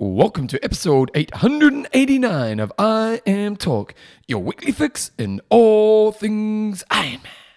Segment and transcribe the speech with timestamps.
[0.00, 3.90] Welcome to episode 889 of IMTalk,
[4.28, 7.47] your weekly fix in all things Iron Man.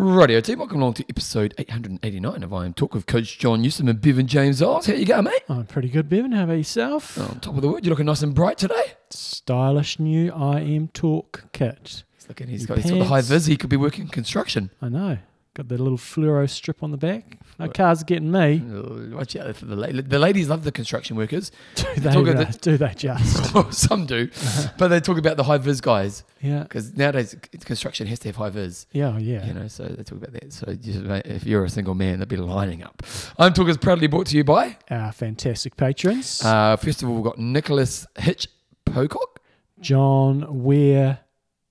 [0.00, 4.26] Radio team, welcome along to episode 889 of IMTalk with Coach John Newsom and Bevan
[4.26, 4.86] James Oz.
[4.86, 5.42] How you going, mate?
[5.46, 6.32] I'm pretty good, Bevan.
[6.32, 7.18] How about yourself?
[7.18, 8.94] Oh, on top of the world, you're looking nice and bright today.
[9.10, 12.04] Stylish new I am Talk kit.
[12.16, 13.44] He's looking, he's Your got, he's got the high vis.
[13.44, 14.70] He could be working construction.
[14.80, 15.18] I know.
[15.60, 17.36] Got the little fluoro strip on the back.
[17.58, 18.62] No cars getting me.
[18.66, 20.04] Uh, Watch out for the ladies.
[20.04, 21.52] The ladies love the construction workers.
[21.74, 23.72] Do they, talk uh, the- do they just?
[23.74, 24.30] Some do,
[24.78, 26.62] but they talk about the high vis guys Yeah.
[26.62, 28.86] because nowadays construction has to have high vis.
[28.92, 29.44] Yeah, oh, yeah.
[29.44, 30.50] You know, so they talk about that.
[30.50, 33.02] So just, mate, if you're a single man, they'd be lining up.
[33.38, 34.78] I'm Talk is proudly brought to you by.
[34.90, 36.42] Our fantastic patrons.
[36.42, 38.48] Uh, first of all, we've got Nicholas Hitch
[38.86, 39.40] Pocock.
[39.78, 41.18] John Ware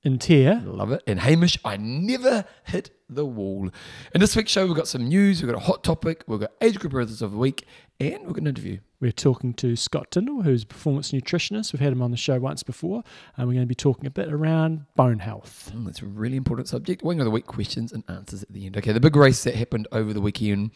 [0.06, 0.62] Intier.
[0.64, 1.02] Love it.
[1.08, 3.70] And Hamish, I never hit the wall.
[4.14, 6.52] In this week's show, we've got some news, we've got a hot topic, we've got
[6.62, 7.66] age group brothers of the week,
[8.00, 8.78] and we've got an interview.
[9.02, 11.72] We're talking to Scott Tindal, who's a performance nutritionist.
[11.74, 13.04] We've had him on the show once before.
[13.38, 15.72] And we're going to be talking a bit around bone health.
[15.74, 17.02] Mm, That's a really important subject.
[17.02, 18.76] Wing of the week questions and answers at the end.
[18.78, 20.72] Okay, the big race that happened over the weekend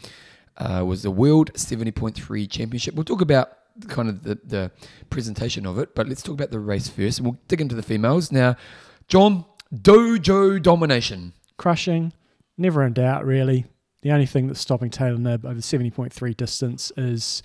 [0.57, 2.93] uh, was the World 70.3 Championship.
[2.95, 3.49] We'll talk about
[3.89, 4.71] kind of the, the
[5.09, 7.83] presentation of it, but let's talk about the race first and we'll dig into the
[7.83, 8.31] females.
[8.31, 8.55] Now,
[9.09, 11.33] John, dojo domination.
[11.57, 12.13] crushing,
[12.57, 13.65] never in doubt, really.
[14.01, 17.41] The only thing that's stopping Taylor Knibb over 70.3 distance is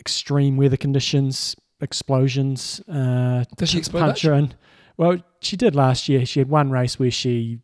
[0.00, 2.80] extreme weather conditions, explosions.
[2.88, 4.54] Uh, Does she explode punch her in.
[4.96, 6.24] Well, she did last year.
[6.26, 7.60] She had one race where she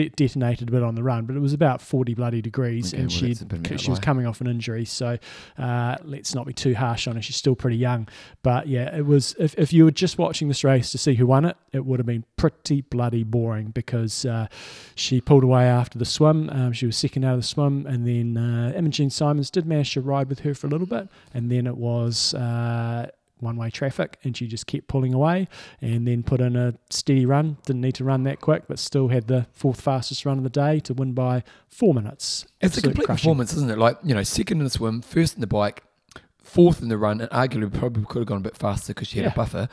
[0.00, 3.02] de- detonated a bit on the run, but it was about 40 bloody degrees, Okay,
[3.02, 4.84] and well, she that's a bit of an she was coming off an injury.
[4.84, 5.18] So
[5.58, 7.22] uh, let's not be too harsh on her.
[7.22, 8.08] She's still pretty young,
[8.42, 9.34] but yeah, it was.
[9.38, 11.98] If, if you were just watching this race to see who won it, it would
[11.98, 14.46] have been pretty bloody boring because uh,
[14.94, 16.48] she pulled away after the swim.
[16.50, 19.92] Um, she was second out of the swim, and then uh, Imogen Simmonds did manage
[19.94, 22.34] to ride with her for a little bit, and then it was.
[23.40, 25.48] One way traffic, and she just kept pulling away
[25.80, 27.56] and then put in a steady run.
[27.66, 30.50] Didn't need to run that quick, but still had the fourth fastest run of the
[30.50, 32.46] day to win by four minutes.
[32.60, 33.22] It's a complete crushing.
[33.22, 33.78] performance, isn't it?
[33.78, 35.82] Like, you know, second in the swim, first in the bike,
[36.42, 39.18] fourth in the run, and arguably probably could have gone a bit faster because she
[39.18, 39.32] had Yeah.
[39.32, 39.68] a buffer.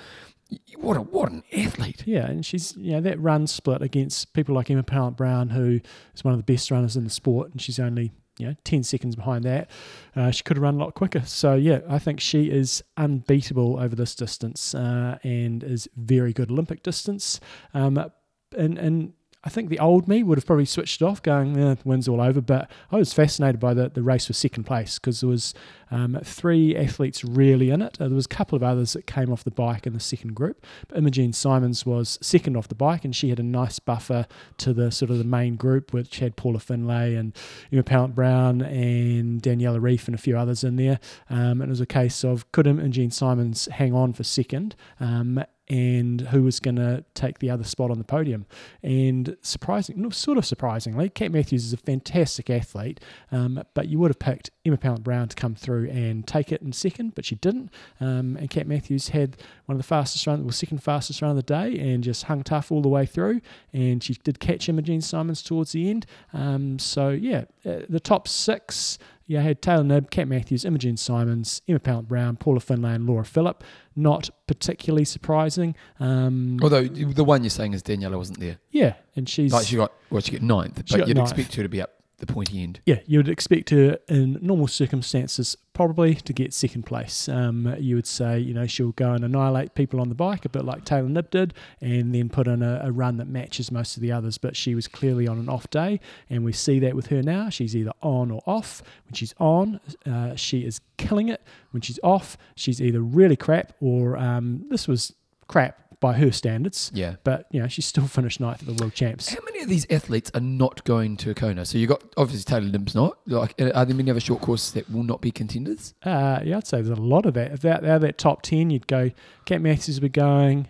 [0.78, 2.04] What a what an athlete.
[2.08, 5.82] Yeah, and she's you know that run split against people like Emma Pallant Browne, who
[6.16, 8.84] is one of the best runners in the sport, and she's only you know ten
[8.84, 9.70] seconds behind that.
[10.16, 11.24] Uh, she could have run a lot quicker.
[11.26, 16.52] So yeah, I think she is unbeatable over this distance uh, and is very good
[16.52, 17.40] Olympic distance.
[17.74, 18.12] Um,
[18.58, 19.14] and and
[19.48, 22.10] I think the old me would have probably switched it off, going, eh, the win's
[22.10, 22.42] all over.
[22.42, 25.54] But I was fascinated by the, the race for second place because there was
[25.90, 27.96] um, three athletes really in it.
[27.98, 30.34] Uh, there was a couple of others that came off the bike in the second
[30.34, 30.66] group.
[30.90, 34.28] But Imogen Simmonds was second off the bike, and she had a nice buffer
[34.58, 37.34] to the sort of the main group, which had Paula Findlay and
[37.72, 41.00] Emma Pallant Browne and Daniela Ryf and a few others in there.
[41.30, 44.76] Um, and it was a case of could Imogen Simmonds hang on for second?
[45.00, 48.46] Um, and who was going to take the other spot on the podium.
[48.82, 53.00] And surprising, no, sort of surprisingly, Kat Matthews is a fantastic athlete,
[53.32, 56.62] um, but you would have picked Emma Pallant Browne to come through and take it
[56.62, 57.70] in second, but she didn't.
[58.00, 61.38] Um, and Kat Matthews had one of the fastest run, well, second fastest run of
[61.38, 63.42] the day, and just hung tough all the way through.
[63.74, 66.06] And she did catch Imogen Simmonds towards the end.
[66.34, 68.98] Um, so yeah, uh, the top six.
[69.28, 73.26] You had Taylor Knibb, Kat Matthews, Imogen Simmonds, Emma Pallant Browne, Paula Findlay, and Laura
[73.26, 73.64] Philipp.
[73.96, 75.76] Not particularly surprising.
[76.00, 78.58] Um, Although the one you're saying is Daniela wasn't there.
[78.72, 81.32] yeah, and she's Like she got well, she got ninth, but got you'd ninth.
[81.32, 82.80] expect her to be up the pointy end.
[82.86, 87.30] yeah, you would expect her in normal circumstances probably to get second place.
[87.30, 90.50] Um, you would say, you know, she'll go and annihilate people on the bike a
[90.50, 93.96] bit like Taylor Knibb did, and then put in a, a run that matches most
[93.96, 94.40] of the others.
[94.40, 97.50] But she was clearly on an off day, and we see that with her now.
[97.50, 98.82] She's either on or off.
[99.06, 101.44] When she's on, uh, she is killing it.
[101.70, 105.14] When she's off, she's either really crap or um, this was
[105.48, 106.92] crap by her standards.
[106.94, 107.16] Yeah.
[107.24, 109.30] But you know, she's still finished ninth at the world champs.
[109.30, 111.66] How many of these athletes are not going to Kona?
[111.66, 113.18] So you got obviously Taylor Knibb's not.
[113.26, 115.94] Like, are there many other short courses that will not be contenders?
[116.04, 117.52] Uh, yeah, I'd say there's a lot of that.
[117.52, 119.12] If that, out of that top 10, you'd go
[119.46, 120.68] Kat Matthews would be going,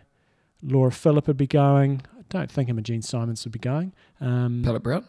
[0.62, 2.02] Laura Philipp would be going.
[2.18, 3.94] I don't think Imogen Simmonds would be going.
[4.20, 5.06] Um, Pallant Browne.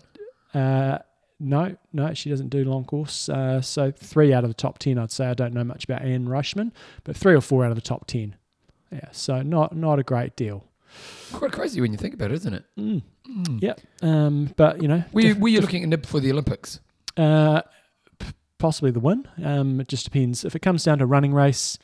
[0.54, 0.98] uh,
[1.40, 3.28] no, no, she doesn't do long course.
[3.28, 5.26] Uh, so three out of the top 10, I'd say.
[5.26, 6.72] I don't know much about Anne Reischmann,
[7.04, 8.34] but three or four out of the top 10.
[8.90, 10.64] Yeah, so not not a great deal.
[11.32, 12.64] Quite crazy when you think about it, isn't it?
[12.78, 13.02] Mm.
[13.28, 13.62] Mm.
[13.62, 13.80] Yep.
[14.02, 16.80] Um, but, you know, Were you, diff- were you looking at Knibb for the Olympics?
[17.16, 17.60] Uh,
[18.18, 19.28] p- possibly the win.
[19.44, 20.46] Um, it just depends.
[20.46, 21.78] If it comes down to running race,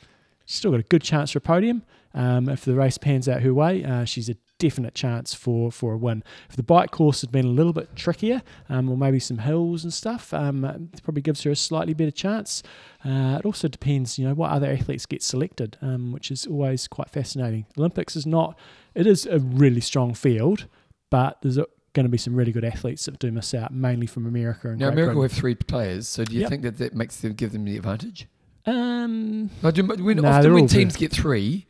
[0.45, 1.83] she's still got a good chance for a podium.
[2.15, 4.35] Um, if the race pans out her way, uh, she's a
[4.65, 6.23] definite chance for for a win.
[6.49, 9.83] If the bike course had been a little bit trickier, um, or maybe some hills
[9.83, 10.63] and stuff, um,
[10.93, 12.63] it probably gives her a slightly better chance.
[13.03, 16.87] Uh, it also depends, you know, what other athletes get selected, um, which is always
[16.87, 17.65] quite fascinating.
[17.77, 18.57] Olympics is not;
[18.93, 20.67] it is a really strong field,
[21.09, 21.57] but there's
[21.93, 24.79] going to be some really good athletes that do miss out, mainly from America and
[24.79, 25.35] Now Great America will Britain.
[25.35, 26.49] have three players, so do you Yep.
[26.49, 28.27] think that that makes them give them the advantage?
[28.65, 31.67] Um, Like, do, when, Nah, often when teams get three,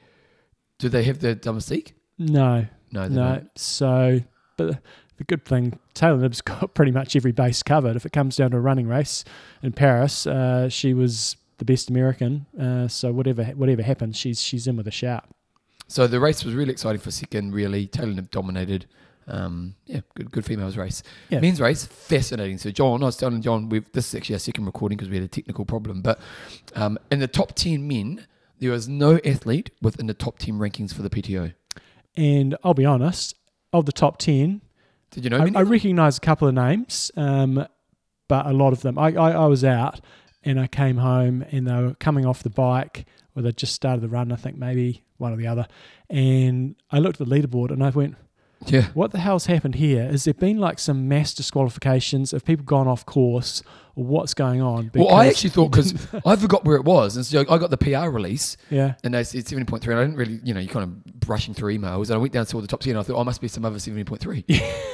[0.79, 1.93] do they have the domestique?
[2.17, 2.65] no,
[2.95, 3.49] No, No, don't.
[3.59, 4.21] so
[4.57, 4.79] but
[5.17, 7.95] the good thing, Taylor Knibb's got pretty much every base covered.
[7.95, 9.23] If it comes down to a running race
[9.61, 12.45] in Paris, uh, she was the best American.
[12.59, 15.25] Uh, so whatever whatever happens, she's she's in with a shout.
[15.87, 17.53] So the race was really exciting for second.
[17.53, 18.87] Really, Taylor Knibb dominated.
[19.27, 21.01] Um, yeah, good, good females race.
[21.29, 21.39] Yeah.
[21.39, 22.59] Men's race, fascinating.
[22.59, 25.15] So John, I was telling John, we've, this is actually our second recording because we
[25.15, 26.01] had a technical problem.
[26.03, 26.19] But
[26.75, 28.27] um, in the top ten men,
[28.59, 31.53] there was no athlete within the top ten rankings for the PTO.
[32.17, 33.35] And I'll be honest,
[33.73, 34.61] of the top ten,
[35.11, 35.39] Did you know?
[35.39, 37.65] I, I recognise a couple of names, um,
[38.27, 38.97] but a lot of them.
[38.97, 40.01] I, I, I was out
[40.43, 44.01] and I came home and they were coming off the bike, or they just started
[44.01, 44.31] the run.
[44.31, 45.67] I think maybe one or the other.
[46.09, 48.15] And I looked at the leaderboard and I went,
[48.67, 48.87] yeah.
[48.93, 50.03] what the hell's happened here?
[50.11, 52.31] Is there been like some mass disqualifications?
[52.31, 53.61] Have people gone off course?
[53.97, 54.91] Or what's going on?
[54.93, 55.93] Well, I actually thought because
[56.25, 59.23] I forgot where it was, and so I got the PR release, yeah, and they
[59.23, 61.77] said seventy point three, and I didn't really, you know, you kind of brushing through
[61.77, 63.39] emails, and I went down to saw the top ten, and I thought, oh, must
[63.39, 64.43] be some other seventy point three.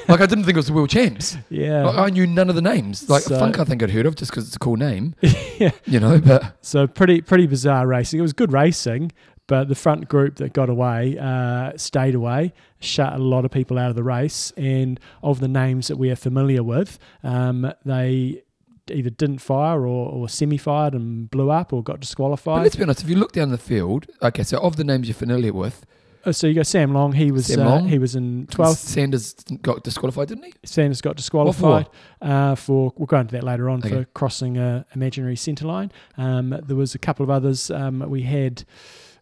[0.07, 1.35] like I didn't think it was the world champs.
[1.49, 1.83] yeah.
[1.87, 3.09] Like, I knew none of the names.
[3.09, 5.15] Like So- Funk, I think I'd heard of just because it's a cool name,
[5.57, 5.71] yeah.
[5.85, 6.19] you know.
[6.19, 8.19] But So pretty pretty bizarre racing.
[8.19, 9.13] It was good racing,
[9.51, 13.77] but the front group that got away uh, stayed away, shut a lot of people
[13.77, 14.53] out of the race.
[14.55, 18.43] And of the names that we are familiar with, um, they
[18.89, 22.59] either didn't fire or, or semi-fired and blew up or got disqualified.
[22.59, 25.09] but let's be honest, if you look down the field, okay, so of the names
[25.09, 25.85] you're familiar with,
[26.23, 27.11] Uh, so you got Sam Long.
[27.11, 28.79] He was Sam uh, he was in twelfth.
[28.79, 30.53] Sanders got disqualified, didn't he?
[30.63, 31.87] Sanders got disqualified
[32.21, 32.93] uh, for.
[32.95, 35.91] We'll go into that later on for crossing a imaginary centre line.
[36.17, 37.69] Um, there was a couple of others.
[37.69, 38.63] Um, we had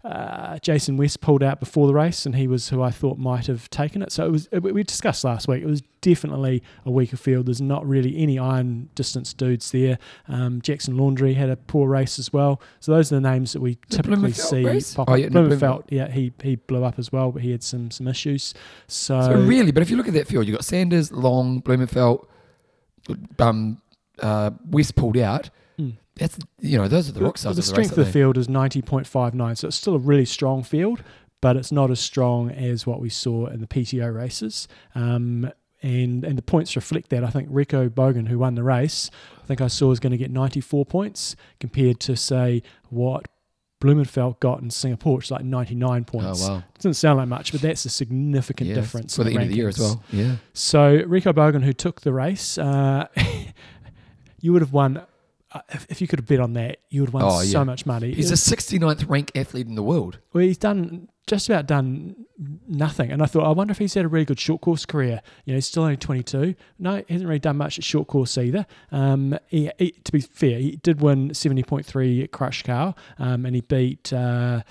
[0.09, 3.45] uh, Jason West pulled out before the race, and he was who I thought might
[3.45, 4.11] have taken it.
[4.11, 4.49] So it was.
[4.51, 5.61] It, we discussed last week.
[5.61, 7.45] It was definitely a weaker field.
[7.45, 9.99] There's not really any iron distance dudes there.
[10.27, 12.59] Um, Jackson Laundry had a poor race as well.
[12.79, 14.93] So those are the names that we The typically Blummenfelt see race?
[14.95, 17.61] pop Oh, yeah, no, Blummenfelt, yeah, he he blew up as well, but he had
[17.61, 18.55] some some issues.
[18.87, 21.61] So, So really, but if you look at that field, you have got Sanders, Long,
[21.61, 22.25] Blummenfelt,
[23.37, 23.79] um,
[24.19, 25.51] uh, West pulled out.
[26.19, 27.55] That's you know those are the rock stars.
[27.55, 30.25] the of the strength of the aren't field is 90.59, so it's still a really
[30.25, 31.03] strong field,
[31.41, 34.67] but it's not as strong as what we saw in the PTO races.
[34.95, 35.51] Um,
[35.81, 37.23] and and the points reflect that.
[37.23, 39.09] I think Rico Bogen, who won the race,
[39.41, 43.27] I think I saw is going to get 94 points compared to say what
[43.81, 46.45] Blummenfelt got in Singapore, which is like 99 points.
[46.45, 46.63] Oh wow!
[46.77, 49.55] Doesn't sound like much, but that's a significant difference for in the end of the
[49.55, 50.03] year as well.
[50.11, 50.35] Yeah.
[50.53, 53.07] So Rico Bogen, who took the race, uh,
[54.41, 55.01] you would have won.
[55.51, 57.59] Uh, if, if you could have bet on that, you would have won Oh, so
[57.59, 57.63] yeah.
[57.63, 58.13] much money.
[58.13, 60.19] He's It the 69th ranked athlete in the world.
[60.31, 62.15] well, he's done just about done
[62.67, 63.11] nothing.
[63.11, 65.21] And I thought, I wonder if he's had a really good short course career.
[65.45, 66.53] You know, he's still only 22.
[66.77, 68.65] No, he hasn't really done much at short course either.
[68.91, 73.61] Um, he, he- to be fair, he did win 70.3 at Kraichgau, um, and he
[73.61, 74.61] beat uh,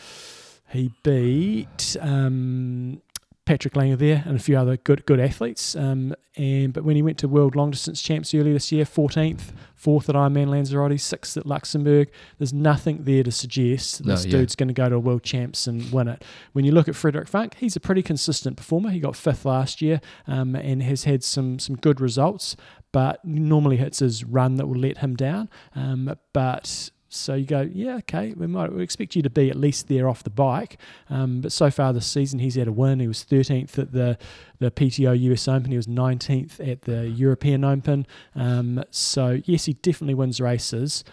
[0.71, 3.01] he beat um,
[3.49, 5.75] Patrick Lange there and a few other good good athletes.
[5.75, 9.53] Um, and but when he went to World Long Distance Champs earlier this year, 14th,
[9.75, 12.11] fourth at Ironman Lanzarote, sixth at Luxembourg.
[12.37, 14.33] There's nothing there to suggest No, this yeah.
[14.33, 16.27] dude's going to go to a World Champs and win it.
[16.53, 18.91] When you look at Frederic Funk, he's a pretty consistent performer.
[18.91, 22.55] He got fifth last year um, and has had some some good results,
[22.93, 25.49] but normally it's his run that will let him down.
[25.75, 29.57] Um, but so you go, yeah, okay, we might we expect you to be at
[29.57, 30.79] least there off the bike.
[31.09, 33.01] Um, but so far this season, he's had a win.
[33.01, 34.19] He was 13th at the
[34.59, 35.71] the PTO US Open.
[35.71, 38.07] He was 19th at the European Open.
[38.35, 41.05] Um, so yes, he definitely wins races,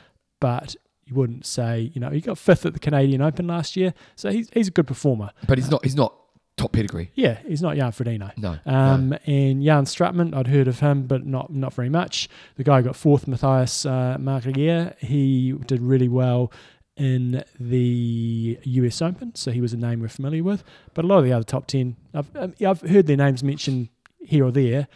[0.41, 0.75] but
[1.05, 3.93] you wouldn't say, you know, he got fifth at the Canadian Open last year.
[4.15, 5.31] So he's he's a good performer.
[5.47, 5.83] But he's not.
[5.83, 6.13] He's not
[6.57, 7.11] top pedigree.
[7.15, 8.31] Yeah, he's not Jan Frodeno.
[8.37, 8.57] No.
[8.65, 9.17] Um, no.
[9.25, 12.29] And Jan Stratmann, I'd heard of him, but not not very much.
[12.55, 16.51] The guy who got fourth, Matthias uh, Margirier, he did really well
[16.97, 20.63] in the US Open, so he was a name we're familiar with.
[20.93, 23.89] But a lot of the other top ten, I've um, I've heard their names mentioned
[24.19, 24.87] here or there,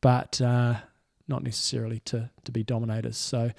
[0.00, 0.76] but uh,
[1.28, 3.16] not necessarily to to be dominators.
[3.16, 3.50] So,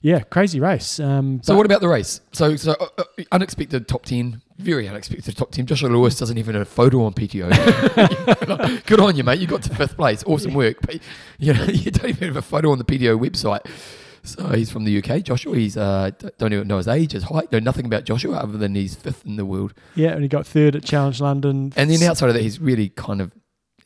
[0.00, 1.00] yeah, crazy race.
[1.00, 2.20] Um, So what about the race?
[2.32, 5.66] So so uh, uh, unexpected top ten, very unexpected top ten.
[5.66, 7.48] Joshua Lewis doesn't even have a photo on PTO.
[8.86, 9.38] Good on you, mate.
[9.40, 10.22] You got to fifth place.
[10.24, 10.78] Awesome work.
[10.82, 11.00] But
[11.38, 13.66] you know you don't even have a photo on the PTO website.
[14.26, 15.22] So he's from the UK.
[15.22, 18.56] Joshua, he's uh, don't even know his age, his height, know nothing about Joshua other
[18.56, 19.74] than he's fifth in the world.
[19.94, 21.74] Yeah, and he got third at Challenge London.
[21.76, 23.32] And then outside of that, he's really kind of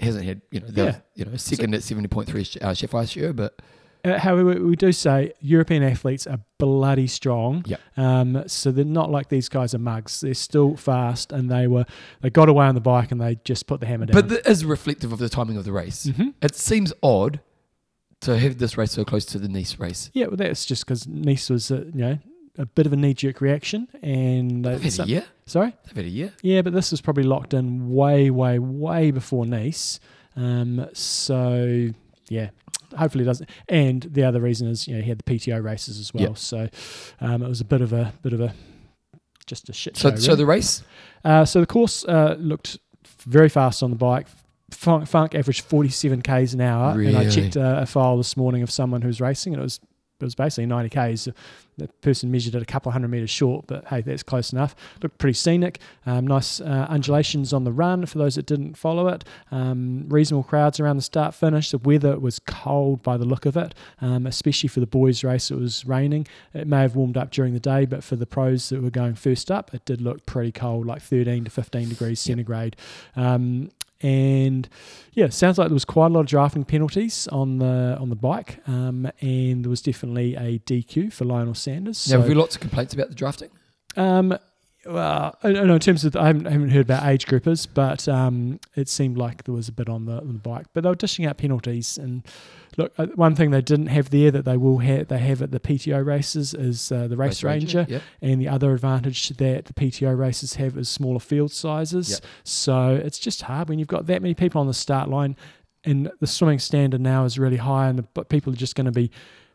[0.00, 0.97] hasn't had you know the, Yeah.
[1.14, 3.61] you know second at seventy point three uh, chef ice year, but
[4.05, 7.64] Uh, however, we do say European athletes are bloody strong.
[7.67, 7.78] Yeah.
[7.97, 10.21] Um, so they're not like these guys are mugs.
[10.21, 11.85] They're still fast, and they were
[12.21, 14.14] they got away on the bike and they just put the hammer down.
[14.14, 16.07] but that is reflective of the timing of the race.
[16.07, 16.35] Mhm.
[16.40, 17.40] It seems odd
[18.21, 20.11] to have this race so close to the Nice race.
[20.14, 22.19] yeah, well, that's just because Nice was a, you know
[22.59, 25.25] a bit of a knee jerk reaction, and they, They've had some- a year.
[25.47, 26.33] sorry, They've had a year.
[26.43, 30.00] yeah, but this was probably locked in way, way, way before Nice.
[30.37, 31.88] Um, so
[32.29, 32.50] yeah,
[32.97, 33.49] hopefully it doesn't.
[33.69, 36.38] And the other reason is you know he had the PTO races as well, Yep.
[36.38, 36.69] so
[37.21, 38.53] um, it was a bit of a bit of a
[39.47, 40.17] just a shit So show.
[40.17, 40.37] so really.
[40.37, 40.83] the race.
[41.25, 42.79] Uh, so the course uh, looked
[43.21, 44.27] very fast on the bike.
[44.71, 48.62] Funk, Funk averaged 47 k's an hour, and I checked uh, a file this morning
[48.62, 49.81] of someone who was racing, and it was
[50.20, 51.28] it was basically 90 k's.
[51.76, 54.75] The person measured it a couple of hundred meters short, but hey, that's close enough.
[55.00, 55.78] Looked pretty scenic.
[56.06, 59.25] Um, nice uh, undulations on the run for those that didn't follow it.
[59.52, 61.70] Um, reasonable crowds around the start finish.
[61.70, 65.52] The weather was cold by the look of it, um, especially for the boys' race.
[65.52, 66.26] It was raining.
[66.52, 69.14] It may have warmed up during the day, but for the pros that were going
[69.14, 72.75] first up, it did look pretty cold, like 13 to 15 degrees centigrade.
[73.14, 73.70] Um,
[74.00, 74.69] and
[75.12, 78.17] yeah, sounds like there was quite a lot of drafting penalties on the on the
[78.17, 82.09] bike, um, and there was definitely a DQ for Lionel Sanders.
[82.11, 83.50] now, have we lots of complaints about the drafting?
[83.97, 84.37] um,
[84.88, 87.66] well, I don't know in terms of I haven't, I haven't heard about age groupers,
[87.73, 90.66] but um, it seemed like there was a bit on the, on the bike.
[90.73, 92.26] But they were dishing out penalties, and
[92.76, 95.50] look, uh, one thing they didn't have there that they will have they have at
[95.50, 98.02] the PTO races is uh, the race, ranger, Yep.
[98.23, 102.11] and the other advantage that the PTO races have is smaller field sizes.
[102.11, 102.21] Yep.
[102.45, 105.37] So it's just hard when you've got that many people on the start line,
[105.85, 108.87] and the swimming standard now is really high, and the, but people are just going
[108.87, 109.11] to be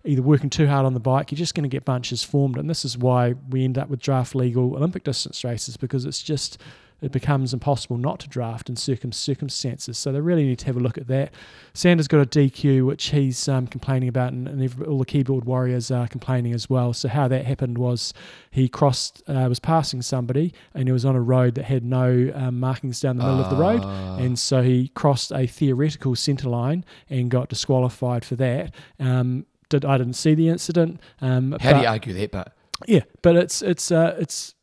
[0.06, 2.70] either working too hard on the bike, you're just going to get bunches formed, and
[2.70, 6.58] this is why we end up with draft legal Olympic distance races because it's just
[7.04, 9.98] it becomes impossible not to draft in circum circumstances.
[9.98, 11.34] So they really need to have a look at that.
[11.74, 15.44] Sanders got a DQ, which he's um, complaining about, and, and every- all the keyboard
[15.44, 16.94] warriors are complaining as well.
[16.94, 18.14] So how that happened was
[18.52, 22.32] he crossed, uh, was passing somebody, and he was on a road that had no
[22.34, 23.82] um, markings down the middle of the road.
[23.84, 24.16] Ah.
[24.18, 28.74] And so he crossed a theoretical centre line and got disqualified for that.
[28.98, 31.00] Um, did I didn't see the incident.
[31.22, 32.32] Um, how do you argue that?
[32.32, 32.53] But
[32.88, 34.56] yeah, but it's it's uh, it's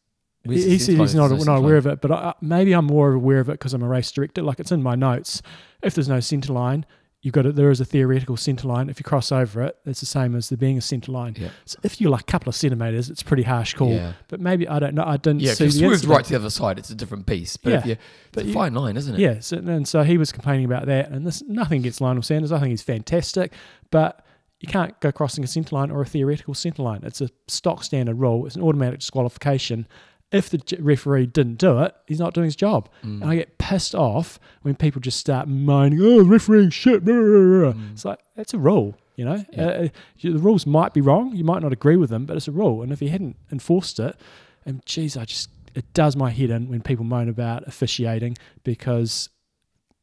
[0.45, 3.41] Where's he said he's not, not aware of it, but I, maybe I'm more aware
[3.41, 4.43] of it because I'm a race director.
[4.43, 5.43] Like it's in my notes.
[5.83, 6.87] If there's no centre line,
[7.21, 7.57] you've got it.
[7.57, 8.89] there is a theoretical centre line.
[8.89, 11.37] If you cross over it, it's the same as there being a centre line.
[11.39, 11.51] Yeah.
[11.67, 13.93] So if you're like a couple of centimetres, it's a pretty harsh call.
[13.93, 14.15] Yeah.
[14.29, 15.05] But maybe I don't know.
[15.05, 16.95] I didn't Yeah, if see you the swerved right to the other side, it's a
[16.95, 17.59] different piece.
[17.59, 17.97] But if Yeah, you,
[18.33, 19.21] but it's a you- fine line, isn't it?
[19.21, 22.51] Yeah, so, and so he was complaining about that, and this nothing against Lionel Sanders.
[22.51, 23.53] I think he's fantastic,
[23.91, 24.25] but
[24.61, 27.01] you can't go crossing a centre line or a theoretical centre line.
[27.03, 28.47] It's a stock standard rule.
[28.47, 29.87] It's an automatic disqualification.
[30.33, 32.89] If the referee didn't do it, he's not doing his job.
[33.03, 33.23] Mm.
[33.23, 38.05] And I get pissed off when people just start moaning, "Oh, referee shit!" blah." It's
[38.05, 38.97] like that's a rule.
[39.17, 39.47] You know, Mm.
[39.53, 39.67] Yeah.
[39.67, 39.89] uh,
[40.23, 41.35] the rules might be wrong.
[41.35, 42.81] You might not agree with them, but it's a rule.
[42.83, 44.17] And if he hadn't enforced it,
[44.65, 49.31] and geez, I just it does my head in when people moan about officiating because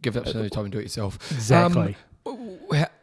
[0.02, 1.18] Give up some time and do it yourself.
[1.32, 1.94] exactly.
[1.94, 2.00] How,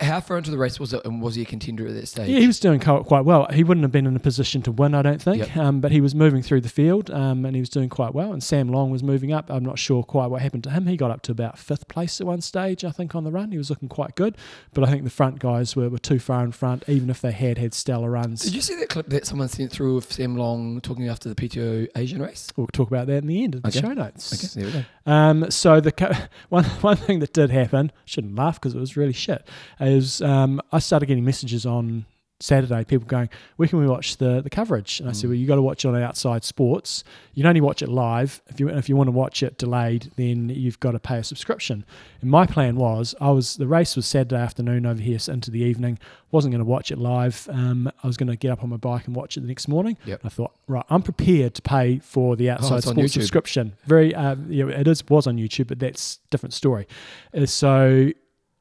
[0.00, 2.28] how far into the race was it, and was he a contender at that stage?
[2.28, 3.46] Yeah, he was doing quite well.
[3.52, 5.56] He wouldn't have been in a position to win, I don't think, Yep.
[5.56, 8.32] um, but he was moving through the field um, and he was doing quite well.
[8.32, 9.50] And Sam Long was moving up.
[9.50, 10.86] I'm not sure quite what happened to him.
[10.86, 13.52] He got up to about fifth place at one stage, I think, on the run.
[13.52, 14.36] He was looking quite good,
[14.74, 17.32] but I think the front guys were, were too far in front, even if they
[17.32, 18.42] had had stellar runs.
[18.42, 21.34] Did you see that clip that someone sent through of Sam Long talking after the
[21.34, 22.52] PTO Asian race?
[22.56, 23.80] We'll talk about that in the end of the Okay.
[23.80, 24.32] show notes.
[24.56, 25.10] Okay, there we go.
[25.10, 26.12] Um, so the co-
[26.50, 29.46] one one thing that did happen, shouldn't laugh because it was really shit,
[29.80, 32.04] is um, I started getting messages on
[32.40, 35.30] Saturday, people going, "Where can we watch the the coverage?" And I said, Mm.
[35.30, 37.04] "Well, you got to watch it on Outside Sports.
[37.32, 38.42] You can only watch it live.
[38.48, 41.24] If you if you want to watch it delayed, then you've got to pay a
[41.24, 41.84] subscription."
[42.20, 45.60] And my plan was, I was the race was Saturday afternoon over here into the
[45.60, 45.98] evening.
[46.32, 47.48] wasn't going to watch it live.
[47.52, 49.68] Um, I was going to get up on my bike and watch it the next
[49.68, 49.96] morning.
[50.04, 50.20] Yep.
[50.24, 53.74] I thought, right, I'm prepared to pay for the Outside Oh, Sports subscription.
[53.86, 56.88] Very, uh, you know, it is was on YouTube, but that's different story.
[57.32, 58.10] Uh, so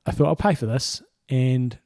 [0.05, 1.77] I thought I'll pay for this, and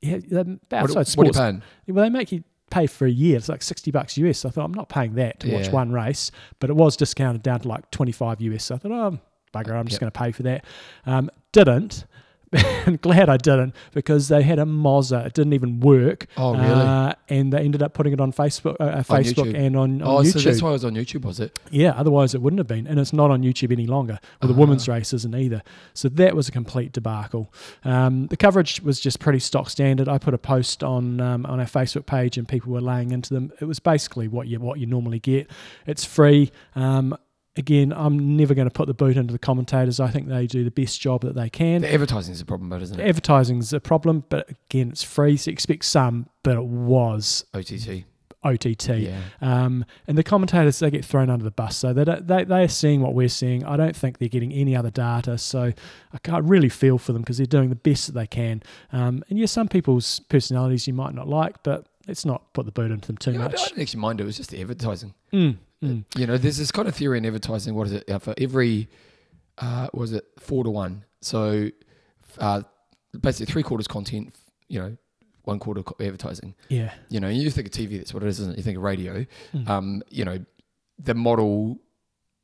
[0.00, 1.62] yeah, What, Outside what are you paying?
[1.88, 3.36] well, they make you pay for a year.
[3.38, 4.40] It's like sixty bucks US.
[4.40, 7.42] So I thought I'm not paying that to watch one race, but it was discounted
[7.42, 8.64] down to like twenty five US.
[8.64, 9.18] So I thought, oh
[9.54, 10.00] bugger, I'm just Yep.
[10.00, 10.64] going to pay for that.
[11.06, 12.04] Um, didn't.
[12.86, 15.26] and glad I didn't because they had a Mozza.
[15.26, 16.26] It didn't even work.
[16.36, 16.64] Oh, really?
[16.68, 19.54] Uh, and they ended up putting it on Facebook, uh, uh, Facebook YouTube.
[19.66, 20.32] and on, on oh, YouTube.
[20.32, 21.58] so that's why it was on YouTube, was it?
[21.70, 22.86] Yeah, otherwise it wouldn't have been.
[22.86, 24.18] And it's not on YouTube any longer.
[24.40, 24.58] Well, the Ah.
[24.60, 25.62] women's race isn't either.
[25.94, 27.52] So that was a complete debacle.
[27.84, 30.08] Um, the coverage was just pretty stock standard.
[30.08, 33.32] I put a post on um, on our Facebook page and people were laying into
[33.34, 33.52] them.
[33.60, 35.50] It was basically what you what you normally get.
[35.86, 36.50] It's free.
[36.74, 37.16] Um,
[37.56, 40.00] again, I'm never going to put the boot into the commentators.
[40.00, 41.82] I think they do the best job that they can.
[41.82, 43.06] The advertising is a problem, but isn't it?
[43.08, 45.36] Advertising's a problem, but again, it's free.
[45.36, 48.04] So expect some, but it was OTT.
[48.44, 48.88] OTT.
[48.98, 49.20] Yeah.
[49.40, 52.62] Um, and the commentators they get thrown under the bus, so they don't, they they
[52.62, 53.64] are seeing what we're seeing.
[53.64, 55.72] I don't think they're getting any other data, so
[56.12, 58.62] I can't really feel for them because they're doing the best that they can.
[58.92, 62.72] Um, and yeah, some people's personalities you might not like, but let's not put the
[62.72, 63.64] boot into them too Yeah, I, I much.
[63.64, 64.22] didn't actually mind it.
[64.22, 65.12] It was just the advertising.
[65.32, 66.04] Mm, mm.
[66.16, 67.74] You know, there's this kind of theory in advertising.
[67.74, 68.10] What is it?
[68.10, 68.88] Uh, for every,
[69.58, 71.04] uh, was it four to one?
[71.20, 71.70] So,
[72.38, 72.62] uh,
[73.20, 74.34] basically three quarters content.
[74.68, 74.96] You know,
[75.44, 76.54] one quarter advertising.
[76.68, 78.56] Yeah, You know, you think of TV, that's what it is, isn't it?
[78.58, 79.24] You think of radio.
[79.54, 79.68] Mm.
[79.68, 80.44] Um, you know,
[80.98, 81.78] the model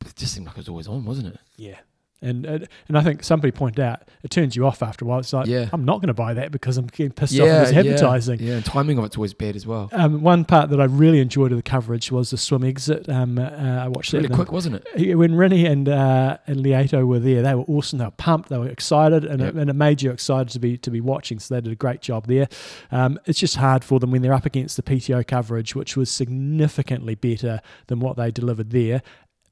[0.05, 1.39] it just seemed like it was always on, wasn't it?
[1.57, 1.77] yeah.
[2.23, 5.19] And, and and I think somebody pointed out it turns you off after a while.
[5.19, 5.69] It's like Yeah.
[5.73, 8.39] I'm not going to buy that because I'm getting pissed off at this advertising.
[8.39, 9.89] Yeah, and timing of it's always bad as well.
[9.91, 13.07] Um, one part that I really enjoyed of the coverage was the swim exit.
[13.09, 15.15] Um, uh, I watched it Really quick, wasn't it?
[15.15, 17.99] When Rinny and uh, and Lieto were there, they were awesome.
[17.99, 18.49] They were pumped.
[18.49, 19.55] They were excited, and, Yep.
[19.55, 21.39] it, and it made you excited to be to be watching.
[21.39, 22.47] So they did a great job there.
[22.91, 26.09] Um, it's just hard for them when they're up against the PTO coverage, which was
[26.09, 29.01] significantly better than what they delivered there.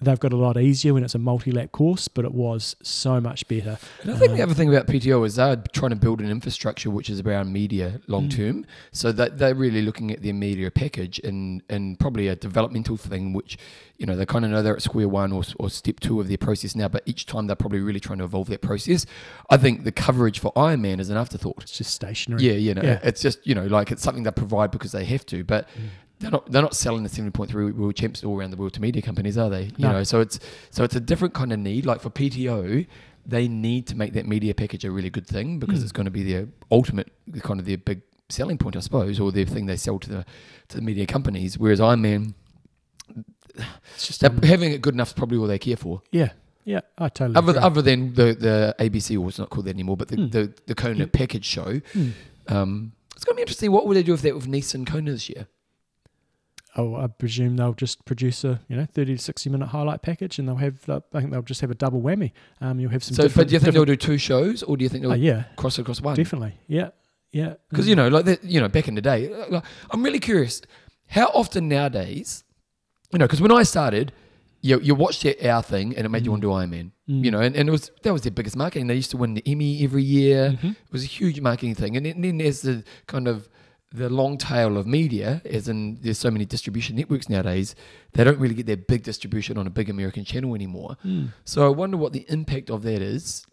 [0.04, 3.48] They've got a lot easier when it's a multi-lap course, but it was so much
[3.48, 3.78] better.
[4.02, 6.30] And I think the Um, other thing about PTO is they're trying to build an
[6.32, 8.32] infrastructure which is around media long Mm.
[8.36, 8.66] term.
[8.92, 13.34] So that they're really looking at their media package and, and probably a developmental thing,
[13.34, 13.60] which,
[14.00, 16.28] you know, they kind of know they're at square one or, or step two of
[16.28, 19.06] their process now, but each time they're probably really trying to evolve that process.
[19.52, 21.62] I think the coverage for Ironman is an afterthought.
[21.62, 22.44] It's just stationary.
[22.44, 23.00] Yeah, you know, Yeah.
[23.04, 25.68] it's just, you know, like it's something they provide because they have to, but
[26.22, 28.74] they're not they're not selling the seventy point three world champs all around the world
[28.74, 29.64] to media companies, are they?
[29.64, 29.92] You No.
[29.92, 31.86] know, so it's so it's a different kind of need.
[31.86, 32.86] Like for PTO,
[33.26, 35.84] they need to make that media package a really good thing because Mm.
[35.84, 37.12] it's going to be their ultimate
[37.42, 40.26] kind of their big selling point, I suppose, or their thing they sell to the
[40.70, 41.58] to the media companies.
[41.60, 42.34] Whereas Ironman,
[43.96, 46.02] It's just um, having it good enough is probably all they care for.
[46.12, 46.30] yeah,
[46.64, 46.80] yeah.
[46.98, 47.36] I totally.
[47.36, 47.62] Other, agree.
[47.64, 50.32] other than the, the ABC, or it's not called that anymore, but the, Mm.
[50.32, 51.06] the, the Kona Yeah.
[51.12, 51.82] package show.
[51.94, 52.12] Mm.
[52.48, 53.72] Um, it's going to be interesting.
[53.72, 55.48] What would they do with that with Nice and Kona this year?
[56.78, 60.40] Oh, I presume they'll just produce a you know thirty to sixty minute highlight package,
[60.40, 62.32] and they'll have uh, I think they'll just have a double whammy.
[62.62, 63.16] Um, you'll have some.
[63.16, 65.16] So, but do you think they'll do two shows, or do you think they'll Oh,
[65.16, 66.16] yeah, cross across one?
[66.16, 66.54] definitely.
[66.68, 66.90] Yeah,
[67.34, 67.56] yeah.
[67.70, 70.20] Because you know, like that, you know, back in the day, uh, like, I'm really
[70.20, 70.62] curious
[71.08, 72.46] how often nowadays,
[73.12, 74.14] you know, because when I started,
[74.62, 76.42] you you watched that our thing and it made you Mm.
[76.42, 77.26] want to do Ironman, Mm.
[77.26, 78.88] you know, and, and it was that was their biggest marketing.
[78.88, 80.52] They used to win the Emmy every year.
[80.62, 80.72] Mhm.
[80.72, 83.50] It was a huge marketing thing, and then, then there's the kind of
[83.94, 87.76] the long tail of media, as in there's so many distribution networks nowadays,
[88.14, 90.96] they don't really get their big distribution on a big American channel anymore.
[91.06, 91.30] Mm.
[91.44, 93.46] So I wonder what the impact of that is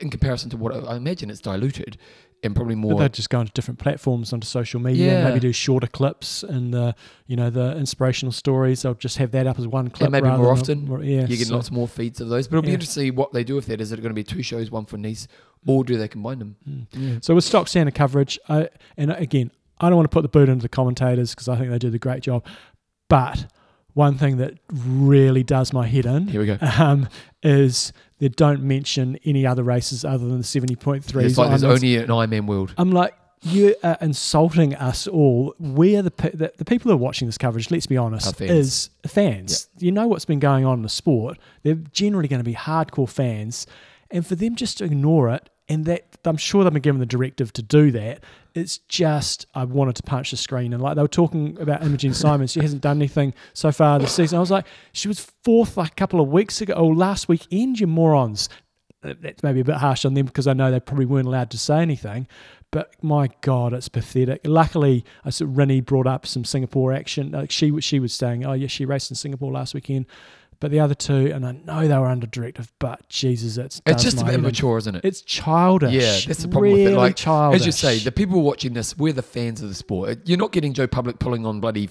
[0.00, 1.96] in comparison to what I I imagine it's diluted
[2.42, 2.98] and probably But more.
[2.98, 5.28] they'll just go onto different platforms onto social media, and Yeah.
[5.28, 6.94] maybe do shorter clips and the
[7.26, 8.82] you know the inspirational stories.
[8.82, 10.06] They'll just have that up as one clip.
[10.06, 10.86] And maybe more often.
[10.86, 12.74] more- yeah, you get so- lots more feeds of those, but it'll be Yeah.
[12.74, 13.80] interesting to see what they do with that.
[13.80, 15.28] Is it going to be two shows, one for Nice,
[15.66, 16.56] or do they combine them?
[16.68, 17.22] Mm.
[17.22, 19.50] So with stock standard coverage, I, and again,
[19.80, 21.90] I don't want to put the boot into the commentators because I think they do
[21.90, 22.44] the great job.
[23.08, 23.46] But
[23.94, 26.58] one thing that really does my head in Here we go.
[26.78, 27.08] um,
[27.42, 31.24] is they don't mention any other races other than the seventy point three.
[31.24, 32.74] It's like there's only an Ironman world.
[32.78, 35.54] I'm like, you are insulting us all.
[35.58, 37.70] We're the, pe- the the people who are watching this coverage.
[37.70, 38.50] Let's be honest, fans.
[38.50, 39.68] is fans.
[39.78, 41.38] You know what's been going on in the sport.
[41.62, 43.66] They're generally going to be hardcore fans,
[44.10, 47.06] and for them just to ignore it, and that I'm sure they've been given the
[47.06, 48.24] directive to do that.
[48.54, 52.12] It's just I wanted to punch the screen, and like they were talking about Imogen
[52.12, 52.48] Simon.
[52.48, 54.36] She hasn't done anything so far this season.
[54.36, 57.78] I was like, she was fourth like a couple of weeks ago, or last weekend.
[57.78, 58.48] You morons
[59.02, 61.58] that's maybe a bit harsh on them because I know they probably weren't allowed to
[61.58, 62.26] say anything.
[62.72, 64.42] But my God, it's pathetic.
[64.44, 67.30] Luckily, I saw Rinny brought up some Singapore action.
[67.30, 70.06] Like she she was saying, oh yeah, she raced in Singapore last weekend.
[70.60, 74.02] But the other two, and I know they were under directive, but Jesus, it's It's
[74.02, 75.04] just a bit immature, isn't it?
[75.06, 75.92] It's childish.
[75.94, 76.96] Yeah, that's the problem with really it.
[76.96, 77.60] Like, childish.
[77.60, 80.18] As you say, the people watching this, we're the fans of the sport.
[80.26, 81.88] You're not getting Joe Public pulling on bloody,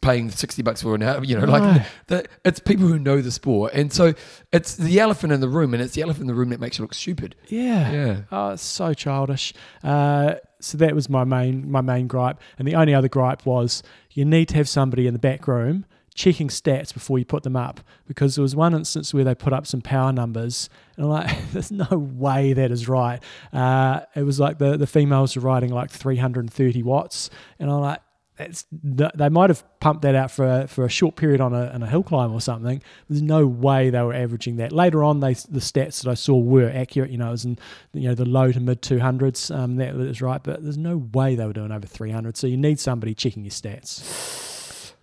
[0.00, 1.52] paying 60 bucks for an hour, you know, No.
[1.52, 3.72] like the, it's people who know the sport.
[3.72, 4.14] And so
[4.52, 6.76] it's the elephant in the room, and it's the elephant in the room that makes
[6.78, 7.36] you look stupid.
[7.48, 7.92] yeah.
[7.92, 8.16] Yeah.
[8.32, 9.54] Oh, it's so childish.
[9.84, 13.82] Uh, so that was my main my main gripe, and the only other gripe was
[14.10, 15.84] you need to have somebody in the back room
[16.18, 19.52] checking stats before you put them up because there was one instance where they put
[19.52, 24.24] up some power numbers and I'm like there's no way that is right uh, it
[24.24, 28.00] was like the, the females were riding like 330 watts and I'm like
[28.40, 31.66] it's, they might have pumped that out for a, for a short period on a,
[31.70, 32.80] on a hill climb or something.
[33.08, 34.70] There's no way they were averaging that.
[34.70, 37.10] Later on, they the stats that I saw were accurate.
[37.10, 37.58] You know, it was in
[37.92, 39.52] you know the low to mid 200s.
[39.52, 42.36] Um, that was right, but there's no way they were doing over 300.
[42.36, 44.47] So you need somebody checking your stats.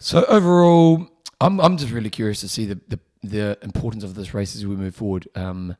[0.05, 1.07] So overall,
[1.41, 4.63] I'm I'm just really curious to see the the, the importance of this race as
[4.63, 5.27] we move forward.
[5.33, 5.75] Um,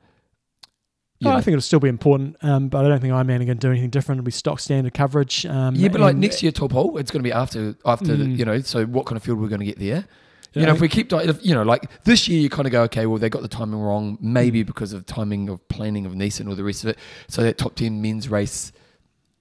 [1.19, 3.45] you Oh, I think it'll still be important, um, but I don't think Ironman are
[3.45, 4.17] going to do anything different.
[4.17, 5.45] It'll be stock standard coverage.
[5.45, 8.37] Um, yeah, but like next year, Taupō, it's going to be after after the, Mm.
[8.39, 8.59] you know.
[8.61, 10.05] So what kind of field we're going to get there?
[10.53, 12.65] Yeah, you know, I if we keep, if, you know, like this year, you kind
[12.65, 14.67] of go, okay, well, they got the timing wrong, maybe Mm.
[14.67, 16.97] because of timing of planning of Nissan or the rest of it.
[17.27, 18.71] So that top ten men's race,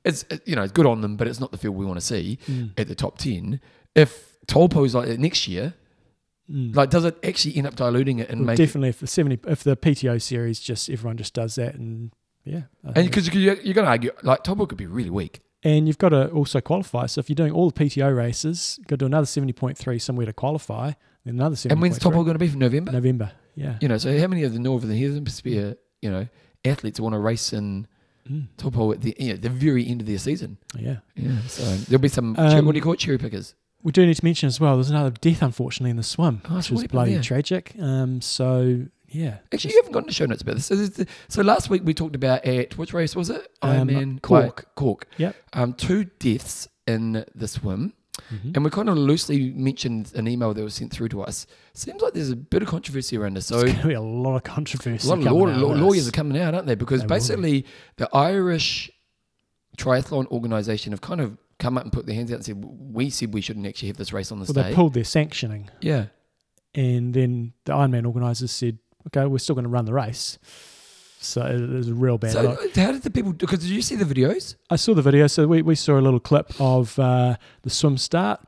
[0.05, 2.05] it's you know, it's good on them, but it's not the field we want to
[2.05, 3.61] see Mm, at the top ten.
[3.95, 5.75] If Taupō's like that next year,
[6.51, 6.75] mm.
[6.75, 9.07] like, does it actually end up diluting it and Well, make it definitely if the
[9.07, 12.13] 70 if the PTO series just everyone just does that and
[12.45, 15.41] yeah, I And because you're, you're going to argue, like Taupō could be really weak.
[15.63, 17.07] And you've got to also qualify.
[17.07, 20.27] So if you're doing all the PTO races, you've got to do another 70.3 somewhere
[20.27, 20.93] to qualify,
[21.25, 21.71] then another 70.3.
[21.71, 22.93] And when's Taupō going to be for November?
[22.93, 23.33] November.
[23.55, 23.79] Yeah.
[23.81, 26.29] You know, so how many of the Northern Hemisphere, you know,
[26.67, 27.87] athletes want to race in
[28.31, 28.49] Mm.
[28.57, 30.57] Taupō at the you know, the very end of their season?
[30.79, 30.97] Yeah.
[31.15, 32.35] Yeah, so there'll be some.
[32.39, 32.99] Um, what do you call it?
[32.99, 33.55] Cherry pickers.
[33.85, 36.57] We do need to mention as well, there's another death, unfortunately, in the swim, Oh,
[36.57, 37.75] which was bloody tragic.
[37.79, 39.37] Um, so, yeah.
[39.53, 40.67] Actually, you haven't gotten the show notes about this.
[40.67, 43.47] So, the, so last week we talked about at which race was it?
[43.63, 44.75] Um, Ironman Cork.
[44.75, 45.07] Cork.
[45.19, 45.37] Yep.
[45.53, 47.93] Um, two deaths in the swim.
[48.33, 48.55] Mhm.
[48.57, 51.47] And we kind of loosely mentioned an email that was sent through to us.
[51.75, 53.47] Seems like there's a bit of controversy around this.
[53.47, 55.07] So There's going to be a lot of controversy.
[55.07, 56.77] a lot of law, law- lawyers are coming out, aren't they?
[56.77, 57.67] Because They basically,
[57.97, 58.91] the Irish
[59.77, 63.11] Triathlon Organisation have kind of come up and put their hands out and said, "We
[63.11, 65.71] said we shouldn't actually have this race on this Well, day." they pulled their sanctioning.
[65.81, 66.07] yeah,
[66.75, 70.39] And then the Ironman organisers said, okay, we're still going to run the race.
[71.21, 72.75] So it was a real bad so look.
[72.77, 73.33] how did the people?
[73.33, 74.57] Because did you see the videos?
[74.69, 77.97] I saw the video, so we, we saw a little clip of uh, the swim
[77.97, 78.41] start.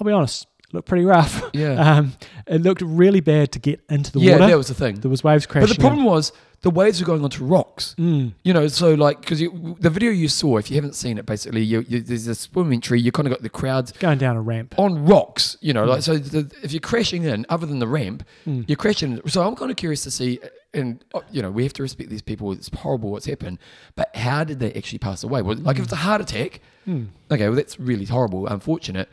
[0.00, 1.42] I'll be honest, it looked pretty rough.
[1.52, 2.14] Yeah, Um,
[2.46, 4.44] it looked really bad to get into the yeah, water.
[4.44, 5.00] Yeah, that was the thing.
[5.00, 5.68] there was waves crashing.
[5.68, 7.94] But the problem was the waves were going onto rocks.
[7.98, 11.26] Mm, You know, so like because the video you saw, if you haven't seen it,
[11.26, 13.00] basically, you, you, there's a swimming entry.
[13.00, 14.74] You kind of got the crowds going down a ramp.
[14.78, 15.56] on rocks.
[15.60, 16.18] You know, like so.
[16.18, 18.64] The, if you're crashing in, other than the ramp, Mm.
[18.68, 19.20] you're crashing.
[19.28, 20.38] So I'm kind of curious to see,
[20.72, 22.52] and uh, you know, we have to respect these people.
[22.52, 23.58] It's horrible what's happened,
[23.96, 25.42] but how did they actually pass away?
[25.42, 27.08] Well, like if it's a heart attack, Mm.
[27.30, 29.08] okay, well that's really horrible, unfortunate.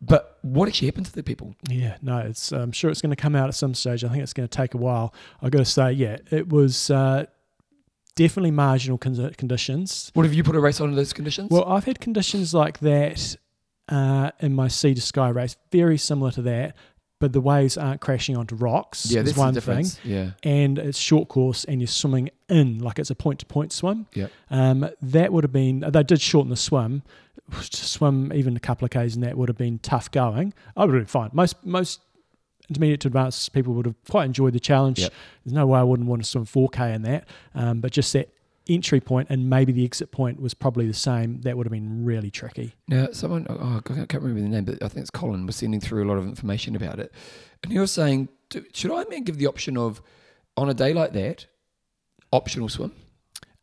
[0.00, 1.54] But what actually happened to the people?
[1.68, 2.52] Yeah, no, it's.
[2.52, 4.04] I'm sure it's going to come out at some stage.
[4.04, 5.12] I think it's going to take a while.
[5.42, 7.26] I've got to say, yeah, it was uh,
[8.14, 10.10] definitely marginal con- conditions.
[10.14, 11.50] What have you put a race on in those conditions?
[11.50, 13.36] Well, I've had conditions like that
[13.88, 16.76] uh, in my sea to sky race, very similar to that,
[17.20, 19.10] but the waves aren't crashing onto rocks.
[19.10, 19.86] yeah, is that's one the thing.
[20.04, 23.72] Yeah, And it's short course, and you're swimming in like it's a point to point
[23.72, 24.06] swim.
[24.14, 24.30] Yep.
[24.50, 25.80] Um, that would have been.
[25.80, 27.02] They did shorten the swim.
[27.50, 30.52] To swim even a couple of k's, and that would have been tough going.
[30.76, 31.30] I would have been fine.
[31.32, 32.00] Most most
[32.68, 34.98] intermediate to advanced people would have quite enjoyed the challenge.
[34.98, 35.12] Yep.
[35.44, 37.26] There's no way I wouldn't want to swim 4k in that.
[37.54, 38.28] Um, but just that
[38.68, 41.40] entry point and maybe the exit point was probably the same.
[41.40, 42.74] That would have been really tricky.
[42.86, 45.80] Now, someone, oh, I can't remember the name, but I think it's Colin, was sending
[45.80, 47.12] through a lot of information about it.
[47.62, 48.28] And he was saying,
[48.72, 50.02] should I man give the option of,
[50.56, 51.46] on a day like that,
[52.32, 52.92] optional swim?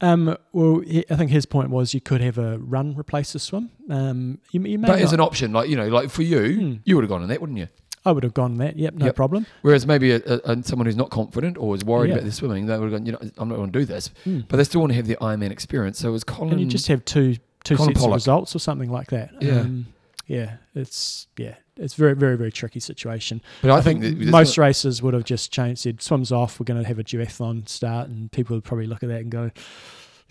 [0.02, 3.40] Um, well, he, I think his point was you could have a run replace the
[3.40, 3.70] swim.
[3.90, 6.74] Um, you, you may But as an option, like, you know, like for you, Hmm.
[6.84, 7.68] you would have gone on that, wouldn't you?
[8.08, 8.76] I would have gone that.
[8.78, 9.16] Yep, no Yep.
[9.16, 9.48] problem.
[9.64, 12.16] Whereas maybe a, a, someone who's not confident or is worried Yeah.
[12.16, 14.12] about their swimming, they would have gone, you know, I'm not going to do this.
[14.26, 14.42] Hmm.
[14.48, 16.00] But they still want to have the Ironman experience.
[16.00, 16.52] So it was Colin.
[16.54, 18.12] and you just have two two Colin sets Pollock.
[18.12, 19.32] of results or something like that.
[19.42, 19.62] Yeah.
[19.62, 19.88] Um,
[20.28, 23.42] yeah, it's yeah, it's very very very tricky situation.
[23.62, 26.60] but I, I, think, think, most races would have just changed, said swims off.
[26.60, 29.32] We're going to have a duathlon start, and people would probably look at that and
[29.32, 29.52] go,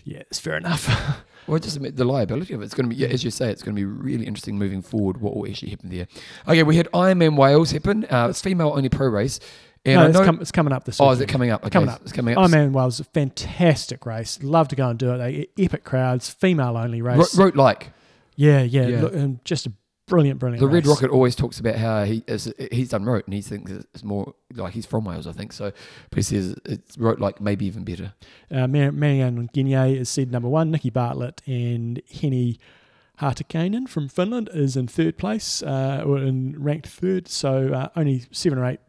[0.03, 2.65] "Yeah, it's fair enough." Well, just admit the liability of it.
[2.65, 4.81] It's going to be, yeah, as you say, it's going to be really interesting moving
[4.81, 5.21] forward.
[5.21, 6.07] What will actually happen there?
[6.47, 8.03] Okay, we had Ironman Wales happen.
[8.05, 9.39] Uh, it's female only pro race,
[9.85, 10.99] and no, it's, com- it's coming up this.
[10.99, 11.61] oh, is it coming up?
[11.61, 12.01] Okay, Coming up.
[12.01, 12.43] It's coming up.
[12.43, 14.39] Oh man, Wales, a fantastic race.
[14.41, 15.17] Love to go and do it.
[15.19, 17.37] They epic crowds, female only race.
[17.37, 17.91] wrote like
[18.35, 19.01] yeah, yeah, Yeah.
[19.01, 19.71] Look, and just a
[20.07, 20.59] brilliant, brilliant.
[20.59, 20.85] the Red.
[20.85, 24.33] Rocket always talks about how he is, he's done Roth and he thinks it's more
[24.53, 25.53] like he's from Wales, I think.
[25.53, 25.71] So,
[26.09, 28.13] but he says it's wrote like maybe even better.
[28.51, 30.71] Uh, Mar- Marianne Guinea is seed number one.
[30.71, 32.59] Nikki Bartlett and Henny
[33.19, 37.27] Hartikainen from Finland is in third place, uh, or in ranked third.
[37.27, 38.79] So uh, only seven or eight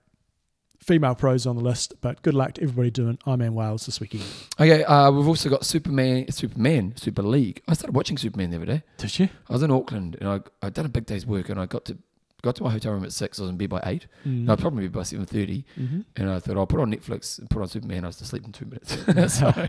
[0.86, 1.94] female pros on the list.
[2.00, 4.24] But good luck to everybody doing I'm Ironman Wales this weekend.
[4.58, 7.62] Okay, uh, we've also got Superman, Superman, Super League.
[7.68, 8.82] I started watching Superman the other day.
[8.98, 9.28] Did you?
[9.48, 11.84] I was in Auckland and I I'd done a big day's work and I got
[11.86, 11.98] to
[12.46, 13.38] got to my hotel room at six.
[13.38, 14.06] I was in bed by eight.
[14.26, 14.44] Mm.
[14.44, 15.64] No, I'd probably be by seven thirty.
[15.76, 18.04] hmm And I thought I'll put on Netflix and put on Superman.
[18.04, 19.34] I was asleep in two minutes.
[19.38, 19.68] so,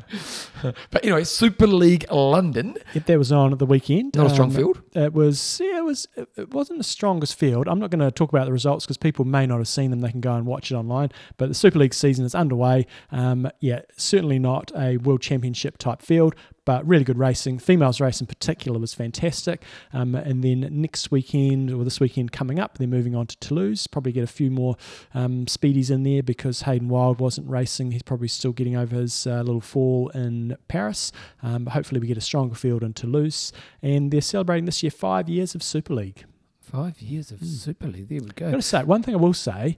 [0.92, 4.16] but anyway, Super League London, Yep, that was on at the weekend.
[4.16, 4.82] not a strong Um, field.
[4.94, 6.08] It was, yeah, it was.
[6.16, 7.68] It it wasn't the strongest field.
[7.68, 10.00] I'm not going to talk about the results because people may not have seen them.
[10.02, 11.10] They can go and watch it online.
[11.38, 12.86] But the Super League season is underway.
[13.12, 16.36] Um, yeah, certainly not a World Championship type field,
[16.68, 17.60] but really good racing.
[17.60, 19.64] Females race in particular was fantastic.
[19.94, 23.88] Um, and then next weekend or this weekend coming up, they're moving on to Toulouse.
[23.88, 24.76] Probably get a few more
[25.14, 27.92] um, speedies in there because Hayden Wilde wasn't racing.
[27.92, 31.14] He's probably still getting over his uh, little fall in Paris.
[31.42, 33.54] Um, but hopefully, we get a stronger field in Toulouse.
[33.82, 36.26] And they're celebrating this year five years of Super League.
[36.60, 37.46] Five years of Hmm.
[37.46, 38.10] Super League.
[38.10, 38.52] There we I've go.
[38.52, 39.78] got to say, one thing I will say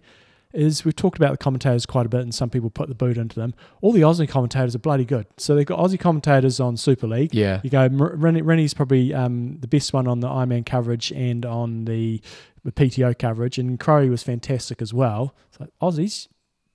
[0.53, 3.17] is we've talked about the commentators quite a bit, and some people put the boot
[3.17, 3.53] into them.
[3.81, 5.27] All the Aussie commentators are bloody good.
[5.37, 7.33] So they've got Aussie commentators on Super League.
[7.33, 7.61] Yeah.
[7.63, 11.85] You go, Rinny, Rinny's probably um, the best one on the Ironman coverage and on
[11.85, 12.21] the,
[12.63, 15.35] the PTO coverage, and Crowe was fantastic as well.
[15.51, 16.27] So Aussies,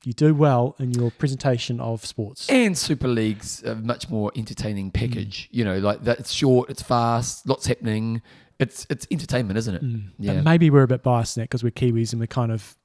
[0.05, 2.49] you do well in your presentation of sports.
[2.49, 5.49] And Super League's a much more entertaining package.
[5.51, 6.21] You know, like that.
[6.21, 6.71] It's short.
[6.71, 7.49] It's fast.
[7.49, 8.23] Lots happening.
[8.61, 9.83] It's it's entertainment, isn't it?
[9.83, 10.05] Mm.
[10.19, 10.35] Yeah.
[10.35, 12.77] But maybe we're a bit biased in that because we're Kiwis and we're kind of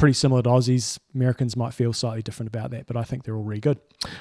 [0.00, 0.98] pretty similar to Aussies.
[1.14, 3.78] Americans might feel slightly different about that, but I think they're all really good.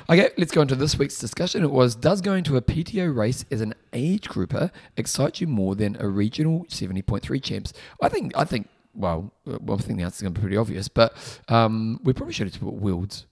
[0.10, 1.64] Okay, let's go into this week's discussion.
[1.64, 5.76] It was Does going to a PTO race as an age grouper excite you more
[5.76, 7.72] than a regional 70.3 champs?
[8.02, 10.42] I think, I think, well, uh, well I think the answer is going to be
[10.42, 11.16] pretty obvious, but
[11.48, 13.26] um, we probably should have put Wilds.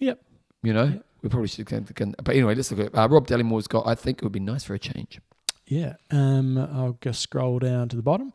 [0.00, 0.18] Yep.
[0.62, 1.06] You know, Yep.
[1.22, 1.92] we probably should have.
[1.94, 4.64] But anyway, let's look at uh, Rob Dallymore's got, I think it would be nice
[4.64, 5.20] for a change.
[5.70, 8.32] Yeah, um, I'll just scroll down to the bottom.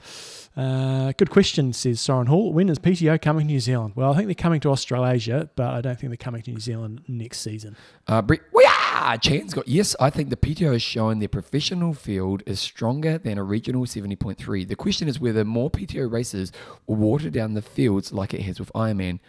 [0.55, 2.53] Uh, good question, says Soren Hall.
[2.53, 3.91] When is PTO coming to New Zealand?
[3.97, 6.61] Well, I think they're coming to Australasia, but I don't think they're coming to New
[6.61, 7.75] Zealand next season.
[8.07, 9.97] Uh, Brett, yeah, Chan's got yes.
[9.99, 14.15] I think the PTO has shown their professional field is stronger than a regional seventy
[14.15, 14.63] point three.
[14.63, 16.53] The question is whether more PTO races
[16.87, 19.19] will water down the fields like it has with Ironman.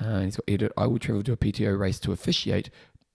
[0.00, 0.72] Uh, he's got edit.
[0.76, 2.70] I would travel to a PTO race to officiate,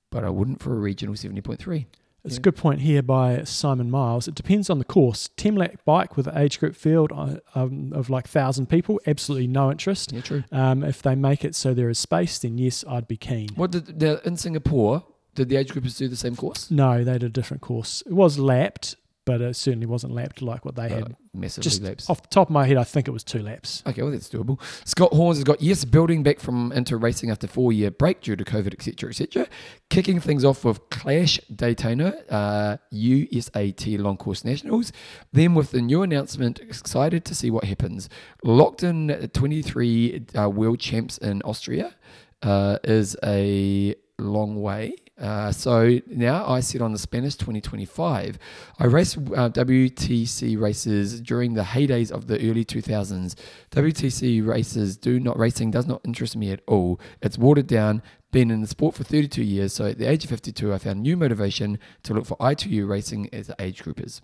[0.09, 1.87] but I wouldn't for a regional seventy point three.
[2.23, 2.39] It's Yeah.
[2.39, 4.27] a good point here by Simon Miles.
[4.27, 5.29] It depends on the course.
[5.37, 9.71] Temlac bike with an age group field uh, um, of like 1,000 people, absolutely no
[9.71, 10.11] interest.
[10.11, 10.43] Yeah, true.
[10.51, 13.49] Um, if they make it so there is space, then yes, I'd be keen.
[13.55, 15.03] What did in Singapore?
[15.35, 16.71] Did the age groupers do the same course?
[16.71, 18.01] No, they did a different course.
[18.07, 18.95] It was lapped,
[19.27, 21.15] but it certainly wasn't lapped like what they Uh, had.
[21.35, 22.09] massively Just laps.
[22.09, 23.83] off the top of my head, I think it was two laps.
[23.85, 24.59] Okay, well that's doable.
[24.85, 28.35] Scott Horns has got yes, building back from into racing after four year break due
[28.35, 29.47] to COVID, etc., etc.
[29.89, 34.91] Kicking things off with Clash Daytona, uh, USAT Long Course Nationals.
[35.33, 38.09] Then with the new announcement, excited to see what happens.
[38.43, 41.93] Locked in 23 uh, world champs in Austria
[42.41, 44.95] uh, is a long way.
[45.19, 48.37] Uh, so now I sit on the Spanish 2025.
[48.79, 53.35] I raced uh, WTC races during the heydays of the early 2000s.
[53.71, 56.99] WTC races do not racing does not interest me at all.
[57.21, 58.03] It's watered down.
[58.31, 61.01] Been in the sport for 32 years, so at the age of 52, I found
[61.01, 64.21] new motivation to look for I2U racing as age groupers.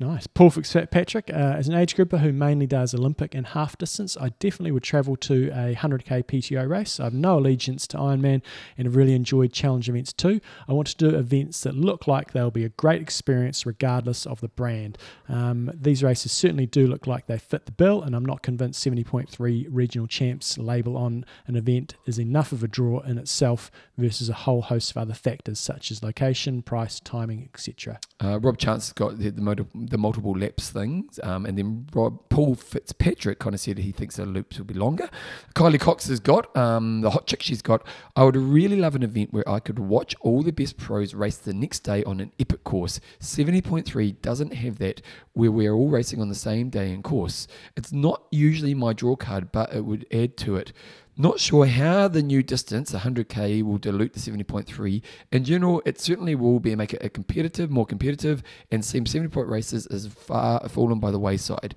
[0.00, 0.26] Nice.
[0.26, 4.30] Paul Fitzpatrick, uh, as an age grouper who mainly does Olympic and half distance, I
[4.40, 6.98] definitely would travel to a 100k PTO race.
[6.98, 8.42] I have no allegiance to Ironman
[8.76, 10.40] and have really enjoyed challenge events too.
[10.68, 14.40] I want to do events that look like they'll be a great experience regardless of
[14.40, 14.98] the brand.
[15.28, 18.84] Um, these races certainly do look like they fit the bill, and I'm not convinced
[18.84, 24.28] 70.3 regional champs label on an event is enough of a draw in itself versus
[24.28, 27.98] a whole host of other factors such as location, price, timing, etc.
[28.22, 31.86] Uh, Rob Chance has got the, the, motor, the multiple laps things, um, and then
[31.94, 35.08] Rob, Paul Fitzpatrick kind of said he thinks the loops will be longer.
[35.54, 37.86] Kylie Cox has got um, the hot chick she's got.
[38.16, 41.36] I would really love an event where I could watch all the best pros race
[41.36, 43.00] the next day on an epic course.
[43.20, 45.02] 70.3 doesn't have that,
[45.32, 47.46] where we're all racing on the same day and course.
[47.76, 50.72] It's not usually my draw card, but it would add to it.
[51.16, 55.00] Not sure how the new distance, 100k, will dilute the 70.3.
[55.30, 59.28] In general, it certainly will be make it a competitive, more competitive, and seem 70
[59.28, 61.76] point races is far fallen by the wayside.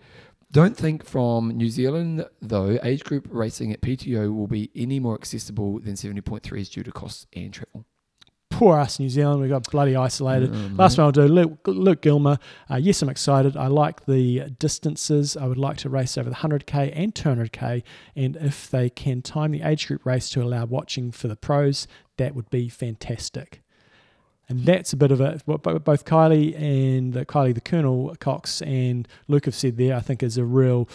[0.51, 5.13] Don't think from New Zealand, though, age group racing at PTO will be any more
[5.13, 7.85] accessible than 70.3 is due to costs and travel.
[8.57, 9.39] Poor us, New Zealand.
[9.39, 10.51] We got bloody isolated.
[10.75, 12.39] Last one I'll do, Luke, Luke Gilmer.
[12.71, 13.55] Uh, yes, I'm excited.
[13.55, 15.37] I like the distances.
[15.37, 17.83] I would like to race over the 100k and 200k.
[18.15, 21.87] And if they can time the age group race to allow watching for the pros,
[22.17, 23.61] that would be fantastic.
[24.49, 28.63] And that's a bit of a what both Kylie and the, Kylie the Colonel Cox
[28.63, 29.95] and Luke have said there.
[29.95, 30.89] I think is a real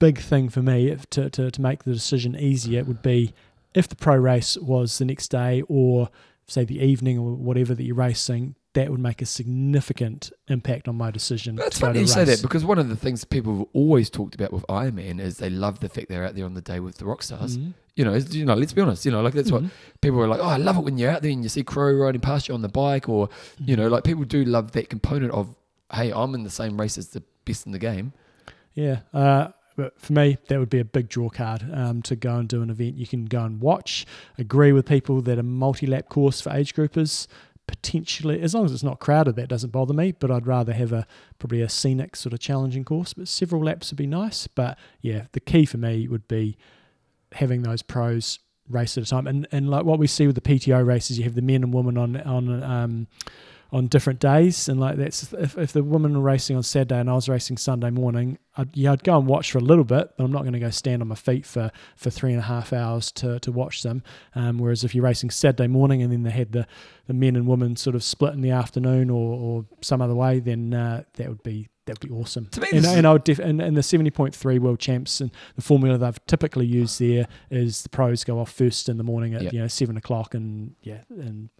[0.00, 2.80] big thing for me if to, to to make the decision easier.
[2.80, 3.34] It would be
[3.72, 6.08] if the pro race was the next day or
[6.46, 10.96] say the evening or whatever that you're racing, that would make a significant impact on
[10.96, 11.56] my decision.
[11.56, 13.66] But it's to go funny you say that because one of the things people have
[13.72, 16.60] always talked about with Ironman is they love the fact they're out there on the
[16.60, 17.56] day with the rock stars.
[17.56, 17.74] Mhm.
[17.96, 18.54] You know, you know.
[18.54, 19.04] Let's be honest.
[19.06, 19.70] You know, like that's what Mhm.
[20.00, 20.40] people are like.
[20.40, 22.54] Oh, I love it when you're out there and you see Crow riding past you
[22.54, 23.28] on the bike, or
[23.64, 25.54] you know, like people do love that component of,
[25.92, 28.12] hey, I'm in the same race as the best in the game.
[28.74, 29.00] Yeah.
[29.12, 32.48] Uh, but for me, that would be a big draw card um, to go and
[32.48, 32.96] do an event.
[32.96, 34.06] You can go and watch,
[34.38, 37.26] agree with people that a multi lap course for age groupers,
[37.66, 40.12] potentially, as long as it's not crowded, that doesn't bother me.
[40.12, 41.06] But I'd rather have a
[41.38, 43.14] probably a scenic sort of challenging course.
[43.14, 44.46] But several laps would be nice.
[44.46, 46.56] But yeah, the key for me would be
[47.32, 49.26] having those pros race at a time.
[49.26, 51.74] And and like what we see with the PTO races, you have the men and
[51.74, 53.06] women on on um,
[53.74, 57.10] on different days, and like that's if, if the women were racing on Saturday and
[57.10, 60.12] I was racing Sunday morning, I'd, yeah, I'd go and watch for a little bit,
[60.16, 62.44] but I'm not going to go stand on my feet for, for three and a
[62.44, 64.04] half hours to, to watch them.
[64.36, 66.68] Um, whereas if you're racing Saturday morning and then they had the,
[67.08, 70.38] the men and women sort of split in the afternoon or, or some other way,
[70.38, 72.46] then uh, that would be that would be awesome.
[72.46, 75.20] To me, and, and I would def- and, and the seventy point three world champs
[75.20, 79.04] and the formula they've typically used there is the pros go off first in the
[79.04, 79.52] morning at Yep.
[79.52, 81.50] you know seven o'clock and yeah and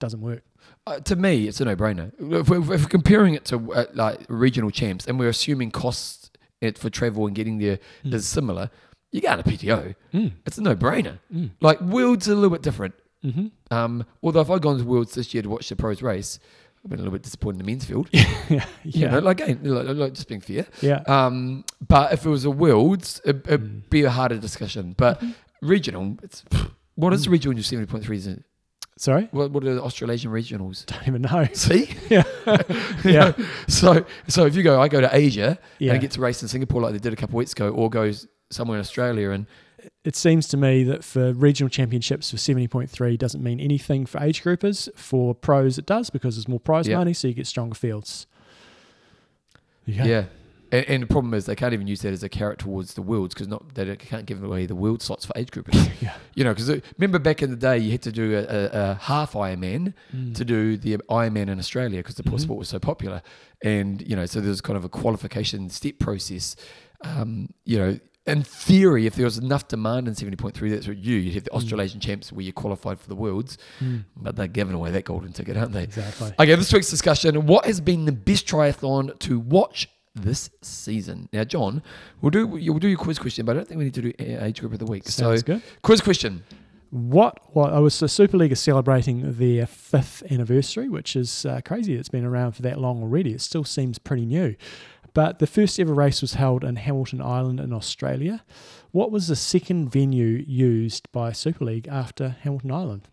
[0.00, 0.42] doesn't work.
[0.86, 2.12] Uh, to me, it's a no-brainer.
[2.18, 6.30] If we're, if we're comparing it to uh, like regional champs, and we're assuming costs
[6.60, 8.14] it for travel and getting there Mm.
[8.14, 8.70] is similar,
[9.12, 9.94] you go a PTO.
[10.14, 10.32] Mm.
[10.46, 11.18] It's a no-brainer.
[11.32, 11.50] Mm.
[11.60, 12.94] Like Worlds are a little bit different.
[13.24, 13.46] Mm-hmm.
[13.72, 16.38] Um, although if I'd gone to Worlds this year to watch the pros race,
[16.84, 18.08] I've been a little bit disappointed in the men's field.
[18.12, 20.66] yeah, You know, like, again, like, like just being fair.
[20.80, 21.02] yeah.
[21.06, 23.90] Um, but if it was a Worlds, it, it'd Mm.
[23.90, 24.94] be a harder discussion.
[24.96, 25.22] But
[25.60, 26.44] regional, it's
[26.96, 28.20] what is the regional in your seventy point three?
[29.02, 30.86] Sorry, What what are the Australasian regionals?
[30.92, 31.48] don't even know.
[31.54, 32.22] See, Yeah.
[33.04, 33.32] Yeah.
[33.36, 35.90] know, So so if you go, I go to Asia Yeah.
[35.90, 37.70] and I get to race in Singapore like they did a couple of weeks ago,
[37.70, 39.46] or goes somewhere in Australia and
[40.04, 44.44] it seems to me that for regional championships for 70.3 doesn't mean anything for age
[44.44, 44.88] groupers.
[44.96, 46.98] For pros, it does because there's more prize Yeah.
[46.98, 48.28] money, so you get stronger fields.
[49.84, 50.24] yeah.
[50.72, 53.02] And, and the problem is they can't even use that as a carrot towards the
[53.02, 55.90] worlds because not they can't give away the world slots for age groupers.
[56.02, 56.16] Yeah.
[56.34, 58.94] You know, because remember back in the day you had to do a, a, a
[58.94, 60.34] half Ironman Mm.
[60.34, 62.40] to do the Ironman in Australia because the Mhm.
[62.40, 63.22] sport was so popular,
[63.62, 66.56] and you know, so there's kind of a qualification step process.
[67.04, 70.88] Um, you know, in theory, if there was enough demand in seventy point three, that's
[70.88, 71.56] what you you'd have the Mm.
[71.56, 74.04] Australasian champs where you qualified for the worlds, Mm.
[74.16, 75.82] but they're giving away that golden ticket, aren't they?
[75.84, 76.32] Exactly.
[76.40, 81.28] Okay, this week's discussion: What has been the best triathlon to watch this season?
[81.32, 81.82] Now, John,
[82.20, 84.12] we'll do we'll do your quiz question, but I don't think we need to do
[84.18, 85.08] age group of the week.
[85.08, 85.62] Sounds so, good.
[85.82, 86.44] quiz question.
[86.90, 87.38] What?
[87.54, 87.72] What?
[87.72, 91.94] I was the Super League is celebrating their fifth anniversary, which is uh, crazy.
[91.94, 93.32] It's been around for that long already.
[93.32, 94.56] It still seems pretty new.
[95.14, 98.44] But the first ever race was held in Hamilton Island in Australia.
[98.92, 103.08] What was the second venue used by Super League after Hamilton Island?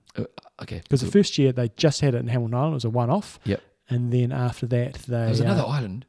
[0.62, 2.90] Okay, Because the first year they just had it in Hamilton Island, it was a
[2.90, 3.40] one off.
[3.46, 3.62] Yep.
[3.90, 5.30] And then after that, they.
[5.30, 6.06] was another uh, island.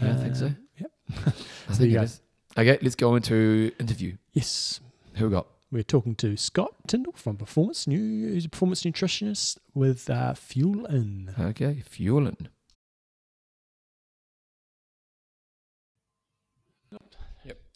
[0.00, 0.12] Yeah.
[0.12, 0.46] I think so.
[0.46, 0.90] uh, Yep.
[1.68, 2.20] I think you it
[2.56, 4.16] Okay, let's go into interview.
[4.32, 4.80] Yes.
[5.14, 5.46] Who we got?
[5.70, 8.32] We're talking to Scott Tindal from Performance New.
[8.32, 11.38] He's a performance nutritionist with uh, Fuelin.
[11.38, 12.48] Okay, fueling.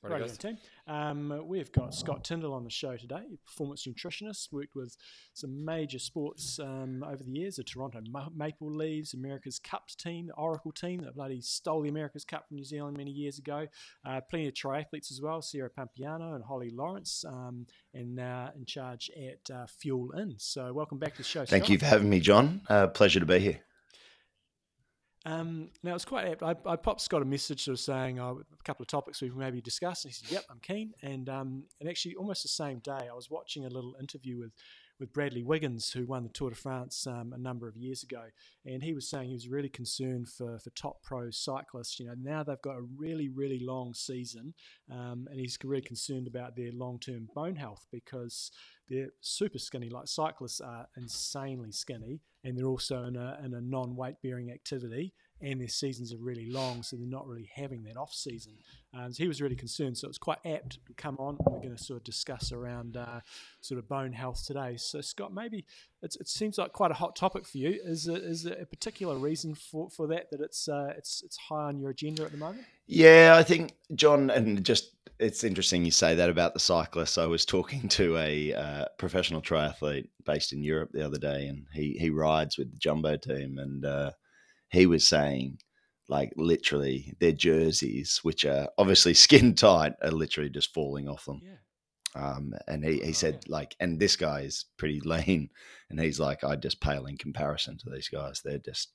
[0.02, 0.12] Yep.
[0.12, 0.58] Radio team.
[0.88, 4.96] Um, we've got Scott Tindal on the show today, performance nutritionist, worked with
[5.32, 8.00] some major sports um, over the years, the Toronto
[8.34, 12.56] Maple Leafs, America's Cups team, the Oracle team that bloody stole the America's Cup from
[12.56, 13.68] New Zealand many years ago.
[14.04, 18.64] Uh, plenty of triathletes as well, Sarah Piampiano and Holly Lawrence, um, and now in
[18.64, 20.34] charge at uh, Fuelin.
[20.38, 21.70] So welcome back to the show, Thank Scott.
[21.70, 22.62] you for having me, John.
[22.68, 23.60] Uh, pleasure to be here.
[25.24, 26.42] Um, now it's quite apt.
[26.42, 29.28] I, I popped Scott a message sort of saying oh, a couple of topics we
[29.30, 32.48] can maybe discuss, and he said, "Yep, I'm keen." And um, and actually, almost the
[32.48, 34.52] same day, I was watching a little interview with
[34.98, 38.22] with Bradley Wiggins, who won the Tour de France um, a number of years ago,
[38.64, 42.00] and he was saying he was really concerned for for top pro cyclists.
[42.00, 44.54] You know, now they've got a really really long season,
[44.90, 48.50] um, and he's really concerned about their long term bone health because
[48.88, 49.88] they're super skinny.
[49.88, 54.50] Like cyclists are insanely skinny, and they're also in a in a non weight bearing
[54.50, 58.52] activity, and their seasons are really long, so they're not really having that off season.
[58.94, 59.96] Um, so he was really concerned.
[59.98, 61.36] So it's quite apt to come on.
[61.40, 63.20] We're going to sort of discuss around uh,
[63.60, 64.76] sort of bone health today.
[64.76, 65.64] So Scott, maybe
[66.02, 67.78] it seems like quite a hot topic for you.
[67.84, 71.36] Is it, is there a particular reason for, for that that it's uh, it's it's
[71.36, 72.64] high on your agenda at the moment?
[72.86, 74.90] Yeah, I think John, and just
[75.22, 77.16] it's interesting you say that about the cyclists.
[77.16, 81.66] I was talking to a uh, professional triathlete based in Europe the other day, and
[81.72, 84.10] he he rides with the jumbo team, and uh,
[84.70, 85.58] he was saying
[86.08, 91.40] like literally their jerseys, which are obviously skin tight, are literally just falling off them.
[91.44, 91.56] Yeah.
[92.14, 95.50] Um, and he, he Oh, said like, and this guy is pretty lean,
[95.88, 98.42] and he's like, I just pale in comparison to these guys.
[98.44, 98.92] They're just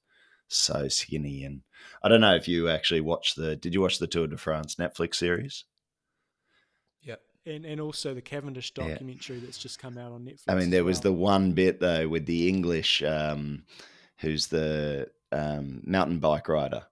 [0.49, 1.43] so skinny.
[1.43, 1.61] And
[2.03, 3.55] I don't know if you actually watched the.
[3.55, 5.65] Did you watch the Tour de France Netflix series?
[7.47, 8.89] And and also the Cavendish Yeah.
[8.89, 10.43] documentary that's just come out on Netflix.
[10.47, 13.63] I mean, there was the one bit though with the English, um,
[14.17, 16.85] who's the um, mountain bike rider,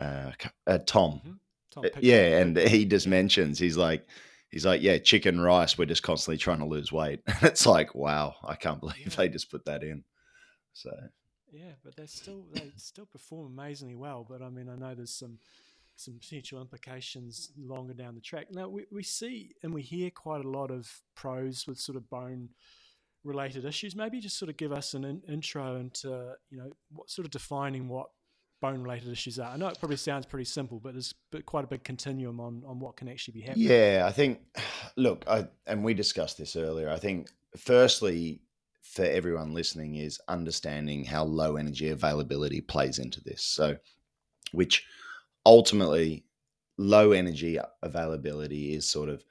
[0.00, 0.32] uh,
[0.66, 1.38] uh, Tom.
[1.70, 1.88] Tom Uh.
[2.00, 4.06] Yeah, and he just mentions he's like,
[4.50, 5.78] he's like, yeah, chicken rice.
[5.78, 7.20] We're just constantly trying to lose weight.
[7.42, 9.14] it's like, wow, I can't believe Yeah.
[9.16, 10.04] they just put that in.
[10.72, 10.90] So
[11.52, 14.26] Yeah, but they still they still perform amazingly well.
[14.28, 15.38] But I mean, I know there's some
[15.96, 18.46] some potential implications longer down the track.
[18.50, 22.08] Now we, we see and we hear quite a lot of pros with sort of
[22.10, 22.50] bone
[23.22, 23.94] related issues.
[23.94, 27.30] Maybe just sort of give us an in, intro into you know what sort of
[27.30, 28.08] defining what
[28.60, 29.50] bone related issues are.
[29.50, 31.14] I know it probably sounds pretty simple, but there's
[31.46, 33.68] quite a big continuum on on what can actually be happening.
[33.68, 34.40] yeah, I think.
[34.96, 36.90] Look, I and we discussed this earlier.
[36.90, 38.40] I think firstly.
[38.82, 43.42] For everyone listening, is understanding how low energy availability plays into this.
[43.42, 43.76] So,
[44.52, 44.86] which
[45.46, 46.24] ultimately,
[46.78, 49.24] low energy availability is sort of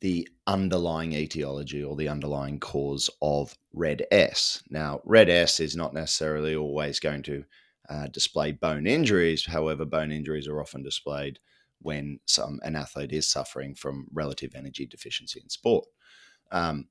[0.00, 4.62] the underlying etiology or the underlying cause of RED-S.
[4.70, 7.44] Now, RED-S is not necessarily always going to
[7.88, 9.46] uh, display bone injuries.
[9.46, 11.38] However, bone injuries are often displayed
[11.80, 15.86] when some an athlete is suffering from relative energy deficiency in sport.
[16.50, 16.88] Um,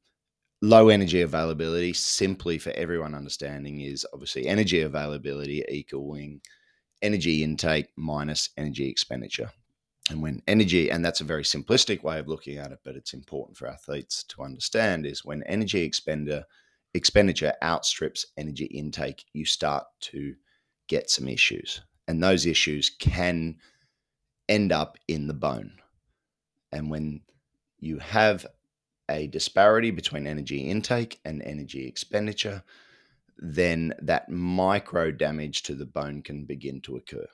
[0.62, 6.42] low energy availability, simply for everyone understanding, is obviously energy availability equaling
[7.02, 9.52] energy intake minus energy expenditure.
[10.10, 13.14] And when energy, and that's a very simplistic way of looking at it, but it's
[13.14, 16.44] important for athletes to understand, is when energy expender,
[16.94, 20.36] expenditure outstrips energy intake, you start to
[20.88, 21.82] get some issues.
[22.08, 23.58] And those issues can
[24.48, 25.74] end up in the bone.
[26.72, 27.22] And when
[27.80, 28.46] you have
[29.10, 32.64] a disparity between energy intake and energy expenditure,
[33.40, 37.28] then that micro damage to the bone can begin to occur.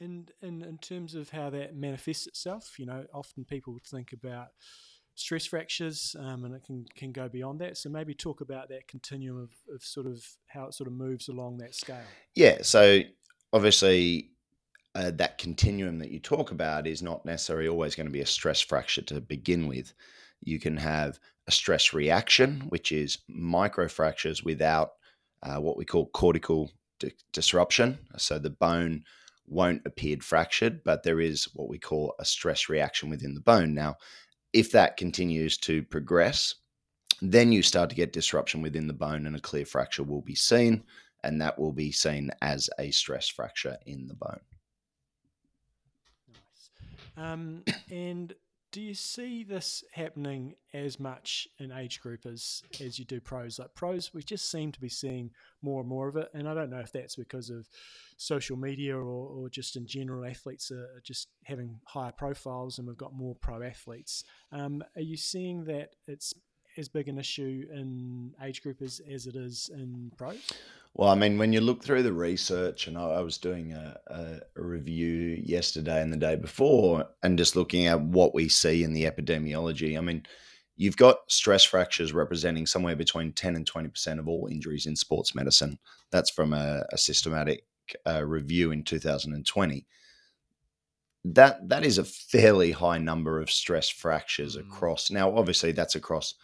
[0.00, 4.48] And, and in terms of how that manifests itself, you know, often people think about
[5.14, 7.76] stress fractures um, and it can, can go beyond that.
[7.76, 11.28] So maybe talk about that continuum of, of sort of how it sort of moves
[11.28, 12.02] along that scale.
[12.34, 12.58] Yeah.
[12.62, 13.00] So
[13.52, 14.30] obviously,
[14.94, 18.26] uh, that continuum that you talk about is not necessarily always going to be a
[18.26, 19.92] stress fracture to begin with.
[20.42, 24.92] You can have a stress reaction, which is microfractures without
[25.42, 27.98] uh, what we call cortical di- disruption.
[28.16, 29.04] So the bone
[29.46, 33.74] won't appear fractured, but there is what we call a stress reaction within the bone.
[33.74, 33.96] Now,
[34.52, 36.54] if that continues to progress,
[37.20, 40.34] then you start to get disruption within the bone and a clear fracture will be
[40.34, 40.84] seen,
[41.24, 44.40] and that will be seen as a stress fracture in the bone.
[46.32, 46.70] Nice.
[47.16, 48.34] Um, and
[48.72, 53.58] do you see this happening as much in age group as, you do pros?
[53.58, 56.30] Like pros, we just seem to be seeing more and more of it.
[56.32, 57.68] And I don't know if that's because of
[58.16, 62.96] social media or, or just in general, athletes are just having higher profiles and we've
[62.96, 64.24] got more pro athletes.
[64.50, 66.32] Um, are you seeing that it's
[66.78, 70.50] as big an issue in age group as, as it is in pros?
[70.94, 73.96] Well, I mean, when you look through the research, and I, I was doing a,
[74.08, 78.84] a, a review yesterday and the day before, and just looking at what we see
[78.84, 80.24] in the epidemiology, I mean,
[80.76, 85.34] you've got stress fractures representing somewhere between 10 and 20% of all injuries in sports
[85.34, 85.78] medicine.
[86.10, 87.64] That's from a, a systematic
[88.06, 89.86] uh, review in 2020.
[91.24, 94.66] That that is a fairly high number of stress fractures Mm.
[94.66, 95.10] across.
[95.10, 96.34] Now, obviously, that's across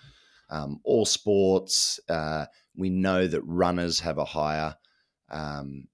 [0.50, 2.00] um, all sports.
[2.08, 2.46] Uh,
[2.76, 4.74] we know that runners have a higher
[5.30, 5.86] um,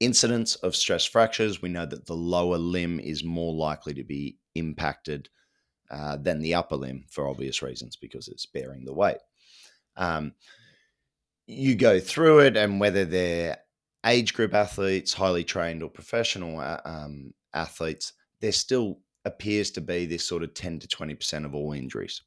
[0.00, 1.62] incidence of stress fractures.
[1.62, 5.28] We know that the lower limb is more likely to be impacted
[5.90, 9.18] uh, than the upper limb for obvious reasons because it's bearing the weight.
[9.96, 10.34] Um,
[11.46, 13.58] you go through it, and whether they're
[14.06, 20.06] age group athletes, highly trained, or professional uh, um, athletes, there still appears to be
[20.06, 22.22] this sort of 10 to 20% of all injuries.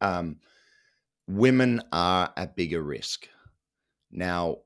[0.00, 0.36] Um,
[1.28, 3.28] women are at bigger risk.
[4.10, 4.58] Now,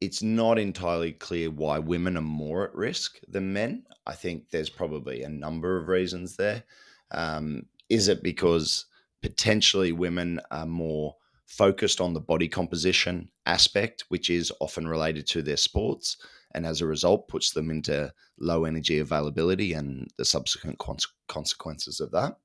[0.00, 3.84] it's not entirely clear why women are more at risk than men.
[4.06, 6.62] I think there's probably a number of reasons there.
[7.10, 8.86] Um, is it because
[9.22, 15.42] potentially women are more focused on the body composition aspect, which is often related to
[15.42, 16.18] their sports,
[16.54, 22.00] and as a result puts them into low energy availability and the subsequent cons- consequences
[22.00, 22.36] of that?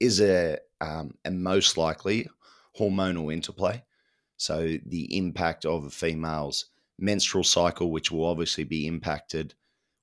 [0.00, 2.26] Is it, um, and most likely,
[2.78, 3.82] hormonal interplay?
[4.36, 6.66] So the impact of a female's
[6.98, 9.54] menstrual cycle, which will obviously be impacted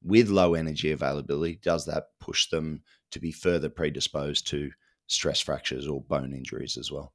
[0.03, 4.71] with low energy availability, does that push them to be further predisposed to
[5.07, 7.13] stress fractures or bone injuries as well?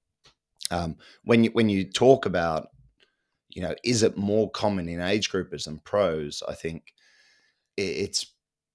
[0.71, 2.69] Um, when you when you talk about,
[3.49, 6.43] you know, is it more common in age groupers than pros?
[6.49, 6.93] I think
[7.77, 8.27] it's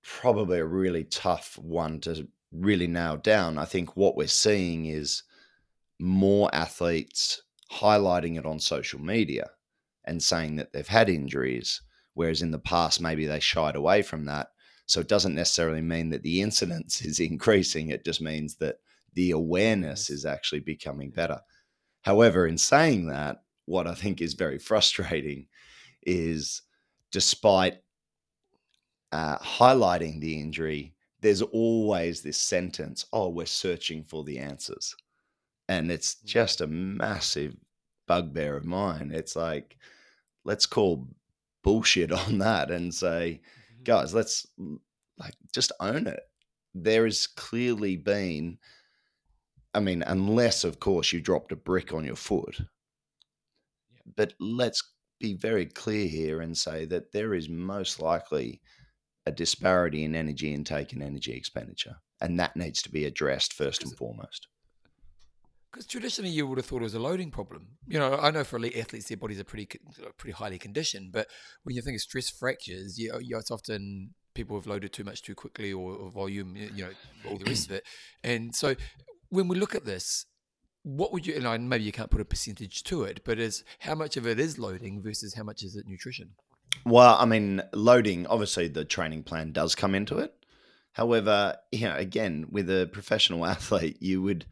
[0.03, 3.57] probably a really tough one to really nail down.
[3.57, 5.23] I think what we're seeing is
[6.01, 9.49] more athletes highlighting it on social media
[10.05, 11.81] and saying that they've had injuries,
[12.13, 14.47] whereas in the past maybe they shied away from that.
[14.87, 17.89] So it doesn't necessarily mean that the incidence is increasing.
[17.89, 18.77] It just means that
[19.13, 21.39] the awareness is actually becoming better.
[22.01, 25.47] However, in saying that, what I think is very frustrating
[26.01, 26.63] is
[27.11, 27.77] despite
[29.11, 34.95] uh, highlighting the injury, there's always this sentence, oh, we're searching for the answers.
[35.71, 36.25] And it's mm.
[36.25, 37.55] just a massive
[38.05, 39.11] bugbear of mine.
[39.13, 39.77] It's like,
[40.43, 41.07] let's call
[41.63, 43.83] bullshit on that and say, mm-hmm.
[43.83, 44.45] guys, let's
[45.17, 46.23] like just own it.
[46.75, 48.57] There has clearly been,
[49.73, 52.59] I mean, unless of course you dropped a brick on your foot,
[54.17, 54.83] but let's
[55.21, 58.61] be very clear here and say that there is most likely
[59.25, 61.95] a disparity in energy intake and energy expenditure.
[62.19, 64.47] And that needs to be addressed first and foremost.
[65.71, 67.67] Because traditionally, you would have thought it was a loading problem.
[67.87, 69.67] You know, I know for elite athletes, their bodies are pretty
[70.17, 71.11] pretty highly conditioned.
[71.13, 71.27] But
[71.63, 75.21] when you think of stress fractures, you know, it's often people have loaded too much
[75.21, 76.91] too quickly or, or volume, you know,
[77.29, 77.83] all the rest of it.
[78.23, 78.75] And so
[79.29, 80.25] when we look at this,
[80.83, 83.95] what would you, and maybe you can't put a percentage to it, but is how
[83.95, 86.31] much of it is loading versus how much is it nutrition?
[86.85, 90.33] Well, I mean, loading, obviously, the training plan does come into it.
[90.93, 94.45] However, you know, again, with a professional athlete, you would,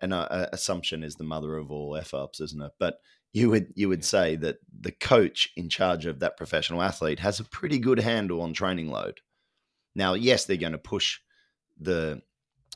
[0.00, 2.72] and uh, assumption is the mother of all f ups, isn't it?
[2.78, 3.00] But
[3.32, 7.38] you would you would say that the coach in charge of that professional athlete has
[7.40, 9.20] a pretty good handle on training load.
[9.94, 11.18] Now, yes, they're going to push
[11.78, 12.22] the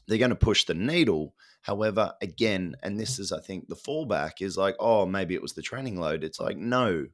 [0.07, 1.35] they're going to push the needle.
[1.62, 5.53] However, again, and this is I think the fallback is like, oh, maybe it was
[5.53, 6.25] the training load.
[6.25, 7.07] It's like no,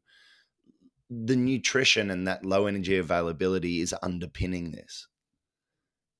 [1.10, 5.06] the nutrition and that low energy availability is underpinning this.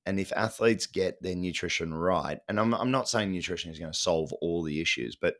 [0.07, 3.91] And if athletes get their nutrition right, and I'm, I'm not saying nutrition is going
[3.91, 5.35] to solve all the issues, but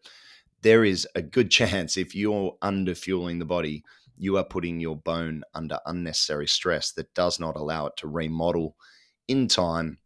[0.61, 3.85] there is a good chance if you're under fueling the body,
[4.17, 8.75] you are putting your bone under unnecessary stress that does not allow it to remodel
[9.29, 9.99] in time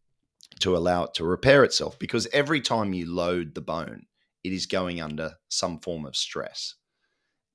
[0.59, 1.97] to allow it to repair itself.
[1.97, 4.05] Because every time you load the bone,
[4.43, 6.75] it is going under some form of stress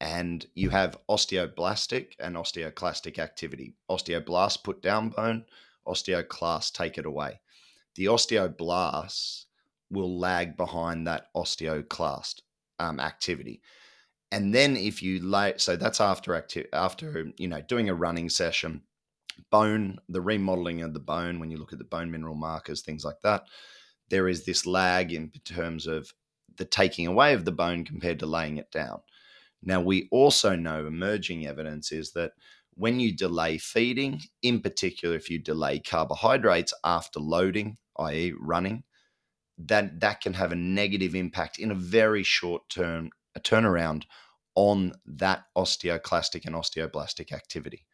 [0.01, 3.75] and you have osteoblastic and osteoclastic activity.
[3.89, 5.45] Osteoblast put down bone,
[5.87, 7.41] osteoclast take it away.
[7.95, 9.45] The osteoblast
[9.91, 12.43] will lag behind that osteoclast
[12.79, 13.63] um, activity.
[14.33, 18.29] And then if you lay, so that's after acti- after you know doing a running
[18.29, 18.83] session,
[19.51, 21.39] bone, the remodeling of the bone.
[21.39, 23.45] When you look at the bone mineral markers, things like that,
[24.09, 26.13] there is this lag in terms of
[26.57, 29.01] the taking away of the bone compared to laying it down.
[29.63, 32.33] Now, we also know emerging evidence is that
[32.77, 38.85] when you delay feeding, in particular, if you delay carbohydrates after loading, i.e., running,
[39.59, 44.05] that that can have a negative impact in a very short term a turnaround
[44.55, 47.87] on that osteoclastic and osteoblastic activity.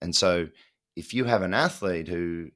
[0.00, 0.48] And so,
[0.96, 2.50] if you have an athlete who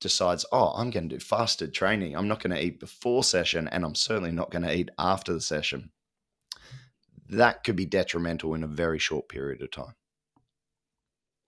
[0.00, 3.66] decides, oh, I'm going to do fasted training, I'm not going to eat before session,
[3.68, 5.90] and I'm certainly not going to eat after the session
[7.28, 9.94] that could be detrimental in a very short period of time.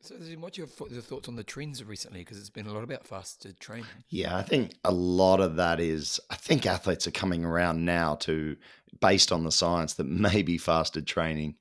[0.00, 2.20] So, what's your, thoughts on the trends recently?
[2.20, 3.86] Because it's been a lot about fasted training.
[4.08, 8.14] Yeah, I think a lot of that is, I think athletes are coming around now
[8.16, 8.56] to,
[9.00, 11.56] based on the science, that maybe fasted training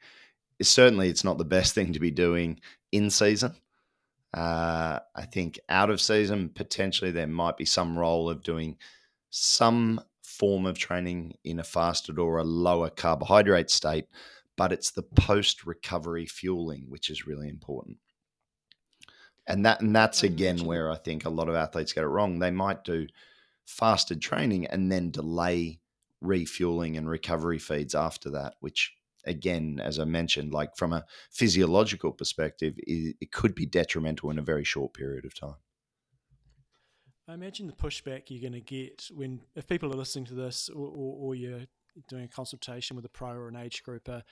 [0.59, 2.59] is certainly it's not the best thing to be doing
[2.91, 3.55] in season.
[4.33, 8.77] Uh, I think out of season, potentially there might be some role of doing
[9.29, 14.05] some form of training in a fasted or a lower carbohydrate state,
[14.55, 17.97] but it's the post recovery fueling which is really important.
[19.47, 22.39] And that and that's again where I think a lot of athletes get it wrong.
[22.39, 23.07] They might do
[23.65, 25.79] fasted training and then delay
[26.21, 28.93] refueling and recovery feeds after that, which
[29.25, 34.39] again, as I mentioned, like from a physiological perspective, it, it could be detrimental in
[34.39, 35.57] a very short period of time.
[37.27, 40.69] I imagine the pushback you're going to get when if people are listening to this,
[40.69, 41.65] or, or, or you're
[42.07, 44.23] doing a consultation with a pro or an age grouper,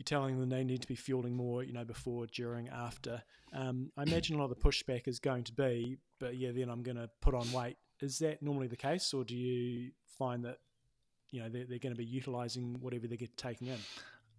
[0.00, 3.22] you're telling them they need to be fueling more, you know, before, during, after.
[3.52, 6.70] Um, I imagine a lot of the pushback is going to be, but yeah, then
[6.70, 7.76] I'm going to put on weight.
[8.00, 10.56] Is that normally the case, or do you find that
[11.30, 13.76] you know they're, they're going to be utilizing whatever they get taken in?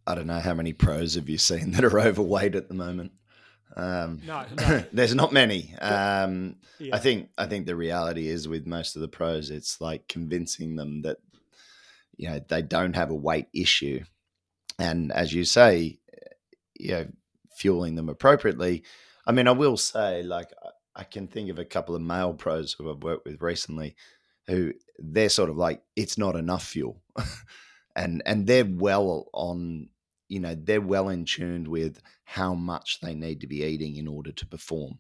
[0.08, 3.12] I don't know how many pros have you seen that are overweight at the moment.
[3.78, 4.84] Um, No, no.
[4.92, 5.76] there's not many.
[5.80, 6.96] Um, Yeah.
[6.96, 10.76] I think I think the reality is with most of the pros, it's like convincing
[10.76, 11.18] them that
[12.18, 14.04] you know they don't have a weight issue,
[14.82, 16.00] and as you say,
[16.80, 17.08] you know,
[17.56, 18.84] fueling them appropriately.
[19.28, 20.50] I mean, I will say, like,
[20.96, 23.96] I- can think of a couple of male pros who I've worked with recently,
[24.48, 27.02] who they're sort of like, it's not enough fuel,
[27.96, 29.90] and and they're well on,
[30.28, 34.08] you know, they're well in tuned with how much they need to be eating in
[34.08, 35.00] order to perform,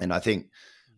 [0.00, 0.50] and I think mm.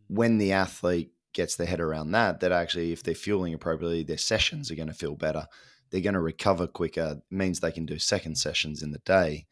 [0.09, 4.19] when the athlete gets their head around that, that actually, if they're fueling appropriately, their
[4.19, 5.47] sessions are going to feel better.
[5.91, 7.23] They're going to recover quicker.
[7.31, 9.47] Means they can do second sessions in the day.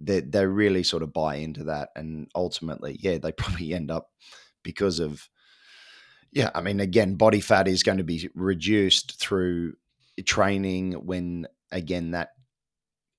[0.00, 4.10] They they really sort of buy into that, and ultimately, yeah, they probably end up
[4.62, 5.28] because of
[6.32, 6.50] yeah.
[6.54, 9.74] I mean, again, body fat is going to be reduced through
[10.26, 12.28] training when again that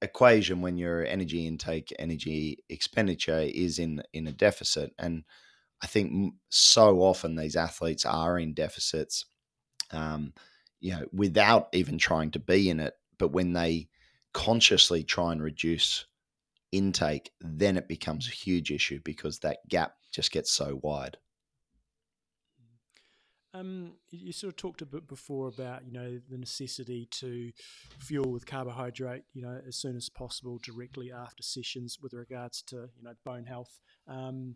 [0.02, 5.24] equation when your energy intake energy expenditure is in in a deficit and
[5.84, 9.26] I think so often these athletes are in deficits,
[9.92, 10.34] um,
[10.84, 12.94] you know, without even trying to be in it.
[13.18, 13.88] But when they
[14.34, 16.06] consciously try and reduce
[16.74, 21.16] intake, then it becomes a huge issue because that gap just gets so wide.
[23.54, 27.52] Um, you sort of talked a bit before about you know the necessity to
[28.00, 32.90] fuel with carbohydrate you know as soon as possible directly after sessions with regards to
[32.98, 33.80] you know bone health.
[34.08, 34.56] Um,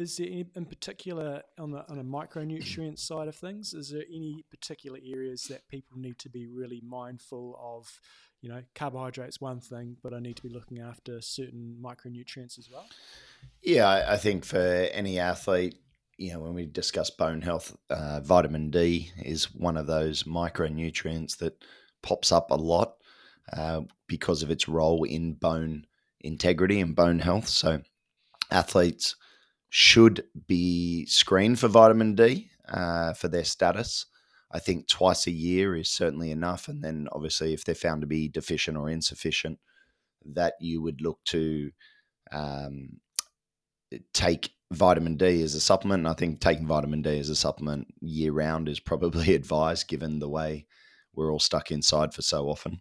[0.00, 3.74] is there any, in particular on the on a micronutrient side of things?
[3.74, 8.00] Is there any particular areas that people need to be really mindful of?
[8.40, 12.70] You know, carbohydrates one thing, but I need to be looking after certain micronutrients as
[12.72, 12.86] well.
[13.62, 15.76] Yeah, I, think for any athlete,
[16.16, 21.36] you know, when we discuss bone health, uh, vitamin D is one of those micronutrients
[21.36, 21.62] that
[22.02, 22.94] pops up a lot
[23.52, 25.84] uh, because of its role in bone
[26.20, 27.46] integrity and bone health.
[27.46, 27.82] So,
[28.50, 29.16] athletes
[29.70, 34.06] should be screened for vitamin D uh, for their status.
[34.52, 36.66] I think twice a year is certainly enough.
[36.68, 39.60] And then, obviously, if they're found to be deficient or insufficient,
[40.26, 41.70] that you would look to
[42.32, 43.00] um,
[44.12, 46.00] take vitamin D as a supplement.
[46.00, 50.18] And I think taking vitamin D as a supplement year round is probably advised given
[50.18, 50.66] the way
[51.14, 52.80] we're all stuck inside for so often,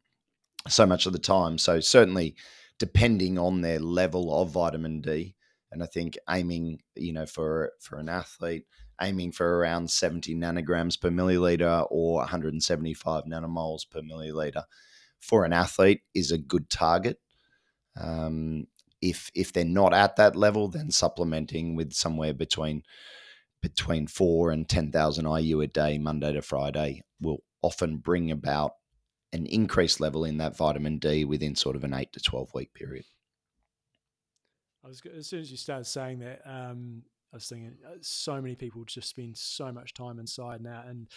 [0.68, 1.60] so much of the time.
[1.60, 2.36] So, certainly,
[2.80, 5.36] depending on their level of vitamin D,
[5.72, 8.66] and I think aiming, you know, for for an athlete,
[9.02, 14.64] aiming for around 70 nanograms per milliliter or 175 nanomoles per milliliter
[15.20, 17.20] for an athlete is a good target.
[18.00, 18.68] Um,
[19.02, 22.84] if if they're not at that level, then supplementing with somewhere between
[23.62, 28.74] between four and ten thousand IU a day, Monday to Friday, will often bring about
[29.32, 32.74] an increased level in that vitamin D within sort of an eight to twelve week
[32.74, 33.06] period.
[34.84, 37.04] I was as soon as you started saying that, um,
[37.34, 41.08] I was thinking uh, so many people just spend so much time inside now, and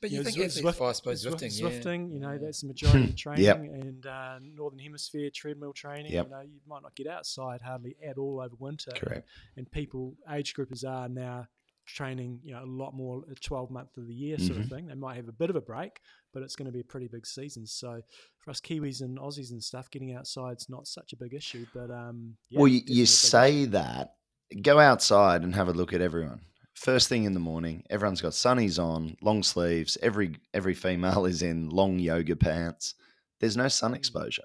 [0.00, 1.68] But you know, think Zwi- athletes, Zwift- oh, I suppose Zwift- Zwifting, yeah.
[1.68, 2.38] Zwifting, you know, Yeah.
[2.38, 3.56] that's the majority of training, Yep.
[3.58, 6.12] and uh, northern hemisphere treadmill training.
[6.12, 6.26] Yep.
[6.26, 8.90] You know, you might not get outside hardly at all over winter.
[8.94, 9.26] Correct.
[9.56, 11.46] And people, age groupers are now
[11.86, 14.62] training, you know, a lot more 12 month of the year sort Mhm.
[14.64, 14.86] of thing.
[14.86, 16.00] They might have a bit of a break,
[16.32, 17.66] but it's going to be a pretty big season.
[17.66, 18.02] So
[18.38, 21.64] for us Kiwis and Aussies and stuff, getting outside's not such a big issue.
[21.72, 23.70] But um, yeah, well, you, you say issue.
[23.70, 24.14] that.
[24.62, 26.40] Go outside and have a look at everyone.
[26.74, 29.96] First thing in the morning, everyone's got sunnies on, long sleeves.
[30.02, 32.94] Every every female is in long yoga pants.
[33.40, 33.96] There's no sun Mm.
[33.96, 34.44] exposure.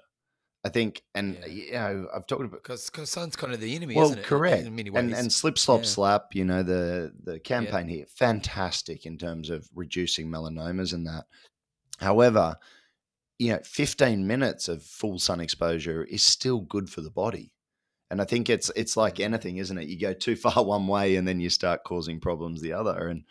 [0.64, 1.46] I think, and Yeah.
[1.46, 4.24] you know, I've talked about Because sun's kind of the enemy, well, isn't it?
[4.26, 5.86] correct, and and slip slop Yeah.
[5.90, 6.34] slap.
[6.34, 11.24] You know the the campaign here, fantastic in terms of reducing melanomas and that.
[11.98, 12.56] However,
[13.38, 17.52] you know, 15 minutes of full sun exposure is still good for the body.
[18.10, 19.88] And I think it's it's like anything, isn't it?
[19.88, 23.08] You go too far one way and then you start causing problems the other.
[23.08, 23.24] And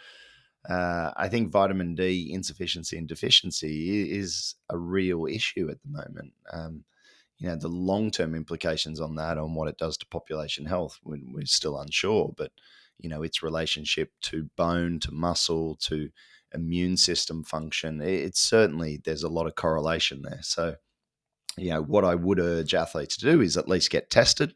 [0.69, 6.33] uh, I think vitamin D insufficiency and deficiency is a real issue at the moment.
[6.53, 6.83] Um,
[7.41, 10.99] you know, the long term implications on that, on what it does to population health,
[11.03, 12.31] we're, still unsure.
[12.37, 12.51] But
[12.99, 16.09] you know, its relationship to bone, to muscle, to
[16.53, 20.41] immune system function, it's certainly there's a lot of correlation there.
[20.43, 20.75] So,
[21.57, 24.53] you know, what I would urge athletes to do is at least get tested,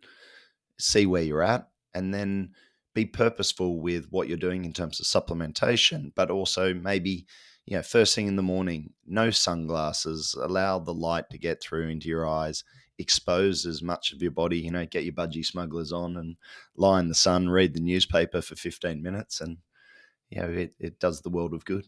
[0.80, 2.52] see where you're at, and then
[2.94, 7.26] be purposeful with what you're doing in terms of supplementation, but also maybe,
[7.66, 11.90] you know, first thing in the morning, no sunglasses, allow the light to get through
[11.90, 12.64] into your eyes,
[13.00, 16.38] expose as much of your body, you know, get your budgie smugglers on and
[16.76, 19.58] lie in the sun, read the newspaper for 15 minutes, and,
[20.30, 21.88] you know, it, it does the world of good.